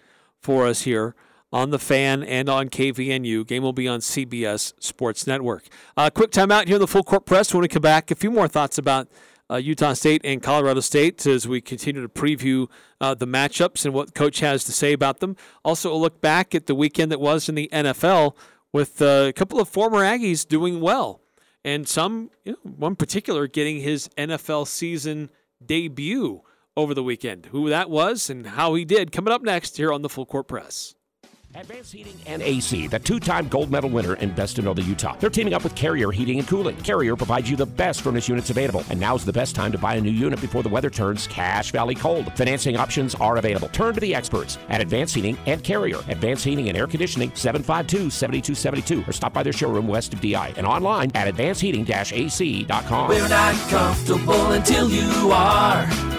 for 0.42 0.66
us 0.66 0.82
here 0.82 1.16
on 1.52 1.72
the 1.72 1.80
fan 1.80 2.24
and 2.24 2.48
on 2.50 2.70
KVNU. 2.70 3.46
Game 3.48 3.64
will 3.64 3.74
be 3.74 3.88
on 3.88 4.00
CBS 4.00 4.74
Sports 4.80 5.26
Network. 5.26 5.68
Uh, 5.98 6.10
quick 6.10 6.32
timeout 6.32 6.68
here 6.68 6.76
in 6.76 6.82
the 6.82 6.88
full 6.88 7.04
court 7.04 7.26
press. 7.26 7.54
When 7.54 7.62
we 7.62 7.68
come 7.68 7.82
back, 7.82 8.12
a 8.12 8.16
few 8.16 8.32
more 8.32 8.48
thoughts 8.48 8.78
about 8.78 9.08
uh, 9.52 9.56
Utah 9.56 9.94
State 9.94 10.22
and 10.24 10.44
Colorado 10.44 10.80
State 10.80 11.26
as 11.26 11.48
we 11.48 11.60
continue 11.60 12.02
to 12.02 12.10
preview 12.10 12.68
uh, 13.02 13.16
the 13.16 13.26
matchups 13.26 13.84
and 13.84 13.94
what 13.94 14.14
coach 14.14 14.40
has 14.42 14.64
to 14.66 14.72
say 14.72 14.94
about 14.94 15.20
them. 15.20 15.36
Also, 15.66 15.94
a 15.94 15.98
look 15.98 16.22
back 16.22 16.54
at 16.54 16.68
the 16.68 16.76
weekend 16.76 17.12
that 17.12 17.20
was 17.20 17.50
in 17.50 17.56
the 17.56 17.70
NFL 17.74 18.36
with 18.72 19.02
uh, 19.02 19.26
a 19.28 19.34
couple 19.34 19.60
of 19.60 19.68
former 19.68 20.00
Aggies 20.00 20.48
doing 20.48 20.80
well, 20.80 21.22
and 21.66 21.88
some, 21.88 22.30
you 22.46 22.52
know, 22.52 22.72
one 22.72 22.96
particular 22.96 23.48
getting 23.48 23.82
his 23.82 24.08
NFL 24.10 24.68
season 24.68 25.32
debut 25.66 26.42
over 26.80 26.94
the 26.94 27.04
weekend. 27.04 27.48
Who 27.48 27.70
that 27.70 27.90
was 27.90 28.30
and 28.30 28.46
how 28.46 28.74
he 28.74 28.86
did 28.86 29.12
coming 29.12 29.34
up 29.34 29.42
next 29.42 29.78
here 29.78 29.94
on 29.94 30.02
the 30.02 30.10
Full 30.10 30.26
Court 30.26 30.48
Press. 30.48 30.96
Advanced 31.56 31.94
Heating 31.94 32.16
and 32.28 32.44
AC, 32.44 32.88
the 32.88 33.00
two 33.00 33.20
time 33.20 33.48
gold 33.48 33.72
medal 33.72 33.90
winner 33.90 34.14
in 34.16 34.30
Best 34.32 34.60
in 34.60 34.66
Northern 34.66 34.86
Utah. 34.86 35.16
They're 35.20 35.32
teaming 35.32 35.56
up 35.56 35.64
with 35.64 35.76
Carrier 35.76 36.12
Heating 36.12 36.38
and 36.38 36.48
Cooling. 36.48 36.76
Carrier 36.78 37.16
provides 37.16 37.50
you 37.50 37.56
the 37.56 37.66
best 37.66 38.02
furnace 38.02 38.30
units 38.30 38.52
available, 38.52 38.84
and 38.90 39.00
now's 39.00 39.26
the 39.26 39.34
best 39.34 39.56
time 39.56 39.72
to 39.72 39.78
buy 39.78 39.96
a 39.96 40.02
new 40.02 40.12
unit 40.12 40.40
before 40.42 40.62
the 40.62 40.70
weather 40.70 40.92
turns 40.92 41.26
Cache 41.26 41.72
Valley 41.72 41.96
cold. 41.96 42.32
Financing 42.38 42.78
options 42.78 43.16
are 43.16 43.38
available. 43.38 43.68
Turn 43.70 43.96
to 43.96 44.00
the 44.00 44.14
experts 44.14 44.60
at 44.70 44.80
Advanced 44.80 45.16
Heating 45.16 45.38
and 45.48 45.64
Carrier. 45.64 45.98
Advanced 46.08 46.46
Heating 46.46 46.70
and 46.70 46.78
Air 46.78 46.88
Conditioning, 46.88 47.32
752 47.34 48.12
7272, 48.12 49.10
or 49.10 49.12
stop 49.12 49.34
by 49.34 49.42
their 49.42 49.54
showroom 49.54 49.88
west 49.88 50.14
of 50.14 50.22
DI 50.22 50.54
and 50.56 50.68
online 50.68 51.12
at 51.16 51.34
advancedheating 51.34 51.90
ac.com. 51.90 53.10
We're 53.10 53.28
not 53.28 53.56
comfortable 53.70 54.52
until 54.52 54.90
you 54.90 55.32
are. 55.32 56.19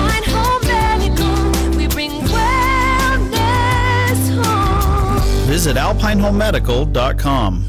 Visit 5.51 5.75
alpinehomemedical.com. 5.75 7.65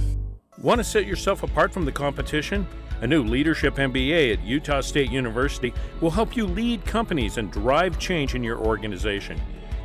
Want 0.58 0.78
to 0.78 0.84
set 0.84 1.04
yourself 1.04 1.42
apart 1.42 1.72
from 1.72 1.84
the 1.84 1.90
competition? 1.90 2.64
A 3.00 3.06
new 3.08 3.24
Leadership 3.24 3.74
MBA 3.74 4.34
at 4.34 4.44
Utah 4.44 4.80
State 4.82 5.10
University 5.10 5.74
will 6.00 6.12
help 6.12 6.36
you 6.36 6.46
lead 6.46 6.84
companies 6.84 7.38
and 7.38 7.50
drive 7.50 7.98
change 7.98 8.36
in 8.36 8.44
your 8.44 8.58
organization. 8.58 9.36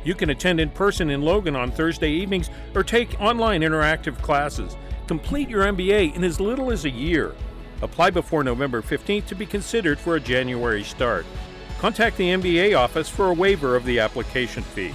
You 0.04 0.14
can 0.14 0.30
attend 0.30 0.60
in 0.60 0.70
person 0.70 1.10
in 1.10 1.22
Logan 1.22 1.56
on 1.56 1.72
Thursday 1.72 2.12
evenings 2.12 2.50
or 2.72 2.84
take 2.84 3.20
online 3.20 3.62
interactive 3.62 4.16
classes. 4.22 4.76
Complete 5.08 5.48
your 5.48 5.64
MBA 5.64 6.14
in 6.14 6.22
as 6.22 6.38
little 6.38 6.70
as 6.70 6.84
a 6.84 6.90
year. 6.90 7.34
Apply 7.82 8.10
before 8.10 8.44
November 8.44 8.80
15th 8.80 9.26
to 9.26 9.34
be 9.34 9.44
considered 9.44 9.98
for 9.98 10.14
a 10.14 10.20
January 10.20 10.84
start. 10.84 11.26
Contact 11.80 12.16
the 12.16 12.28
MBA 12.28 12.78
office 12.78 13.08
for 13.08 13.26
a 13.26 13.34
waiver 13.34 13.74
of 13.74 13.84
the 13.84 13.98
application 13.98 14.62
fee. 14.62 14.94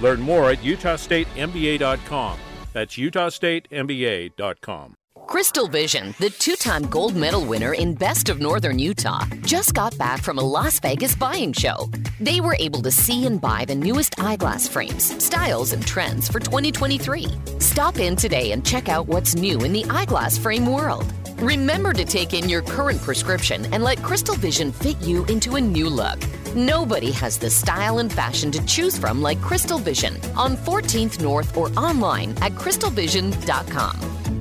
Learn 0.00 0.20
more 0.20 0.50
at 0.50 0.58
utahstatemba.com. 0.58 2.38
That's 2.72 2.96
utahstatemba.com. 2.96 4.96
Crystal 5.26 5.66
Vision, 5.66 6.14
the 6.20 6.30
two 6.30 6.54
time 6.54 6.84
gold 6.84 7.16
medal 7.16 7.44
winner 7.44 7.74
in 7.74 7.94
Best 7.94 8.28
of 8.28 8.40
Northern 8.40 8.78
Utah, 8.78 9.24
just 9.42 9.74
got 9.74 9.96
back 9.98 10.22
from 10.22 10.38
a 10.38 10.42
Las 10.42 10.78
Vegas 10.78 11.16
buying 11.16 11.52
show. 11.52 11.90
They 12.20 12.40
were 12.40 12.56
able 12.60 12.80
to 12.82 12.92
see 12.92 13.26
and 13.26 13.40
buy 13.40 13.64
the 13.64 13.74
newest 13.74 14.20
eyeglass 14.20 14.68
frames, 14.68 15.22
styles, 15.22 15.72
and 15.72 15.84
trends 15.84 16.28
for 16.28 16.38
2023. 16.38 17.26
Stop 17.58 17.98
in 17.98 18.14
today 18.14 18.52
and 18.52 18.64
check 18.64 18.88
out 18.88 19.08
what's 19.08 19.34
new 19.34 19.58
in 19.62 19.72
the 19.72 19.84
eyeglass 19.86 20.38
frame 20.38 20.66
world. 20.66 21.12
Remember 21.38 21.92
to 21.92 22.04
take 22.04 22.32
in 22.32 22.48
your 22.48 22.62
current 22.62 23.00
prescription 23.02 23.66
and 23.74 23.84
let 23.84 24.02
Crystal 24.02 24.36
Vision 24.36 24.72
fit 24.72 24.98
you 25.02 25.26
into 25.26 25.56
a 25.56 25.60
new 25.60 25.90
look. 25.90 26.18
Nobody 26.54 27.10
has 27.10 27.36
the 27.36 27.50
style 27.50 27.98
and 27.98 28.10
fashion 28.10 28.50
to 28.52 28.64
choose 28.64 28.96
from 28.96 29.20
like 29.20 29.40
Crystal 29.42 29.78
Vision 29.78 30.14
on 30.34 30.56
14th 30.56 31.20
North 31.20 31.54
or 31.54 31.68
online 31.76 32.30
at 32.40 32.52
crystalvision.com. 32.52 34.35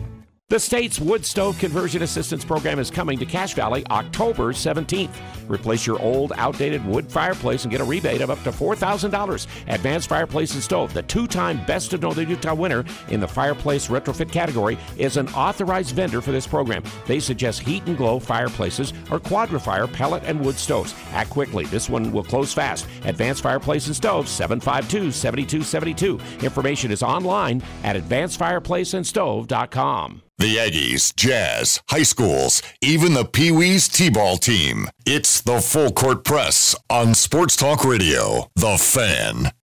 The 0.50 0.60
state's 0.60 1.00
wood 1.00 1.26
stove 1.26 1.58
conversion 1.58 2.04
assistance 2.04 2.46
program 2.46 2.78
is 2.78 2.92
coming 2.92 3.18
to 3.18 3.26
Cache 3.26 3.56
Valley 3.56 3.84
October 3.90 4.54
17th. 4.54 5.10
Replace 5.50 5.88
your 5.88 6.00
old, 6.00 6.34
outdated 6.38 6.86
wood 6.86 7.12
fireplace 7.12 7.64
and 7.64 7.72
get 7.72 7.82
a 7.82 7.84
rebate 7.84 8.22
of 8.22 8.30
up 8.30 8.44
to 8.44 8.52
$4,000. 8.52 9.48
Advanced 9.74 10.08
Fireplace 10.08 10.54
and 10.54 10.62
Stove, 10.62 10.94
the 10.94 11.02
two 11.02 11.26
time 11.26 11.66
Best 11.66 11.94
of 11.94 12.04
Northern 12.04 12.30
Utah 12.30 12.54
winner 12.54 12.86
in 13.10 13.20
the 13.20 13.28
fireplace 13.28 13.88
retrofit 13.88 14.32
category, 14.32 14.78
is 15.00 15.18
an 15.18 15.30
authorized 15.30 15.96
vendor 15.96 16.22
for 16.22 16.32
this 16.32 16.46
program. 16.46 16.84
They 17.08 17.20
suggest 17.20 17.62
heat 17.62 17.82
and 17.88 17.98
glow 17.98 18.20
fireplaces 18.20 18.94
or 19.10 19.20
Quadra-Fire 19.20 19.88
pellet 19.88 20.22
and 20.26 20.46
wood 20.46 20.60
stoves. 20.60 20.94
Act 21.14 21.32
quickly. 21.32 21.66
This 21.66 21.90
one 21.90 22.12
will 22.12 22.24
close 22.24 22.54
fast. 22.54 22.86
Advanced 23.06 23.42
Fireplace 23.42 23.88
and 23.88 23.96
Stove, 23.96 24.30
752 24.30 25.12
7272. 25.12 26.20
Information 26.46 26.92
is 26.92 27.02
online 27.02 27.64
at 27.84 27.96
advancedfireplaceandstove.com. 27.96 30.22
The 30.38 30.58
Aggies, 30.58 31.16
Jazz, 31.16 31.80
high 31.90 32.04
schools, 32.04 32.62
even 32.82 33.14
the 33.14 33.24
Pee 33.24 33.52
Wees 33.52 33.88
T 33.88 34.10
ball 34.10 34.36
team. 34.36 34.90
It's 35.06 35.40
the 35.40 35.62
Full 35.62 35.94
Court 35.94 36.26
Press 36.26 36.76
on 36.90 37.16
Sports 37.16 37.56
Talk 37.56 37.86
Radio. 37.86 38.52
The 38.54 38.78
Fan. 38.78 39.54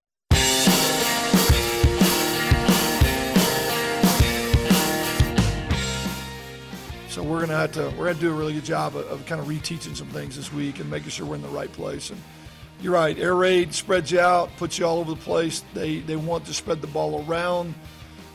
So 7.10 7.22
we're 7.22 7.40
gonna 7.40 7.52
have 7.52 7.72
to 7.72 7.92
we're 7.98 8.06
gonna 8.06 8.14
do 8.14 8.30
a 8.30 8.34
really 8.34 8.54
good 8.54 8.64
job 8.64 8.96
of, 8.96 9.06
of 9.08 9.26
kind 9.26 9.42
of 9.42 9.48
reteaching 9.48 9.94
some 9.94 10.08
things 10.08 10.36
this 10.36 10.54
week 10.54 10.80
and 10.80 10.90
making 10.90 11.10
sure 11.10 11.26
we're 11.26 11.34
in 11.34 11.42
the 11.42 11.48
right 11.48 11.70
place. 11.70 12.08
And 12.08 12.18
you're 12.80 12.94
right, 12.94 13.18
air 13.18 13.34
raid 13.34 13.74
spreads 13.74 14.10
you 14.10 14.20
out, 14.20 14.48
puts 14.56 14.78
you 14.78 14.86
all 14.86 15.00
over 15.00 15.10
the 15.10 15.20
place. 15.20 15.62
They 15.74 15.98
they 15.98 16.16
want 16.16 16.46
to 16.46 16.54
spread 16.54 16.80
the 16.80 16.86
ball 16.86 17.26
around. 17.28 17.74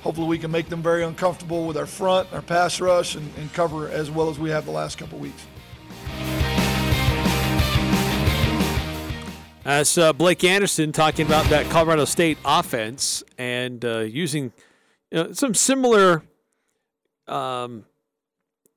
Hopefully, 0.08 0.30
we 0.30 0.38
can 0.38 0.52
make 0.52 0.70
them 0.70 0.82
very 0.82 1.04
uncomfortable 1.04 1.68
with 1.68 1.76
our 1.76 1.86
front, 1.86 2.32
our 2.32 2.42
pass 2.42 2.80
rush, 2.80 3.16
and, 3.16 3.30
and 3.36 3.52
cover 3.52 3.90
as 3.90 4.10
well 4.10 4.30
as 4.30 4.40
we 4.40 4.50
have 4.50 4.64
the 4.64 4.72
last 4.72 4.98
couple 4.98 5.20
weeks. 5.20 5.46
That's 9.66 9.98
uh, 9.98 10.14
Blake 10.14 10.46
Anderson 10.46 10.94
talking 10.94 11.26
about 11.26 11.48
that 11.48 11.70
Colorado 11.70 12.06
State 12.06 12.38
offense 12.46 13.22
and 13.38 13.84
uh, 13.84 13.98
using 14.00 14.54
you 15.12 15.24
know, 15.26 15.34
some 15.34 15.54
similar 15.54 16.24
um, 17.28 17.84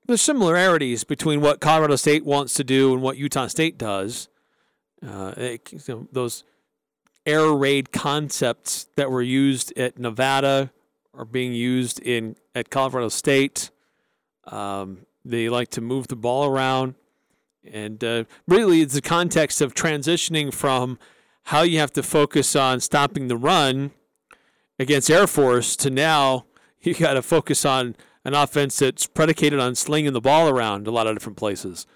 the 0.07 0.19
similarities 0.19 1.05
between 1.05 1.41
what 1.41 1.61
Colorado 1.61 1.95
State 1.95 2.25
wants 2.25 2.55
to 2.55 2.65
do 2.65 2.93
and 2.93 3.03
what 3.03 3.17
Utah 3.17 3.47
State 3.47 3.79
does. 3.79 4.29
Uh, 5.01 5.33
it, 5.37 5.73
you 5.73 5.81
know, 5.87 6.09
those 6.11 6.43
air 7.25 7.53
raid 7.53 7.93
concepts 7.93 8.89
that 8.97 9.13
were 9.13 9.23
used 9.23 9.73
at 9.79 9.97
Nevada 9.97 10.73
are 11.15 11.25
being 11.25 11.53
used 11.53 12.01
in 12.01 12.37
at 12.55 12.71
Colorado 12.71 13.09
State. 13.09 13.71
Um, 14.45 15.07
they 15.25 15.49
like 15.49 15.69
to 15.71 15.81
move 15.81 16.09
the 16.09 16.17
ball 16.17 16.47
around, 16.47 16.95
and 17.65 18.03
uh, 18.03 18.25
really, 18.47 18.81
it's 18.81 18.95
the 18.95 19.03
context 19.03 19.61
of 19.61 19.75
transitioning 19.75 20.53
from 20.53 20.99
how 21.45 21.63
you 21.63 21.79
have 21.79 21.93
to 21.93 22.03
focus 22.03 22.57
on 22.57 22.81
stopping 22.81 23.29
the 23.29 23.37
run 23.37 23.91
against 24.79 25.11
Air 25.11 25.27
Force 25.27 25.77
to 25.77 25.91
now 25.91 26.47
you 26.81 26.95
got 26.95 27.15
to 27.15 27.23
focus 27.23 27.65
on 27.65 27.97
an 28.25 28.35
offense 28.35 28.79
that's 28.79 29.07
predicated 29.07 29.59
on 29.59 29.75
slinging 29.75 30.13
the 30.13 30.21
ball 30.21 30.49
around 30.49 30.87
a 30.87 30.91
lot 30.91 31.07
of 31.07 31.15
different 31.15 31.37
places. 31.37 31.87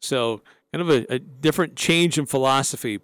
So, 0.00 0.42
kind 0.72 0.82
of 0.82 0.90
a, 0.90 1.14
a 1.14 1.18
different 1.18 1.76
change 1.76 2.18
in 2.18 2.26
philosophy, 2.26 3.00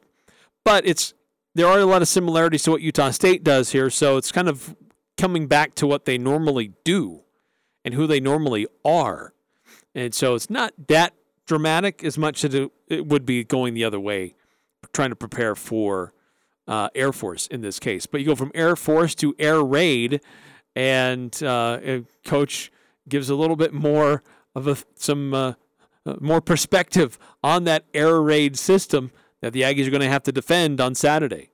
but 0.65 0.87
it's 0.87 1.15
there 1.57 1.67
are 1.67 1.79
a 1.79 1.87
lot 1.87 2.03
of 2.03 2.09
similarities 2.09 2.63
to 2.65 2.71
what 2.71 2.83
Utah 2.83 3.11
State 3.11 3.43
does 3.43 3.73
here. 3.73 3.89
So 3.89 4.19
it's 4.19 4.31
kind 4.31 4.47
of 4.47 4.77
coming 5.17 5.47
back 5.47 5.75
to 5.77 5.87
what 5.87 6.05
they 6.05 6.19
normally 6.19 6.73
do 6.85 7.23
and 7.85 7.95
who 7.95 8.07
they 8.07 8.21
normally 8.21 8.67
are. 8.85 9.33
And 9.95 10.15
so 10.15 10.35
it's 10.35 10.51
not 10.51 10.75
that 10.89 11.15
dramatic 11.47 12.05
as 12.05 12.19
much 12.19 12.45
as 12.45 12.55
it, 12.55 13.07
would 13.07 13.25
be 13.25 13.45
going 13.45 13.75
the 13.75 13.85
other 13.85 14.01
way, 14.01 14.35
trying 14.93 15.11
to 15.11 15.17
prepare 15.17 15.55
for 15.55 16.13
uh, 16.69 16.89
Air 16.95 17.13
Force 17.13 17.47
in 17.47 17.63
this 17.63 17.79
case. 17.79 18.07
But 18.07 18.21
you 18.21 18.27
go 18.27 18.35
from 18.35 18.53
Air 18.55 18.77
Force 18.77 19.15
to 19.17 19.35
Air 19.39 19.63
Raid, 19.63 20.21
and 20.75 21.43
uh, 21.43 22.01
coach 22.25 22.71
gives 23.09 23.31
a 23.31 23.35
little 23.35 23.57
bit 23.57 23.73
more 23.73 24.23
of 24.55 24.67
a 24.67 24.77
some 24.95 25.33
uh, 25.33 25.55
uh 26.05 26.15
more 26.21 26.41
perspective 26.41 27.19
on 27.43 27.65
that 27.65 27.85
air 27.95 28.21
raid 28.21 28.59
system 28.59 29.11
that 29.41 29.53
the 29.53 29.63
Aggies 29.63 29.87
are 29.87 29.91
going 29.91 30.01
to 30.01 30.09
have 30.09 30.23
to 30.25 30.33
defend 30.33 30.81
on 30.81 30.95
Saturday. 30.95 31.51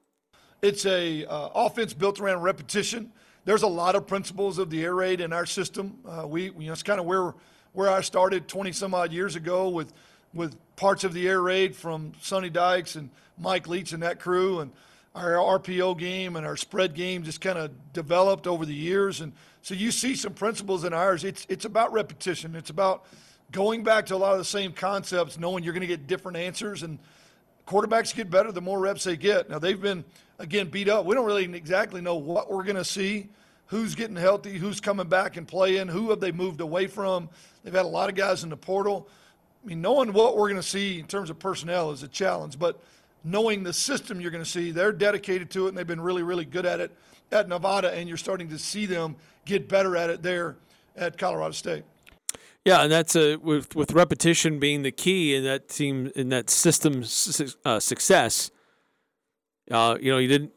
It's 0.62 0.86
a 0.86 1.24
uh, 1.26 1.48
offense 1.54 1.92
built 1.92 2.20
around 2.20 2.42
repetition 2.42 3.12
there's 3.44 3.62
a 3.62 3.68
lot 3.68 3.94
of 3.94 4.06
principles 4.06 4.58
of 4.58 4.70
the 4.70 4.84
air 4.84 4.94
raid 4.94 5.20
in 5.20 5.32
our 5.32 5.46
system. 5.46 5.98
Uh, 6.06 6.26
we, 6.26 6.44
you 6.44 6.66
know, 6.66 6.72
it's 6.72 6.82
kind 6.82 7.00
of 7.00 7.06
where 7.06 7.34
where 7.72 7.88
I 7.88 8.02
started 8.02 8.48
20 8.48 8.72
some 8.72 8.94
odd 8.94 9.12
years 9.12 9.34
ago 9.34 9.68
with 9.68 9.92
with 10.34 10.56
parts 10.76 11.04
of 11.04 11.12
the 11.12 11.28
air 11.28 11.40
raid 11.40 11.76
from 11.76 12.12
Sonny 12.20 12.50
Dykes 12.50 12.96
and 12.96 13.10
Mike 13.38 13.68
Leach 13.68 13.92
and 13.92 14.02
that 14.02 14.20
crew, 14.20 14.60
and 14.60 14.70
our 15.14 15.32
RPO 15.32 15.98
game 15.98 16.36
and 16.36 16.46
our 16.46 16.56
spread 16.56 16.94
game 16.94 17.22
just 17.22 17.40
kind 17.40 17.58
of 17.58 17.70
developed 17.92 18.46
over 18.46 18.64
the 18.64 18.74
years. 18.74 19.20
And 19.20 19.32
so 19.60 19.74
you 19.74 19.90
see 19.90 20.14
some 20.14 20.34
principles 20.34 20.84
in 20.84 20.92
ours. 20.92 21.24
It's 21.24 21.46
it's 21.48 21.64
about 21.64 21.92
repetition. 21.92 22.54
It's 22.54 22.70
about 22.70 23.04
going 23.50 23.82
back 23.82 24.06
to 24.06 24.14
a 24.14 24.16
lot 24.16 24.32
of 24.32 24.38
the 24.38 24.44
same 24.44 24.72
concepts, 24.72 25.38
knowing 25.38 25.64
you're 25.64 25.74
going 25.74 25.82
to 25.82 25.86
get 25.86 26.06
different 26.06 26.38
answers 26.38 26.82
and 26.82 26.98
quarterbacks 27.66 28.14
get 28.14 28.30
better 28.30 28.50
the 28.50 28.60
more 28.60 28.80
reps 28.80 29.04
they 29.04 29.16
get. 29.16 29.48
Now 29.48 29.58
they've 29.58 29.80
been 29.80 30.04
again 30.42 30.68
beat 30.68 30.88
up. 30.88 31.06
We 31.06 31.14
don't 31.14 31.24
really 31.24 31.44
exactly 31.44 32.02
know 32.02 32.16
what 32.16 32.50
we're 32.50 32.64
going 32.64 32.76
to 32.76 32.84
see, 32.84 33.28
who's 33.66 33.94
getting 33.94 34.16
healthy, 34.16 34.58
who's 34.58 34.80
coming 34.80 35.08
back 35.08 35.36
and 35.36 35.48
playing, 35.48 35.88
who 35.88 36.10
have 36.10 36.20
they 36.20 36.32
moved 36.32 36.60
away 36.60 36.88
from. 36.88 37.30
They've 37.64 37.72
had 37.72 37.86
a 37.86 37.88
lot 37.88 38.10
of 38.10 38.16
guys 38.16 38.42
in 38.42 38.50
the 38.50 38.56
portal. 38.56 39.08
I 39.64 39.68
mean, 39.68 39.80
knowing 39.80 40.12
what 40.12 40.36
we're 40.36 40.48
going 40.48 40.60
to 40.60 40.68
see 40.68 40.98
in 40.98 41.06
terms 41.06 41.30
of 41.30 41.38
personnel 41.38 41.92
is 41.92 42.02
a 42.02 42.08
challenge, 42.08 42.58
but 42.58 42.82
knowing 43.24 43.62
the 43.62 43.72
system 43.72 44.20
you're 44.20 44.32
going 44.32 44.44
to 44.44 44.50
see, 44.50 44.72
they're 44.72 44.92
dedicated 44.92 45.48
to 45.50 45.66
it 45.66 45.68
and 45.70 45.78
they've 45.78 45.86
been 45.86 46.00
really, 46.00 46.24
really 46.24 46.44
good 46.44 46.66
at 46.66 46.80
it 46.80 46.90
at 47.30 47.48
Nevada, 47.48 47.92
and 47.94 48.08
you're 48.08 48.18
starting 48.18 48.48
to 48.50 48.58
see 48.58 48.84
them 48.84 49.16
get 49.46 49.68
better 49.68 49.96
at 49.96 50.10
it 50.10 50.22
there 50.22 50.56
at 50.96 51.16
Colorado 51.16 51.52
State. 51.52 51.84
Yeah, 52.64 52.82
and 52.82 52.92
that's 52.92 53.16
a 53.16 53.36
with 53.36 53.74
with 53.74 53.92
repetition 53.92 54.60
being 54.60 54.82
the 54.82 54.92
key 54.92 55.34
in 55.34 55.42
that 55.44 55.68
team 55.68 56.12
in 56.14 56.28
that 56.28 56.48
system 56.48 57.02
uh, 57.64 57.80
success. 57.80 58.51
Uh, 59.70 59.96
you 60.00 60.10
know, 60.10 60.18
he 60.18 60.26
didn't. 60.26 60.52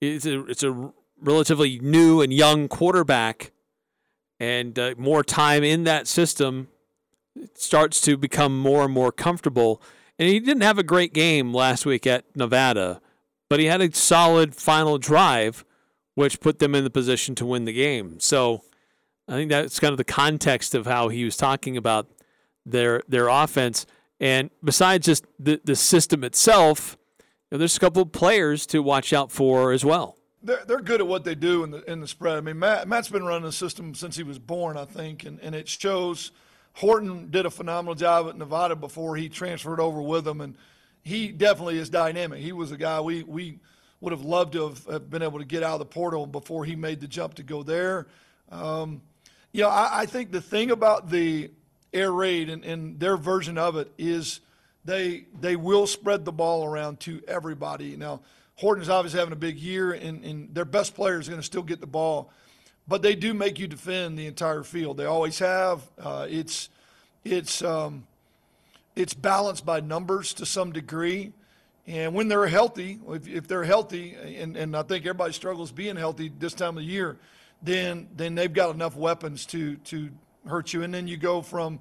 It's 0.00 0.26
a 0.26 0.44
it's 0.46 0.62
a 0.62 0.92
relatively 1.20 1.78
new 1.80 2.20
and 2.20 2.32
young 2.32 2.68
quarterback, 2.68 3.52
and 4.38 4.78
uh, 4.78 4.94
more 4.96 5.22
time 5.22 5.62
in 5.62 5.84
that 5.84 6.06
system 6.06 6.68
starts 7.54 8.00
to 8.02 8.16
become 8.16 8.58
more 8.58 8.84
and 8.84 8.92
more 8.92 9.12
comfortable. 9.12 9.82
And 10.18 10.28
he 10.28 10.40
didn't 10.40 10.62
have 10.62 10.78
a 10.78 10.82
great 10.82 11.12
game 11.12 11.54
last 11.54 11.86
week 11.86 12.06
at 12.06 12.24
Nevada, 12.36 13.00
but 13.48 13.60
he 13.60 13.66
had 13.66 13.80
a 13.80 13.92
solid 13.94 14.54
final 14.54 14.98
drive, 14.98 15.64
which 16.14 16.40
put 16.40 16.58
them 16.58 16.74
in 16.74 16.84
the 16.84 16.90
position 16.90 17.34
to 17.36 17.46
win 17.46 17.64
the 17.64 17.72
game. 17.72 18.20
So 18.20 18.62
I 19.28 19.32
think 19.32 19.50
that's 19.50 19.80
kind 19.80 19.92
of 19.92 19.98
the 19.98 20.04
context 20.04 20.74
of 20.74 20.86
how 20.86 21.08
he 21.08 21.24
was 21.24 21.36
talking 21.36 21.76
about 21.76 22.08
their 22.66 23.02
their 23.08 23.28
offense. 23.28 23.86
And 24.18 24.50
besides 24.62 25.06
just 25.06 25.24
the, 25.38 25.60
the 25.64 25.76
system 25.76 26.22
itself, 26.24 26.98
know, 27.50 27.58
there's 27.58 27.76
a 27.76 27.80
couple 27.80 28.02
of 28.02 28.12
players 28.12 28.66
to 28.66 28.82
watch 28.82 29.12
out 29.12 29.32
for 29.32 29.72
as 29.72 29.84
well. 29.84 30.16
They're, 30.42 30.64
they're 30.66 30.80
good 30.80 31.00
at 31.00 31.06
what 31.06 31.24
they 31.24 31.34
do 31.34 31.64
in 31.64 31.70
the 31.70 31.90
in 31.90 32.00
the 32.00 32.08
spread. 32.08 32.38
I 32.38 32.40
mean, 32.40 32.58
Matt, 32.58 32.88
Matt's 32.88 33.08
been 33.08 33.24
running 33.24 33.44
the 33.44 33.52
system 33.52 33.94
since 33.94 34.16
he 34.16 34.22
was 34.22 34.38
born, 34.38 34.76
I 34.76 34.86
think, 34.86 35.24
and, 35.24 35.38
and 35.40 35.54
it 35.54 35.68
shows. 35.68 36.32
Horton 36.74 37.30
did 37.30 37.46
a 37.46 37.50
phenomenal 37.50 37.94
job 37.94 38.28
at 38.28 38.38
Nevada 38.38 38.76
before 38.76 39.16
he 39.16 39.28
transferred 39.28 39.80
over 39.80 40.00
with 40.00 40.24
them, 40.24 40.40
and 40.40 40.56
he 41.02 41.28
definitely 41.28 41.78
is 41.78 41.90
dynamic. 41.90 42.40
He 42.40 42.52
was 42.52 42.72
a 42.72 42.76
guy 42.76 43.00
we 43.00 43.22
we 43.24 43.58
would 44.00 44.12
have 44.12 44.22
loved 44.22 44.52
to 44.54 44.68
have, 44.68 44.86
have 44.86 45.10
been 45.10 45.22
able 45.22 45.40
to 45.40 45.44
get 45.44 45.62
out 45.62 45.74
of 45.74 45.78
the 45.80 45.84
portal 45.84 46.26
before 46.26 46.64
he 46.64 46.74
made 46.74 47.00
the 47.00 47.06
jump 47.06 47.34
to 47.34 47.42
go 47.42 47.62
there. 47.62 48.06
Um, 48.50 49.02
you 49.52 49.62
know, 49.62 49.68
I, 49.68 50.00
I 50.00 50.06
think 50.06 50.30
the 50.30 50.40
thing 50.40 50.70
about 50.70 51.10
the 51.10 51.50
air 51.92 52.12
raid 52.12 52.48
and, 52.48 52.64
and 52.64 52.98
their 52.98 53.16
version 53.16 53.58
of 53.58 53.76
it 53.76 53.92
is 53.98 54.40
they 54.84 55.26
they 55.40 55.56
will 55.56 55.86
spread 55.86 56.24
the 56.24 56.32
ball 56.32 56.64
around 56.64 57.00
to 57.00 57.20
everybody. 57.28 57.96
Now, 57.96 58.20
Horton's 58.56 58.88
obviously 58.88 59.18
having 59.18 59.32
a 59.32 59.36
big 59.36 59.58
year, 59.58 59.92
and, 59.92 60.24
and 60.24 60.54
their 60.54 60.64
best 60.64 60.94
player 60.94 61.18
is 61.18 61.28
going 61.28 61.40
to 61.40 61.46
still 61.46 61.62
get 61.62 61.80
the 61.80 61.86
ball, 61.86 62.30
but 62.86 63.02
they 63.02 63.14
do 63.14 63.34
make 63.34 63.58
you 63.58 63.66
defend 63.66 64.18
the 64.18 64.26
entire 64.26 64.62
field. 64.62 64.96
They 64.96 65.06
always 65.06 65.38
have. 65.38 65.82
Uh, 65.98 66.26
it's 66.28 66.68
it's 67.24 67.62
um, 67.62 68.06
it's 68.96 69.14
balanced 69.14 69.64
by 69.64 69.80
numbers 69.80 70.34
to 70.34 70.46
some 70.46 70.72
degree. 70.72 71.32
And 71.86 72.14
when 72.14 72.28
they're 72.28 72.46
healthy, 72.46 73.00
if, 73.08 73.26
if 73.26 73.48
they're 73.48 73.64
healthy, 73.64 74.14
and, 74.14 74.56
and 74.56 74.76
I 74.76 74.82
think 74.82 75.04
everybody 75.06 75.32
struggles 75.32 75.72
being 75.72 75.96
healthy 75.96 76.30
this 76.38 76.54
time 76.54 76.76
of 76.76 76.84
the 76.84 76.90
year, 76.90 77.16
then 77.62 78.08
then 78.16 78.34
they've 78.34 78.52
got 78.52 78.74
enough 78.74 78.96
weapons 78.96 79.46
to 79.46 79.76
to 79.76 80.10
hurt 80.46 80.72
you. 80.72 80.82
And 80.82 80.92
then 80.92 81.08
you 81.08 81.16
go 81.16 81.42
from 81.42 81.80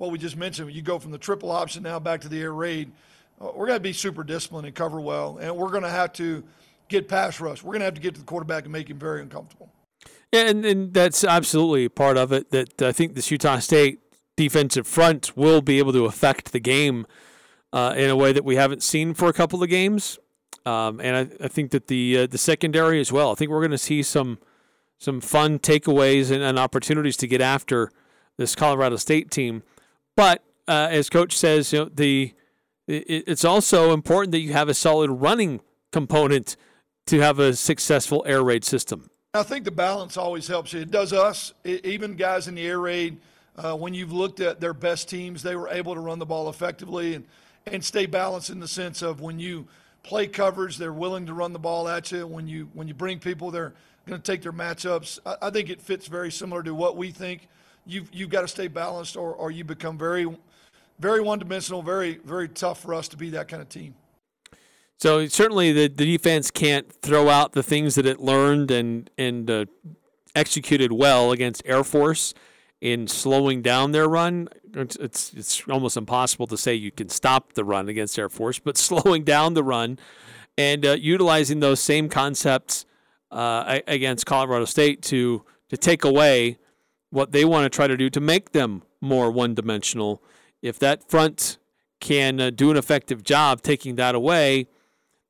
what 0.00 0.10
we 0.10 0.18
just 0.18 0.36
mentioned. 0.36 0.72
You 0.72 0.80
go 0.80 0.98
from 0.98 1.10
the 1.10 1.18
triple 1.18 1.50
option 1.50 1.82
now 1.82 1.98
back 1.98 2.22
to 2.22 2.28
the 2.28 2.40
air 2.40 2.54
raid. 2.54 2.90
uh, 3.38 3.50
we're 3.54 3.66
going 3.66 3.76
to 3.76 3.82
be 3.82 3.92
super 3.92 4.24
disciplined 4.24 4.66
and 4.66 4.74
cover 4.74 4.98
well, 4.98 5.36
and 5.36 5.54
we're 5.54 5.68
going 5.68 5.82
to 5.82 5.90
have 5.90 6.14
to 6.14 6.42
get 6.88 7.06
pass 7.06 7.38
rush. 7.38 7.62
We're 7.62 7.72
going 7.72 7.80
to 7.80 7.84
have 7.84 7.94
to 7.94 8.00
get 8.00 8.14
to 8.14 8.20
the 8.20 8.26
quarterback 8.26 8.64
and 8.64 8.72
make 8.72 8.88
him 8.88 8.98
very 8.98 9.20
uncomfortable. 9.20 9.70
Yeah, 10.32 10.48
and, 10.48 10.64
and 10.64 10.94
that's 10.94 11.22
absolutely 11.22 11.88
part 11.90 12.16
of 12.16 12.32
it. 12.32 12.50
That 12.50 12.80
I 12.80 12.92
think 12.92 13.14
this 13.14 13.30
Utah 13.30 13.58
State 13.58 14.00
defensive 14.36 14.86
front 14.86 15.36
will 15.36 15.60
be 15.60 15.78
able 15.78 15.92
to 15.92 16.06
affect 16.06 16.52
the 16.52 16.60
game 16.60 17.06
uh, 17.74 17.92
in 17.94 18.08
a 18.08 18.16
way 18.16 18.32
that 18.32 18.44
we 18.44 18.56
haven't 18.56 18.82
seen 18.82 19.12
for 19.12 19.28
a 19.28 19.34
couple 19.34 19.62
of 19.62 19.68
games. 19.68 20.18
Um, 20.64 20.98
and 21.00 21.14
I, 21.14 21.44
I, 21.44 21.48
think 21.48 21.72
that 21.72 21.88
the 21.88 22.20
uh, 22.20 22.26
the 22.26 22.38
secondary 22.38 23.00
as 23.00 23.12
well. 23.12 23.32
I 23.32 23.34
think 23.34 23.50
we're 23.50 23.60
going 23.60 23.70
to 23.70 23.78
see 23.78 24.02
some 24.02 24.38
some 24.98 25.20
fun 25.20 25.58
takeaways 25.58 26.30
and, 26.30 26.42
and, 26.42 26.58
opportunities 26.58 27.16
to 27.18 27.26
get 27.26 27.40
after 27.40 27.90
this 28.36 28.54
Colorado 28.54 28.96
State 28.96 29.30
team. 29.30 29.62
But 30.20 30.44
uh, 30.68 30.88
as 30.90 31.08
coach 31.08 31.34
says, 31.34 31.72
you 31.72 31.78
know 31.78 31.84
the 31.86 32.34
it, 32.86 33.24
it's 33.26 33.42
also 33.42 33.94
important 33.94 34.32
that 34.32 34.40
you 34.40 34.52
have 34.52 34.68
a 34.68 34.74
solid 34.74 35.10
running 35.10 35.62
component 35.92 36.58
to 37.06 37.20
have 37.20 37.38
a 37.38 37.56
successful 37.56 38.22
air 38.26 38.42
raid 38.42 38.62
system. 38.62 39.08
I 39.32 39.44
think 39.44 39.64
the 39.64 39.70
balance 39.70 40.18
always 40.18 40.46
helps. 40.46 40.74
It 40.74 40.90
does 40.90 41.14
us, 41.14 41.54
it, 41.64 41.86
even 41.86 42.16
guys 42.16 42.48
in 42.48 42.54
the 42.54 42.66
air 42.66 42.80
raid. 42.80 43.16
Uh, 43.56 43.74
when 43.76 43.94
you've 43.94 44.12
looked 44.12 44.40
at 44.40 44.60
their 44.60 44.74
best 44.74 45.08
teams, 45.08 45.42
they 45.42 45.56
were 45.56 45.70
able 45.70 45.94
to 45.94 46.00
run 46.00 46.18
the 46.18 46.26
ball 46.26 46.50
effectively 46.50 47.14
and 47.14 47.24
and 47.64 47.82
stay 47.82 48.04
balanced 48.04 48.50
in 48.50 48.60
the 48.60 48.68
sense 48.68 49.00
of 49.00 49.22
when 49.22 49.38
you 49.38 49.68
play 50.02 50.26
coverage, 50.26 50.76
they're 50.76 50.92
willing 50.92 51.24
to 51.24 51.32
run 51.32 51.54
the 51.54 51.58
ball 51.58 51.88
at 51.88 52.12
you. 52.12 52.26
When 52.26 52.46
you 52.46 52.68
when 52.74 52.88
you 52.88 52.92
bring 52.92 53.20
people, 53.20 53.50
they're 53.50 53.72
going 54.06 54.20
to 54.20 54.32
take 54.32 54.42
their 54.42 54.52
matchups. 54.52 55.18
I, 55.24 55.46
I, 55.46 55.50
think 55.50 55.70
it 55.70 55.80
fits 55.80 56.08
very 56.08 56.30
similar 56.30 56.62
to 56.62 56.74
what 56.74 56.98
we 56.98 57.10
think. 57.10 57.48
You've 57.86 58.08
you've 58.12 58.30
got 58.30 58.42
to 58.42 58.48
stay 58.48 58.68
balanced, 58.68 59.16
or 59.16 59.32
or 59.32 59.50
you 59.50 59.64
become 59.64 59.98
very 59.98 60.26
very 60.98 61.20
one 61.20 61.38
dimensional, 61.38 61.82
very 61.82 62.20
very 62.24 62.48
tough 62.48 62.80
for 62.80 62.94
us 62.94 63.08
to 63.08 63.16
be 63.16 63.30
that 63.30 63.48
kind 63.48 63.62
of 63.62 63.68
team. 63.68 63.94
So 64.98 65.26
certainly 65.28 65.72
the, 65.72 65.88
the 65.88 66.04
defense 66.04 66.50
can't 66.50 66.92
throw 66.92 67.30
out 67.30 67.52
the 67.52 67.62
things 67.62 67.94
that 67.94 68.06
it 68.06 68.20
learned 68.20 68.70
and 68.70 69.10
and 69.16 69.50
uh, 69.50 69.64
executed 70.34 70.92
well 70.92 71.32
against 71.32 71.62
Air 71.64 71.84
Force 71.84 72.34
in 72.80 73.06
slowing 73.08 73.62
down 73.62 73.92
their 73.92 74.08
run. 74.08 74.48
It's, 74.74 74.96
it's, 74.96 75.34
it's 75.34 75.68
almost 75.68 75.96
impossible 75.96 76.46
to 76.46 76.56
say 76.56 76.74
you 76.74 76.90
can 76.90 77.08
stop 77.08 77.52
the 77.52 77.64
run 77.64 77.88
against 77.88 78.18
Air 78.18 78.28
Force, 78.28 78.58
but 78.58 78.76
slowing 78.78 79.24
down 79.24 79.54
the 79.54 79.64
run 79.64 79.98
and 80.56 80.84
uh, 80.84 80.92
utilizing 80.92 81.60
those 81.60 81.80
same 81.80 82.08
concepts 82.08 82.86
uh, 83.30 83.80
against 83.86 84.26
Colorado 84.26 84.64
State 84.64 85.02
to 85.02 85.44
to 85.68 85.76
take 85.76 86.04
away 86.04 86.58
what 87.10 87.32
they 87.32 87.44
want 87.44 87.64
to 87.64 87.74
try 87.74 87.86
to 87.86 87.96
do 87.96 88.08
to 88.10 88.20
make 88.20 88.52
them 88.52 88.82
more 89.00 89.30
one 89.30 89.54
dimensional. 89.54 90.22
If 90.62 90.78
that 90.78 91.08
front 91.08 91.58
can 92.00 92.40
uh, 92.40 92.50
do 92.50 92.70
an 92.70 92.76
effective 92.76 93.22
job 93.22 93.62
taking 93.62 93.96
that 93.96 94.14
away, 94.14 94.68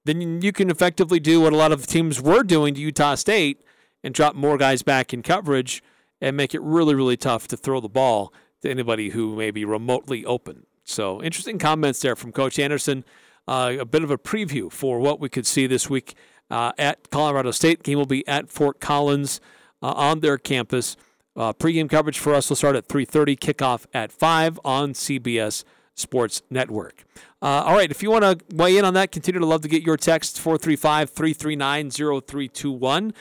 then 0.05 0.41
you 0.41 0.53
can 0.53 0.71
effectively 0.71 1.21
do 1.21 1.41
what 1.41 1.53
a 1.53 1.57
lot 1.57 1.73
of 1.73 1.87
teams 1.87 2.21
were 2.21 2.43
doing 2.43 2.75
to 2.75 2.81
Utah 2.81 3.15
State 3.15 3.63
and 4.03 4.15
drop 4.15 4.35
more 4.35 4.57
guys 4.57 4.83
back 4.83 5.13
in 5.13 5.23
coverage 5.23 5.83
and 6.21 6.37
make 6.37 6.55
it 6.55 6.63
really, 6.63 6.95
really 6.95 7.17
tough 7.17 7.49
to 7.49 7.57
throw 7.57 7.81
the 7.81 7.89
ball 7.89 8.33
to 8.63 8.71
anybody 8.71 9.11
who 9.11 9.37
may 9.37 9.51
be 9.51 9.65
remotely 9.65 10.25
open. 10.25 10.67
So, 10.85 11.23
interesting 11.23 11.59
comments 11.59 12.01
there 12.01 12.17
from 12.17 12.33
Coach 12.33 12.59
Anderson. 12.59 13.05
Uh, 13.49 13.77
a 13.81 13.85
bit 13.85 14.05
of 14.05 14.11
a 14.11 14.19
preview 14.19 14.71
for 14.71 15.01
what 15.01 15.19
we 15.19 15.29
could 15.29 15.47
see 15.47 15.67
this 15.67 15.89
week 15.89 16.15
uh, 16.51 16.73
at 16.79 17.11
Colorado 17.11 17.51
State. 17.51 17.83
Game 17.83 17.99
will 17.99 18.07
be 18.07 18.27
at 18.29 18.49
Fort 18.49 18.81
Collins 18.81 19.41
uh, 19.83 19.93
on 19.93 20.21
their 20.21 20.39
campus. 20.39 20.97
Uh, 21.41 21.55
pregame 21.55 21.89
coverage 21.89 22.19
for 22.19 22.35
us 22.35 22.51
will 22.51 22.57
start 22.57 22.77
at 22.77 22.87
3:30. 22.87 23.35
Kickoff 23.35 23.87
at 23.95 24.13
5 24.13 24.61
on 24.63 24.93
CBS 24.93 25.65
Sports 25.95 26.43
Network. 26.51 27.05
Uh, 27.41 27.65
all 27.65 27.75
right, 27.75 27.91
if 27.91 28.03
you 28.03 28.11
want 28.11 28.25
to 28.25 28.55
weigh 28.55 28.77
in 28.77 28.85
on 28.85 28.93
that, 28.93 29.11
continue 29.11 29.41
to 29.41 29.47
love 29.47 29.63
to 29.63 29.69
get 29.69 29.83
your 29.83 29.97
text 29.97 30.39
435 30.39 31.09
339 31.09 31.91
0321. 31.91 33.15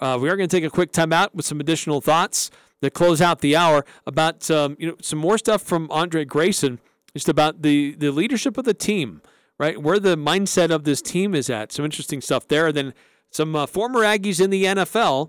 Uh, 0.00 0.18
we 0.18 0.30
are 0.30 0.36
going 0.36 0.48
to 0.48 0.56
take 0.56 0.64
a 0.64 0.70
quick 0.70 0.90
time 0.90 1.12
out 1.12 1.34
with 1.34 1.44
some 1.44 1.60
additional 1.60 2.00
thoughts 2.00 2.50
that 2.80 2.94
close 2.94 3.20
out 3.20 3.40
the 3.40 3.54
hour 3.54 3.84
about 4.06 4.50
um, 4.50 4.74
you 4.78 4.88
know 4.88 4.96
some 5.02 5.18
more 5.18 5.36
stuff 5.36 5.60
from 5.60 5.86
Andre 5.90 6.24
Grayson, 6.24 6.80
just 7.12 7.28
about 7.28 7.60
the 7.60 7.94
the 7.96 8.10
leadership 8.10 8.56
of 8.56 8.64
the 8.64 8.72
team, 8.72 9.20
right? 9.58 9.82
Where 9.82 10.00
the 10.00 10.16
mindset 10.16 10.70
of 10.70 10.84
this 10.84 11.02
team 11.02 11.34
is 11.34 11.50
at. 11.50 11.72
Some 11.72 11.84
interesting 11.84 12.22
stuff 12.22 12.48
there. 12.48 12.72
Then 12.72 12.94
some 13.30 13.54
uh, 13.54 13.66
former 13.66 14.00
Aggies 14.00 14.42
in 14.42 14.48
the 14.48 14.64
NFL, 14.64 15.28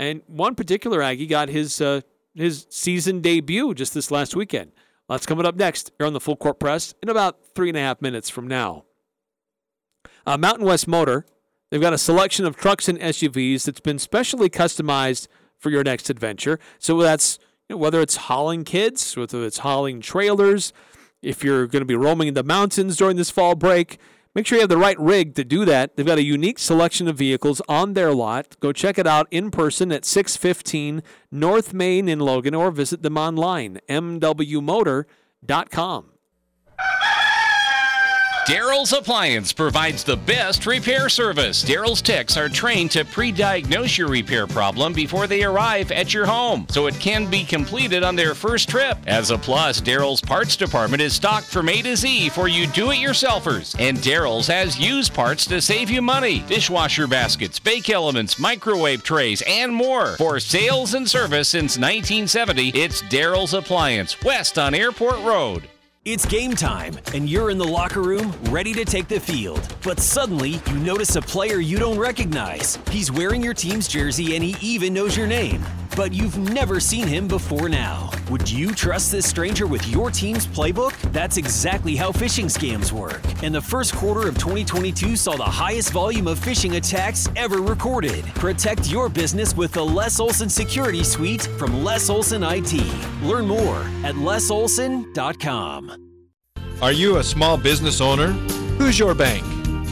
and 0.00 0.22
one 0.26 0.54
particular 0.54 1.02
Aggie 1.02 1.26
got 1.26 1.50
his 1.50 1.78
uh, 1.78 2.00
his 2.34 2.66
season 2.70 3.20
debut 3.20 3.74
just 3.74 3.92
this 3.92 4.10
last 4.10 4.34
weekend. 4.34 4.72
That's 5.10 5.26
coming 5.26 5.44
up 5.44 5.56
next 5.56 5.92
here 5.98 6.06
on 6.06 6.14
the 6.14 6.20
Full 6.20 6.36
Court 6.36 6.58
Press 6.58 6.94
in 7.02 7.10
about 7.10 7.38
three 7.54 7.68
and 7.68 7.76
a 7.76 7.80
half 7.80 8.00
minutes 8.00 8.30
from 8.30 8.48
now. 8.48 8.84
Uh, 10.24 10.38
Mountain 10.38 10.64
West 10.64 10.88
Motor, 10.88 11.26
they've 11.70 11.80
got 11.82 11.92
a 11.92 11.98
selection 11.98 12.46
of 12.46 12.56
trucks 12.56 12.88
and 12.88 12.98
SUVs 12.98 13.64
that's 13.64 13.80
been 13.80 13.98
specially 13.98 14.48
customized 14.48 15.28
for 15.58 15.68
your 15.68 15.84
next 15.84 16.08
adventure. 16.08 16.58
So 16.78 16.96
that's 16.98 17.38
you 17.68 17.74
know, 17.74 17.78
whether 17.78 18.00
it's 18.00 18.16
hauling 18.16 18.64
kids, 18.64 19.14
whether 19.18 19.44
it's 19.44 19.58
hauling 19.58 20.00
trailers, 20.00 20.72
if 21.20 21.44
you're 21.44 21.66
going 21.66 21.82
to 21.82 21.86
be 21.86 21.96
roaming 21.96 22.28
in 22.28 22.34
the 22.34 22.42
mountains 22.42 22.96
during 22.96 23.16
this 23.18 23.30
fall 23.30 23.54
break, 23.54 23.98
Make 24.32 24.46
sure 24.46 24.58
you 24.58 24.62
have 24.62 24.68
the 24.68 24.78
right 24.78 24.98
rig 25.00 25.34
to 25.34 25.44
do 25.44 25.64
that. 25.64 25.96
They've 25.96 26.06
got 26.06 26.18
a 26.18 26.22
unique 26.22 26.60
selection 26.60 27.08
of 27.08 27.18
vehicles 27.18 27.60
on 27.68 27.94
their 27.94 28.14
lot. 28.14 28.54
Go 28.60 28.72
check 28.72 28.96
it 28.96 29.06
out 29.06 29.26
in 29.32 29.50
person 29.50 29.90
at 29.90 30.04
615 30.04 31.02
North 31.32 31.74
Main 31.74 32.08
in 32.08 32.20
Logan 32.20 32.54
or 32.54 32.70
visit 32.70 33.02
them 33.02 33.18
online, 33.18 33.80
mwmotor.com. 33.88 36.09
Daryl's 38.50 38.92
Appliance 38.92 39.52
provides 39.52 40.02
the 40.02 40.16
best 40.16 40.66
repair 40.66 41.08
service. 41.08 41.62
Daryl's 41.62 42.02
techs 42.02 42.36
are 42.36 42.48
trained 42.48 42.90
to 42.90 43.04
pre 43.04 43.30
diagnose 43.30 43.96
your 43.96 44.08
repair 44.08 44.48
problem 44.48 44.92
before 44.92 45.28
they 45.28 45.44
arrive 45.44 45.92
at 45.92 46.12
your 46.12 46.26
home, 46.26 46.66
so 46.68 46.88
it 46.88 46.98
can 46.98 47.30
be 47.30 47.44
completed 47.44 48.02
on 48.02 48.16
their 48.16 48.34
first 48.34 48.68
trip. 48.68 48.98
As 49.06 49.30
a 49.30 49.38
plus, 49.38 49.80
Daryl's 49.80 50.20
parts 50.20 50.56
department 50.56 51.00
is 51.00 51.14
stocked 51.14 51.46
from 51.46 51.68
A 51.68 51.80
to 51.82 51.94
Z 51.94 52.30
for 52.30 52.48
you 52.48 52.66
do 52.66 52.90
it 52.90 52.96
yourselfers. 52.96 53.76
And 53.78 53.98
Daryl's 53.98 54.48
has 54.48 54.76
used 54.76 55.14
parts 55.14 55.46
to 55.46 55.62
save 55.62 55.88
you 55.88 56.02
money 56.02 56.40
dishwasher 56.48 57.06
baskets, 57.06 57.60
bake 57.60 57.88
elements, 57.88 58.40
microwave 58.40 59.04
trays, 59.04 59.44
and 59.46 59.72
more. 59.72 60.16
For 60.16 60.40
sales 60.40 60.94
and 60.94 61.08
service 61.08 61.50
since 61.50 61.78
1970, 61.78 62.70
it's 62.70 63.00
Daryl's 63.02 63.54
Appliance, 63.54 64.20
west 64.22 64.58
on 64.58 64.74
Airport 64.74 65.20
Road. 65.20 65.68
It's 66.06 66.24
game 66.24 66.54
time, 66.54 66.94
and 67.12 67.28
you're 67.28 67.50
in 67.50 67.58
the 67.58 67.68
locker 67.68 68.00
room 68.00 68.32
ready 68.44 68.72
to 68.72 68.86
take 68.86 69.06
the 69.06 69.20
field. 69.20 69.76
But 69.84 70.00
suddenly, 70.00 70.58
you 70.66 70.78
notice 70.78 71.14
a 71.16 71.20
player 71.20 71.58
you 71.58 71.78
don't 71.78 71.98
recognize. 71.98 72.78
He's 72.90 73.12
wearing 73.12 73.42
your 73.42 73.52
team's 73.52 73.86
jersey 73.86 74.34
and 74.34 74.42
he 74.42 74.56
even 74.62 74.94
knows 74.94 75.14
your 75.14 75.26
name. 75.26 75.62
But 75.96 76.14
you've 76.14 76.38
never 76.38 76.80
seen 76.80 77.06
him 77.06 77.28
before 77.28 77.68
now. 77.68 78.10
Would 78.30 78.48
you 78.50 78.72
trust 78.72 79.12
this 79.12 79.28
stranger 79.28 79.66
with 79.66 79.86
your 79.88 80.10
team's 80.10 80.46
playbook? 80.46 80.94
That's 81.12 81.36
exactly 81.36 81.96
how 81.96 82.12
phishing 82.12 82.46
scams 82.46 82.92
work. 82.92 83.20
And 83.42 83.54
the 83.54 83.60
first 83.60 83.94
quarter 83.94 84.26
of 84.28 84.38
2022 84.38 85.16
saw 85.16 85.36
the 85.36 85.42
highest 85.42 85.90
volume 85.90 86.28
of 86.28 86.38
phishing 86.38 86.76
attacks 86.76 87.28
ever 87.36 87.58
recorded. 87.58 88.24
Protect 88.36 88.90
your 88.90 89.08
business 89.08 89.56
with 89.56 89.72
the 89.72 89.84
Les 89.84 90.20
Olson 90.20 90.48
Security 90.48 91.04
Suite 91.04 91.42
from 91.58 91.84
Les 91.84 92.08
Olson 92.08 92.42
IT. 92.44 92.72
Learn 93.22 93.46
more 93.46 93.80
at 94.04 94.14
lesolson.com. 94.14 95.99
Are 96.82 96.92
you 96.92 97.18
a 97.18 97.22
small 97.22 97.58
business 97.58 98.00
owner? 98.00 98.28
Who's 98.78 98.98
your 98.98 99.14
bank? 99.14 99.44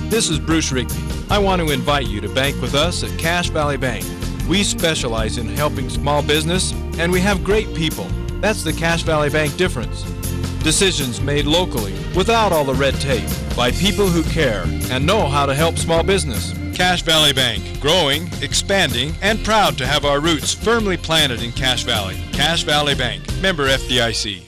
This 0.08 0.30
is 0.30 0.38
Bruce 0.38 0.72
Rigby. 0.72 0.94
I 1.28 1.38
want 1.38 1.60
to 1.60 1.70
invite 1.70 2.06
you 2.06 2.22
to 2.22 2.30
bank 2.30 2.58
with 2.62 2.74
us 2.74 3.04
at 3.04 3.18
Cache 3.18 3.50
Valley 3.50 3.76
Bank. 3.76 4.06
We 4.48 4.62
specialize 4.62 5.36
in 5.36 5.48
helping 5.48 5.90
small 5.90 6.22
business, 6.22 6.72
and 6.96 7.12
we 7.12 7.20
have 7.20 7.44
great 7.44 7.74
people. 7.74 8.06
That's 8.40 8.64
the 8.64 8.72
Cache 8.72 9.02
Valley 9.02 9.28
Bank 9.28 9.54
difference. 9.58 10.02
Decisions 10.62 11.20
made 11.20 11.44
locally, 11.44 11.92
without 12.16 12.52
all 12.52 12.64
the 12.64 12.72
red 12.72 12.94
tape, 12.94 13.28
by 13.54 13.70
people 13.70 14.06
who 14.06 14.22
care 14.22 14.62
and 14.90 15.04
know 15.04 15.26
how 15.28 15.44
to 15.44 15.54
help 15.54 15.76
small 15.76 16.02
business. 16.02 16.54
Cache 16.74 17.02
Valley 17.02 17.34
Bank, 17.34 17.82
growing, 17.82 18.28
expanding, 18.40 19.12
and 19.20 19.44
proud 19.44 19.76
to 19.76 19.86
have 19.86 20.06
our 20.06 20.20
roots 20.20 20.54
firmly 20.54 20.96
planted 20.96 21.42
in 21.42 21.52
Cache 21.52 21.82
Valley. 21.82 22.16
Cache 22.32 22.62
Valley 22.62 22.94
Bank, 22.94 23.22
member 23.42 23.68
FDIC. 23.68 24.47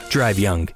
drive 0.11 0.37
young. 0.37 0.67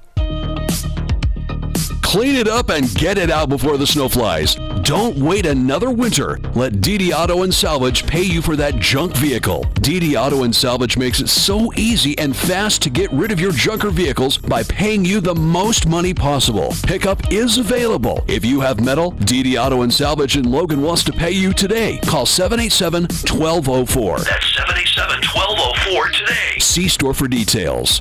Clean 2.01 2.35
it 2.35 2.47
up 2.47 2.69
and 2.69 2.91
get 2.95 3.17
it 3.17 3.29
out 3.29 3.49
before 3.49 3.77
the 3.77 3.85
snow 3.85 4.07
flies. 4.07 4.55
Don't 4.83 5.17
wait 5.17 5.45
another 5.45 5.91
winter. 5.91 6.39
Let 6.53 6.75
DD 6.75 7.11
Auto 7.11 7.43
and 7.43 7.53
Salvage 7.53 8.07
pay 8.07 8.21
you 8.21 8.41
for 8.41 8.55
that 8.55 8.79
junk 8.79 9.13
vehicle. 9.17 9.65
DD 9.81 10.15
Auto 10.17 10.43
and 10.43 10.55
Salvage 10.55 10.95
makes 10.95 11.19
it 11.19 11.27
so 11.27 11.73
easy 11.73 12.17
and 12.17 12.33
fast 12.33 12.81
to 12.83 12.89
get 12.89 13.11
rid 13.11 13.33
of 13.33 13.41
your 13.41 13.51
junker 13.51 13.89
vehicles 13.89 14.37
by 14.37 14.63
paying 14.63 15.03
you 15.03 15.19
the 15.19 15.35
most 15.35 15.87
money 15.87 16.13
possible. 16.13 16.73
Pickup 16.83 17.33
is 17.33 17.57
available. 17.57 18.23
If 18.29 18.45
you 18.45 18.61
have 18.61 18.79
metal, 18.79 19.11
DD 19.11 19.61
Auto 19.61 19.81
and 19.81 19.93
Salvage 19.93 20.37
in 20.37 20.49
Logan 20.49 20.81
wants 20.81 21.03
to 21.03 21.11
pay 21.11 21.31
you 21.31 21.51
today. 21.51 21.99
Call 22.05 22.25
787 22.25 23.03
1204. 23.03 24.19
That's 24.19 24.55
787 24.55 25.21
1204 25.35 26.07
today. 26.11 26.59
See 26.59 26.87
store 26.87 27.13
for 27.13 27.27
details. 27.27 27.99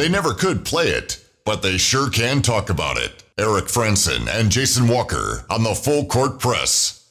They 0.00 0.08
never 0.08 0.32
could 0.32 0.64
play 0.64 0.86
it, 0.86 1.22
but 1.44 1.60
they 1.60 1.76
sure 1.76 2.08
can 2.08 2.40
talk 2.40 2.70
about 2.70 2.96
it. 2.96 3.22
Eric 3.36 3.66
Frandsen 3.66 4.28
and 4.28 4.50
Jason 4.50 4.88
Walker 4.88 5.44
on 5.50 5.62
the 5.62 5.74
Full 5.74 6.06
Court 6.06 6.38
Press. 6.38 7.06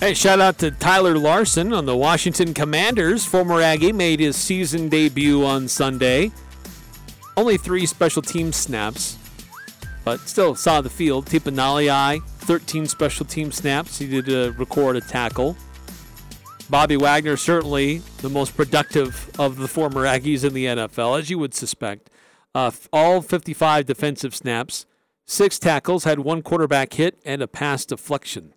Hey, 0.00 0.12
shout 0.12 0.38
out 0.38 0.58
to 0.58 0.70
Tyler 0.70 1.16
Larsen 1.16 1.72
on 1.72 1.86
the 1.86 1.96
Washington 1.96 2.52
Commanders. 2.52 3.24
Former 3.24 3.62
Aggie 3.62 3.90
made 3.90 4.20
his 4.20 4.36
season 4.36 4.90
debut 4.90 5.46
on 5.46 5.66
Sunday. 5.66 6.30
Only 7.38 7.56
three 7.56 7.86
special 7.86 8.20
team 8.20 8.52
snaps, 8.52 9.16
but 10.04 10.20
still 10.20 10.54
saw 10.54 10.82
the 10.82 10.90
field. 10.90 11.24
Tipa 11.24 11.50
Galeai, 11.50 12.20
13 12.44 12.86
special 12.86 13.26
team 13.26 13.50
snaps. 13.50 13.98
He 13.98 14.06
did 14.06 14.28
uh, 14.28 14.52
record 14.52 14.96
a 14.96 15.00
tackle. 15.00 15.56
Bobby 16.70 16.96
Wagner, 16.96 17.36
certainly 17.36 17.98
the 18.18 18.28
most 18.28 18.56
productive 18.56 19.30
of 19.38 19.56
the 19.56 19.68
former 19.68 20.04
Aggies 20.04 20.44
in 20.44 20.54
the 20.54 20.66
NFL, 20.66 21.18
as 21.18 21.30
you 21.30 21.38
would 21.38 21.54
suspect. 21.54 22.10
Uh, 22.54 22.70
all 22.92 23.20
55 23.20 23.84
defensive 23.84 24.34
snaps, 24.34 24.86
six 25.26 25.58
tackles, 25.58 26.04
had 26.04 26.20
one 26.20 26.42
quarterback 26.42 26.94
hit, 26.94 27.20
and 27.24 27.42
a 27.42 27.48
pass 27.48 27.84
deflection 27.84 28.54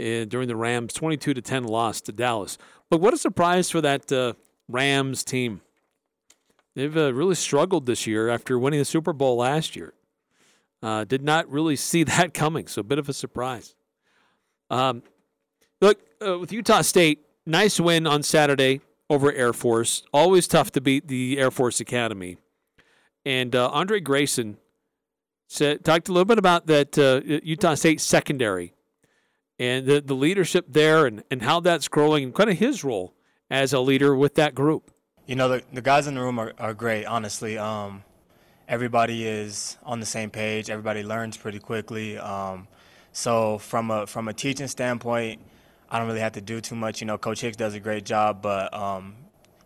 uh, 0.00 0.24
during 0.24 0.48
the 0.48 0.56
Rams' 0.56 0.92
22 0.92 1.34
to 1.34 1.40
10 1.40 1.64
loss 1.64 2.00
to 2.02 2.12
Dallas. 2.12 2.58
But 2.90 3.00
what 3.00 3.14
a 3.14 3.18
surprise 3.18 3.70
for 3.70 3.80
that 3.80 4.12
uh, 4.12 4.34
Rams 4.68 5.24
team. 5.24 5.62
They've 6.74 6.96
uh, 6.96 7.12
really 7.14 7.34
struggled 7.34 7.86
this 7.86 8.06
year 8.06 8.28
after 8.28 8.58
winning 8.58 8.80
the 8.80 8.84
Super 8.84 9.12
Bowl 9.12 9.36
last 9.36 9.76
year. 9.76 9.94
Uh, 10.82 11.04
did 11.04 11.22
not 11.22 11.48
really 11.50 11.76
see 11.90 12.04
that 12.04 12.34
coming, 12.34 12.66
so 12.66 12.80
a 12.80 12.84
bit 12.84 12.98
of 12.98 13.08
a 13.08 13.12
surprise. 13.12 13.74
Um, 14.70 15.02
look, 15.80 16.00
uh, 16.26 16.38
with 16.38 16.52
Utah 16.52 16.82
State, 16.82 17.26
nice 17.46 17.78
win 17.78 18.06
on 18.06 18.22
Saturday 18.22 18.80
over 19.10 19.32
Air 19.32 19.52
Force. 19.52 20.02
Always 20.12 20.48
tough 20.48 20.72
to 20.72 20.80
beat 20.80 21.08
the 21.08 21.38
Air 21.38 21.50
Force 21.50 21.80
Academy. 21.80 22.38
And 23.24 23.54
uh, 23.54 23.68
Andre 23.70 24.00
Grayson 24.00 24.56
said, 25.48 25.84
talked 25.84 26.08
a 26.08 26.12
little 26.12 26.24
bit 26.24 26.38
about 26.38 26.66
that 26.66 26.98
uh, 26.98 27.20
Utah 27.42 27.74
State 27.74 28.00
secondary 28.00 28.74
and 29.58 29.86
the, 29.86 30.00
the 30.00 30.14
leadership 30.14 30.66
there 30.68 31.06
and, 31.06 31.22
and 31.30 31.42
how 31.42 31.60
that's 31.60 31.88
growing 31.88 32.24
and 32.24 32.34
kind 32.34 32.50
of 32.50 32.58
his 32.58 32.82
role 32.82 33.14
as 33.50 33.72
a 33.72 33.80
leader 33.80 34.16
with 34.16 34.34
that 34.36 34.54
group. 34.54 34.90
You 35.26 35.36
know, 35.36 35.48
the, 35.48 35.62
the 35.72 35.82
guys 35.82 36.06
in 36.06 36.14
the 36.14 36.20
room 36.20 36.38
are, 36.38 36.52
are 36.58 36.74
great, 36.74 37.04
honestly. 37.04 37.58
Um, 37.58 38.02
everybody 38.68 39.26
is 39.26 39.76
on 39.84 40.00
the 40.00 40.06
same 40.06 40.30
page. 40.30 40.70
Everybody 40.70 41.02
learns 41.02 41.36
pretty 41.36 41.58
quickly. 41.58 42.18
Um, 42.18 42.68
so 43.12 43.58
from 43.58 43.90
a 43.90 44.06
from 44.06 44.28
a 44.28 44.32
teaching 44.32 44.68
standpoint, 44.68 45.40
I 45.90 45.98
don't 45.98 46.06
really 46.06 46.20
have 46.20 46.32
to 46.32 46.40
do 46.40 46.60
too 46.60 46.74
much. 46.74 47.00
You 47.00 47.06
know, 47.06 47.18
Coach 47.18 47.40
Hicks 47.40 47.56
does 47.56 47.74
a 47.74 47.80
great 47.80 48.04
job, 48.04 48.40
but 48.42 48.72
um, 48.72 49.14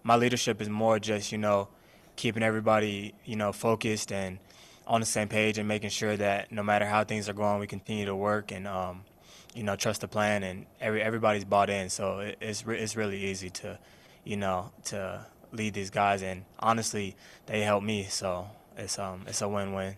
my 0.02 0.16
leadership 0.16 0.60
is 0.60 0.68
more 0.68 0.98
just 0.98 1.32
you 1.32 1.38
know 1.38 1.68
keeping 2.16 2.42
everybody 2.42 3.14
you 3.24 3.36
know 3.36 3.52
focused 3.52 4.10
and 4.10 4.38
on 4.86 5.00
the 5.00 5.06
same 5.06 5.28
page 5.28 5.58
and 5.58 5.66
making 5.66 5.90
sure 5.90 6.16
that 6.16 6.52
no 6.52 6.62
matter 6.62 6.86
how 6.86 7.04
things 7.04 7.28
are 7.28 7.32
going, 7.32 7.60
we 7.60 7.66
continue 7.66 8.06
to 8.06 8.14
work 8.14 8.52
and 8.52 8.66
um, 8.66 9.02
you 9.54 9.62
know 9.62 9.76
trust 9.76 10.00
the 10.00 10.08
plan 10.08 10.42
and 10.42 10.66
every 10.80 11.02
everybody's 11.02 11.44
bought 11.44 11.70
in. 11.70 11.88
So 11.88 12.20
it, 12.20 12.38
it's 12.40 12.66
re- 12.66 12.78
it's 12.78 12.96
really 12.96 13.24
easy 13.26 13.50
to 13.50 13.78
you 14.24 14.36
know 14.36 14.70
to 14.86 15.24
lead 15.52 15.74
these 15.74 15.90
guys 15.90 16.22
and 16.22 16.44
honestly 16.58 17.14
they 17.46 17.60
help 17.60 17.84
me. 17.84 18.04
So 18.10 18.48
it's 18.76 18.98
um 18.98 19.24
it's 19.26 19.42
a 19.42 19.48
win-win. 19.48 19.96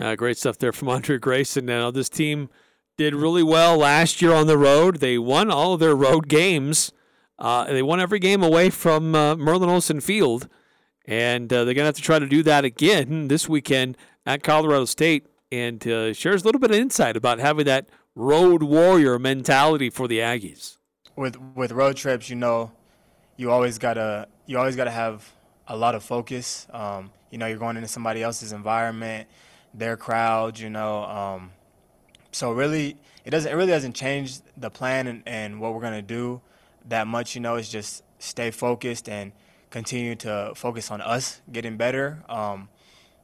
Uh, 0.00 0.14
great 0.16 0.38
stuff 0.38 0.58
there 0.58 0.72
from 0.72 0.88
Andre 0.88 1.18
Grayson. 1.18 1.66
Now 1.66 1.90
this 1.90 2.08
team 2.08 2.48
did 2.96 3.14
really 3.14 3.42
well 3.42 3.76
last 3.76 4.22
year 4.22 4.32
on 4.32 4.46
the 4.46 4.58
road. 4.58 4.96
They 4.96 5.18
won 5.18 5.50
all 5.50 5.74
of 5.74 5.80
their 5.80 5.94
road 5.94 6.28
games. 6.28 6.92
Uh, 7.38 7.64
they 7.64 7.82
won 7.82 8.00
every 8.00 8.18
game 8.18 8.42
away 8.42 8.70
from 8.70 9.14
uh, 9.14 9.36
Merlin 9.36 9.68
Olsen 9.68 10.00
Field, 10.00 10.48
and 11.04 11.52
uh, 11.52 11.64
they're 11.64 11.74
gonna 11.74 11.86
have 11.86 11.96
to 11.96 12.02
try 12.02 12.18
to 12.18 12.26
do 12.26 12.42
that 12.44 12.64
again 12.64 13.28
this 13.28 13.48
weekend 13.48 13.96
at 14.24 14.42
Colorado 14.42 14.84
State. 14.84 15.26
And 15.50 15.86
uh, 15.86 16.14
shares 16.14 16.42
a 16.42 16.44
little 16.46 16.60
bit 16.60 16.70
of 16.70 16.78
insight 16.78 17.14
about 17.14 17.38
having 17.38 17.66
that 17.66 17.90
road 18.14 18.62
warrior 18.62 19.18
mentality 19.18 19.90
for 19.90 20.08
the 20.08 20.18
Aggies. 20.18 20.78
With 21.14 21.36
with 21.54 21.72
road 21.72 21.96
trips, 21.96 22.30
you 22.30 22.36
know, 22.36 22.72
you 23.36 23.50
always 23.50 23.76
gotta 23.76 24.28
you 24.46 24.56
always 24.58 24.76
gotta 24.76 24.90
have 24.90 25.30
a 25.68 25.76
lot 25.76 25.94
of 25.94 26.02
focus. 26.02 26.66
Um, 26.70 27.10
you 27.32 27.38
know, 27.38 27.46
you're 27.46 27.58
going 27.58 27.76
into 27.76 27.88
somebody 27.88 28.22
else's 28.22 28.52
environment, 28.52 29.26
their 29.74 29.96
crowd. 29.96 30.58
You 30.58 30.70
know, 30.70 31.02
um, 31.04 31.50
so 32.30 32.52
really, 32.52 32.96
it 33.24 33.30
doesn't. 33.30 33.50
It 33.50 33.56
really 33.56 33.72
doesn't 33.72 33.94
change 33.94 34.38
the 34.56 34.70
plan 34.70 35.08
and, 35.08 35.22
and 35.26 35.60
what 35.60 35.74
we're 35.74 35.80
gonna 35.80 36.02
do 36.02 36.40
that 36.88 37.08
much. 37.08 37.34
You 37.34 37.40
know, 37.40 37.56
it's 37.56 37.70
just 37.70 38.04
stay 38.18 38.52
focused 38.52 39.08
and 39.08 39.32
continue 39.70 40.14
to 40.16 40.52
focus 40.54 40.90
on 40.90 41.00
us 41.00 41.40
getting 41.50 41.78
better. 41.78 42.22
Um, 42.28 42.68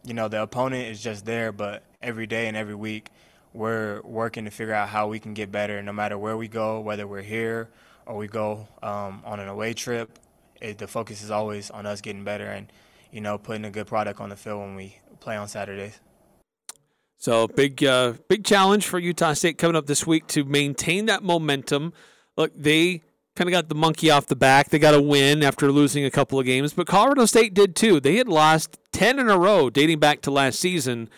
you 0.05 0.15
know, 0.15 0.27
the 0.29 0.43
opponent 0.43 0.89
is 0.89 1.03
just 1.03 1.27
there, 1.27 1.53
but 1.53 1.83
every 2.01 2.27
day 2.27 2.49
and 2.49 2.57
every 2.57 2.75
week, 2.75 3.11
we're 3.53 4.01
working 4.03 4.47
to 4.47 4.51
figure 4.51 4.73
out 4.73 4.89
how 4.89 5.09
we 5.09 5.19
can 5.19 5.35
get 5.35 5.53
better, 5.53 5.83
no 5.83 5.93
matter 5.93 6.17
where 6.17 6.37
we 6.37 6.49
go, 6.49 6.81
whether 6.81 7.07
we're 7.07 7.21
here 7.21 7.69
or 8.07 8.17
we 8.17 8.27
go 8.27 8.67
um, 8.83 9.21
on 9.27 9.39
an 9.39 9.49
away 9.49 9.75
trip. 9.75 10.19
It, 10.63 10.79
the 10.79 10.89
focus 10.89 11.23
is 11.23 11.31
always 11.31 11.71
on 11.71 11.85
us 11.85 12.01
getting 12.01 12.25
better 12.25 12.47
and, 12.47 12.73
you 13.13 13.21
know, 13.21 13.39
putting 13.39 13.65
a 13.65 13.71
good 13.71 13.87
product 13.87 14.21
on 14.21 14.29
the 14.29 14.37
field 14.37 14.61
when 14.61 14.75
we 14.75 14.99
play 15.21 15.37
on 15.37 15.49
Saturdays. 15.49 16.01
So 17.17 17.49
big, 17.49 17.83
uh, 17.85 18.15
big 18.29 18.45
challenge 18.45 18.87
for 18.87 18.99
Utah 18.99 19.33
State 19.33 19.59
coming 19.59 19.75
up 19.75 19.87
this 19.87 20.07
week 20.07 20.29
to 20.29 20.45
maintain 20.45 21.07
that 21.07 21.23
momentum. 21.23 21.93
Look, 22.37 22.53
they 22.55 23.03
kind 23.35 23.49
of 23.49 23.53
got 23.53 23.69
the 23.69 23.75
monkey 23.75 24.11
off 24.11 24.27
the 24.27 24.37
back. 24.37 24.69
They 24.69 24.79
got 24.79 24.95
a 24.95 25.03
win 25.03 25.43
after 25.43 25.73
losing 25.73 26.05
a 26.05 26.11
couple 26.11 26.39
of 26.39 26.47
games, 26.47 26.73
but 26.73 26.87
Colorado 26.87 27.25
State 27.25 27.55
did 27.55 27.75
too. 27.75 27.99
They 27.99 28.17
had 28.17 28.29
lost 28.29 28.79
ten 28.93 29.19
in 29.19 29.29
a 29.29 29.39
row 29.39 29.69
dating 29.71 29.99
back 29.99 30.21
to 30.23 30.31
last 30.31 30.61
season, 30.61 31.09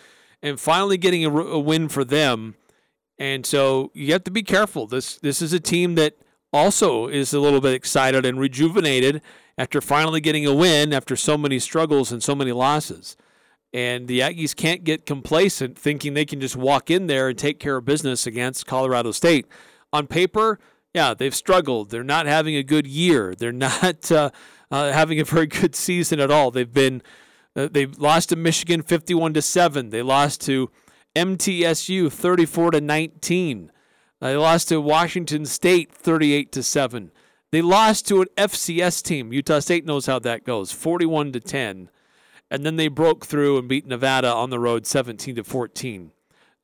and 0.41 0.59
finally 0.59 0.97
getting 0.97 1.25
a, 1.25 1.29
a 1.29 1.59
win 1.59 1.87
for 1.89 2.03
them. 2.03 2.55
And 3.19 3.45
so 3.45 3.91
you 3.93 4.11
have 4.13 4.23
to 4.23 4.31
be 4.31 4.41
careful. 4.41 4.87
This 4.87 5.17
this 5.17 5.41
is 5.41 5.53
a 5.53 5.59
team 5.59 5.95
that 5.95 6.15
also 6.51 7.07
is 7.07 7.33
a 7.33 7.39
little 7.39 7.61
bit 7.61 7.73
excited 7.73 8.25
and 8.25 8.39
rejuvenated 8.39 9.21
after 9.57 9.81
finally 9.81 10.21
getting 10.21 10.45
a 10.45 10.53
win 10.53 10.93
after 10.93 11.15
so 11.15 11.37
many 11.37 11.59
struggles 11.59 12.11
and 12.11 12.23
so 12.23 12.35
many 12.35 12.51
losses. 12.51 13.17
And 13.73 14.07
the 14.07 14.19
Aggies 14.19 14.55
can't 14.55 14.83
get 14.83 15.05
complacent 15.05 15.77
thinking 15.77 16.13
they 16.13 16.25
can 16.25 16.41
just 16.41 16.55
walk 16.55 16.91
in 16.91 17.07
there 17.07 17.29
and 17.29 17.37
take 17.37 17.59
care 17.59 17.77
of 17.77 17.85
business 17.85 18.27
against 18.27 18.65
Colorado 18.67 19.11
State. 19.11 19.47
On 19.93 20.07
paper, 20.07 20.59
yeah, 20.93 21.13
they've 21.13 21.35
struggled. 21.35 21.89
They're 21.89 22.03
not 22.03 22.25
having 22.25 22.55
a 22.55 22.63
good 22.63 22.85
year. 22.85 23.33
They're 23.33 23.51
not 23.53 24.11
uh, 24.11 24.31
uh, 24.69 24.91
having 24.91 25.19
a 25.19 25.25
very 25.25 25.47
good 25.47 25.75
season 25.75 26.19
at 26.19 26.31
all. 26.31 26.51
They've 26.51 26.71
been 26.71 27.01
uh, 27.55 27.67
they've 27.69 27.97
lost 27.97 28.29
to 28.29 28.35
Michigan 28.35 28.81
51 28.81 29.33
to 29.33 29.41
7. 29.41 29.89
They 29.89 30.01
lost 30.01 30.41
to 30.41 30.71
MTSU 31.15 32.11
34 32.11 32.71
to 32.71 32.81
19. 32.81 33.71
They 34.21 34.35
lost 34.37 34.69
to 34.69 34.79
Washington 34.79 35.45
State 35.45 35.91
38 35.91 36.51
to 36.53 36.63
7. 36.63 37.11
They 37.51 37.61
lost 37.61 38.07
to 38.07 38.21
an 38.21 38.27
FCS 38.37 39.03
team. 39.03 39.33
Utah 39.33 39.59
State 39.59 39.85
knows 39.85 40.05
how 40.05 40.19
that 40.19 40.45
goes, 40.45 40.71
41 40.71 41.33
to 41.33 41.39
10. 41.39 41.89
And 42.49 42.65
then 42.65 42.75
they 42.75 42.87
broke 42.87 43.25
through 43.25 43.57
and 43.57 43.67
beat 43.67 43.85
Nevada 43.85 44.33
on 44.33 44.49
the 44.49 44.59
road 44.59 44.85
17 44.85 45.35
to 45.35 45.43
14. 45.43 46.11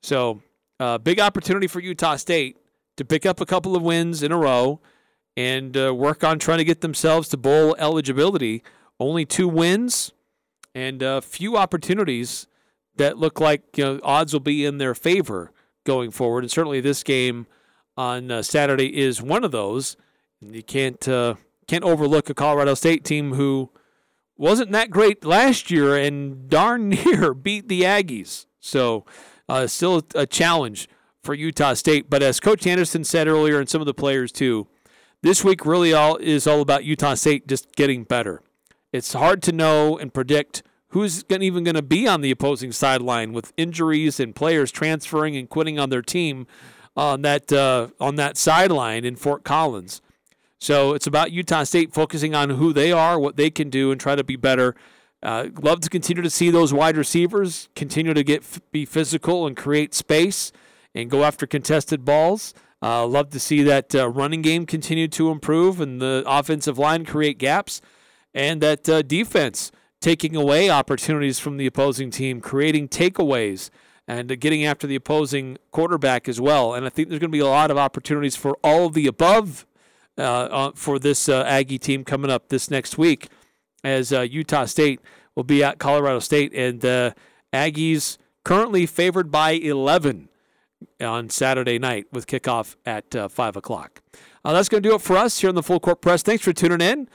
So, 0.01 0.41
uh, 0.79 0.97
big 0.97 1.19
opportunity 1.19 1.67
for 1.67 1.79
Utah 1.79 2.15
State 2.15 2.57
to 2.97 3.05
pick 3.05 3.25
up 3.25 3.41
a 3.41 3.45
couple 3.45 3.75
of 3.75 3.83
wins 3.83 4.21
in 4.23 4.31
a 4.31 4.37
row 4.37 4.79
and 5.35 5.77
uh, 5.77 5.93
work 5.93 6.23
on 6.23 6.39
trying 6.39 6.57
to 6.59 6.63
get 6.63 6.81
themselves 6.81 7.29
to 7.29 7.37
bowl 7.37 7.75
eligibility. 7.79 8.63
Only 8.99 9.25
two 9.25 9.47
wins 9.47 10.11
and 10.73 11.01
a 11.01 11.21
few 11.21 11.57
opportunities 11.57 12.47
that 12.95 13.17
look 13.17 13.39
like 13.39 13.77
you 13.77 13.83
know, 13.83 13.99
odds 14.03 14.33
will 14.33 14.39
be 14.39 14.65
in 14.65 14.77
their 14.77 14.95
favor 14.95 15.51
going 15.85 16.11
forward. 16.11 16.43
And 16.43 16.51
certainly 16.51 16.81
this 16.81 17.03
game 17.03 17.47
on 17.95 18.29
uh, 18.31 18.41
Saturday 18.41 18.97
is 18.97 19.21
one 19.21 19.43
of 19.43 19.51
those. 19.51 19.95
You 20.41 20.63
can't 20.63 21.07
uh, 21.07 21.35
can't 21.67 21.83
overlook 21.83 22.29
a 22.29 22.33
Colorado 22.33 22.73
State 22.73 23.03
team 23.03 23.33
who 23.33 23.71
wasn't 24.37 24.71
that 24.71 24.89
great 24.89 25.25
last 25.25 25.71
year 25.71 25.97
and 25.97 26.47
darn 26.49 26.89
near 27.05 27.33
beat 27.33 27.67
the 27.67 27.81
Aggies. 27.81 28.45
So 28.59 29.05
uh, 29.49 29.67
still 29.67 30.03
a 30.15 30.25
challenge 30.25 30.87
for 31.23 31.33
Utah 31.33 31.73
State. 31.73 32.09
But 32.09 32.23
as 32.23 32.39
Coach 32.39 32.67
Anderson 32.67 33.03
said 33.03 33.27
earlier, 33.27 33.59
and 33.59 33.67
some 33.69 33.81
of 33.81 33.87
the 33.87 33.93
players 33.93 34.31
too, 34.31 34.67
this 35.21 35.43
week 35.43 35.65
really 35.65 35.93
all 35.93 36.17
is 36.17 36.47
all 36.47 36.61
about 36.61 36.85
Utah 36.85 37.15
State 37.15 37.47
just 37.47 37.75
getting 37.75 38.03
better. 38.03 38.41
It's 38.93 39.13
hard 39.13 39.41
to 39.43 39.51
know 39.51 39.97
and 39.97 40.13
predict 40.13 40.63
who's 40.89 41.25
even 41.29 41.63
going 41.63 41.75
to 41.75 41.81
be 41.81 42.07
on 42.07 42.21
the 42.21 42.31
opposing 42.31 42.71
sideline 42.71 43.33
with 43.33 43.53
injuries 43.57 44.19
and 44.19 44.35
players 44.35 44.71
transferring 44.71 45.35
and 45.35 45.49
quitting 45.49 45.77
on 45.79 45.89
their 45.89 46.01
team 46.01 46.47
on 46.95 47.21
that 47.23 47.51
uh, 47.51 47.89
on 47.99 48.15
that 48.15 48.37
sideline 48.37 49.03
in 49.03 49.15
Fort 49.15 49.43
Collins. 49.43 50.01
So 50.59 50.93
it's 50.93 51.07
about 51.07 51.31
Utah 51.31 51.63
State 51.63 51.93
focusing 51.93 52.33
on 52.33 52.51
who 52.51 52.73
they 52.73 52.91
are, 52.91 53.19
what 53.19 53.37
they 53.37 53.49
can 53.49 53.69
do, 53.69 53.91
and 53.91 54.01
try 54.01 54.15
to 54.15 54.23
be 54.23 54.35
better. 54.35 54.75
Uh, 55.21 55.47
love 55.61 55.79
to 55.81 55.89
continue 55.89 56.21
to 56.23 56.29
see 56.29 56.49
those 56.49 56.73
wide 56.73 56.97
receivers 56.97 57.69
continue 57.75 58.13
to 58.13 58.23
get 58.23 58.43
be 58.71 58.85
physical 58.85 59.47
and 59.47 59.57
create 59.57 59.93
space 59.93 60.51
and 60.93 61.09
go 61.09 61.23
after 61.23 61.47
contested 61.47 62.05
balls. 62.05 62.53
Uh, 62.81 63.05
love 63.05 63.31
to 63.31 63.39
see 63.39 63.63
that 63.63 63.95
uh, 63.95 64.07
running 64.07 64.41
game 64.41 64.65
continue 64.65 65.07
to 65.07 65.31
improve 65.31 65.81
and 65.81 65.99
the 65.99 66.23
offensive 66.27 66.77
line 66.77 67.05
create 67.05 67.39
gaps, 67.39 67.81
and 68.33 68.61
that 68.61 68.87
uh, 68.87 69.01
defense 69.01 69.71
taking 69.99 70.35
away 70.35 70.69
opportunities 70.69 71.39
from 71.39 71.57
the 71.57 71.65
opposing 71.65 72.11
team, 72.11 72.39
creating 72.39 72.87
takeaways, 72.87 73.71
and 74.07 74.39
getting 74.39 74.63
after 74.63 74.85
the 74.85 74.95
opposing 74.95 75.57
quarterback 75.71 76.29
as 76.29 76.39
well. 76.39 76.75
And 76.75 76.85
I 76.85 76.89
think 76.89 77.09
there's 77.09 77.19
going 77.19 77.31
to 77.31 77.35
be 77.35 77.39
a 77.39 77.47
lot 77.47 77.71
of 77.71 77.77
opportunities 77.77 78.35
for 78.35 78.57
all 78.63 78.85
of 78.85 78.93
the 78.93 79.07
above 79.07 79.65
uh, 80.17 80.21
uh, 80.21 80.71
for 80.75 80.99
this 80.99 81.29
uh, 81.29 81.43
Aggie 81.43 81.77
team 81.77 82.03
coming 82.03 82.31
up 82.31 82.49
this 82.49 82.71
next 82.71 82.97
week 82.97 83.29
as 83.83 84.11
uh, 84.11 84.21
Utah 84.21 84.65
State 84.65 84.99
will 85.35 85.43
be 85.43 85.63
at 85.63 85.77
Colorado 85.77 86.19
State. 86.19 86.53
And 86.53 87.13
Aggies 87.53 88.17
currently 88.43 88.85
favored 88.85 89.29
by 89.31 89.51
11 89.51 90.29
on 91.01 91.29
Saturday 91.29 91.79
night 91.79 92.07
with 92.11 92.27
kickoff 92.27 92.75
at 92.85 93.15
uh, 93.15 93.27
5 93.27 93.55
o'clock. 93.55 94.01
that's 94.43 94.69
going 94.69 94.81
to 94.81 94.89
do 94.89 94.95
it 94.95 95.01
for 95.01 95.17
us 95.17 95.39
here 95.39 95.49
on 95.49 95.55
the 95.55 95.63
Full 95.63 95.79
Court 95.79 96.01
Press. 96.01 96.23
Thanks 96.23 96.43
for 96.43 96.53
tuning 96.53 96.81
in. 96.81 97.09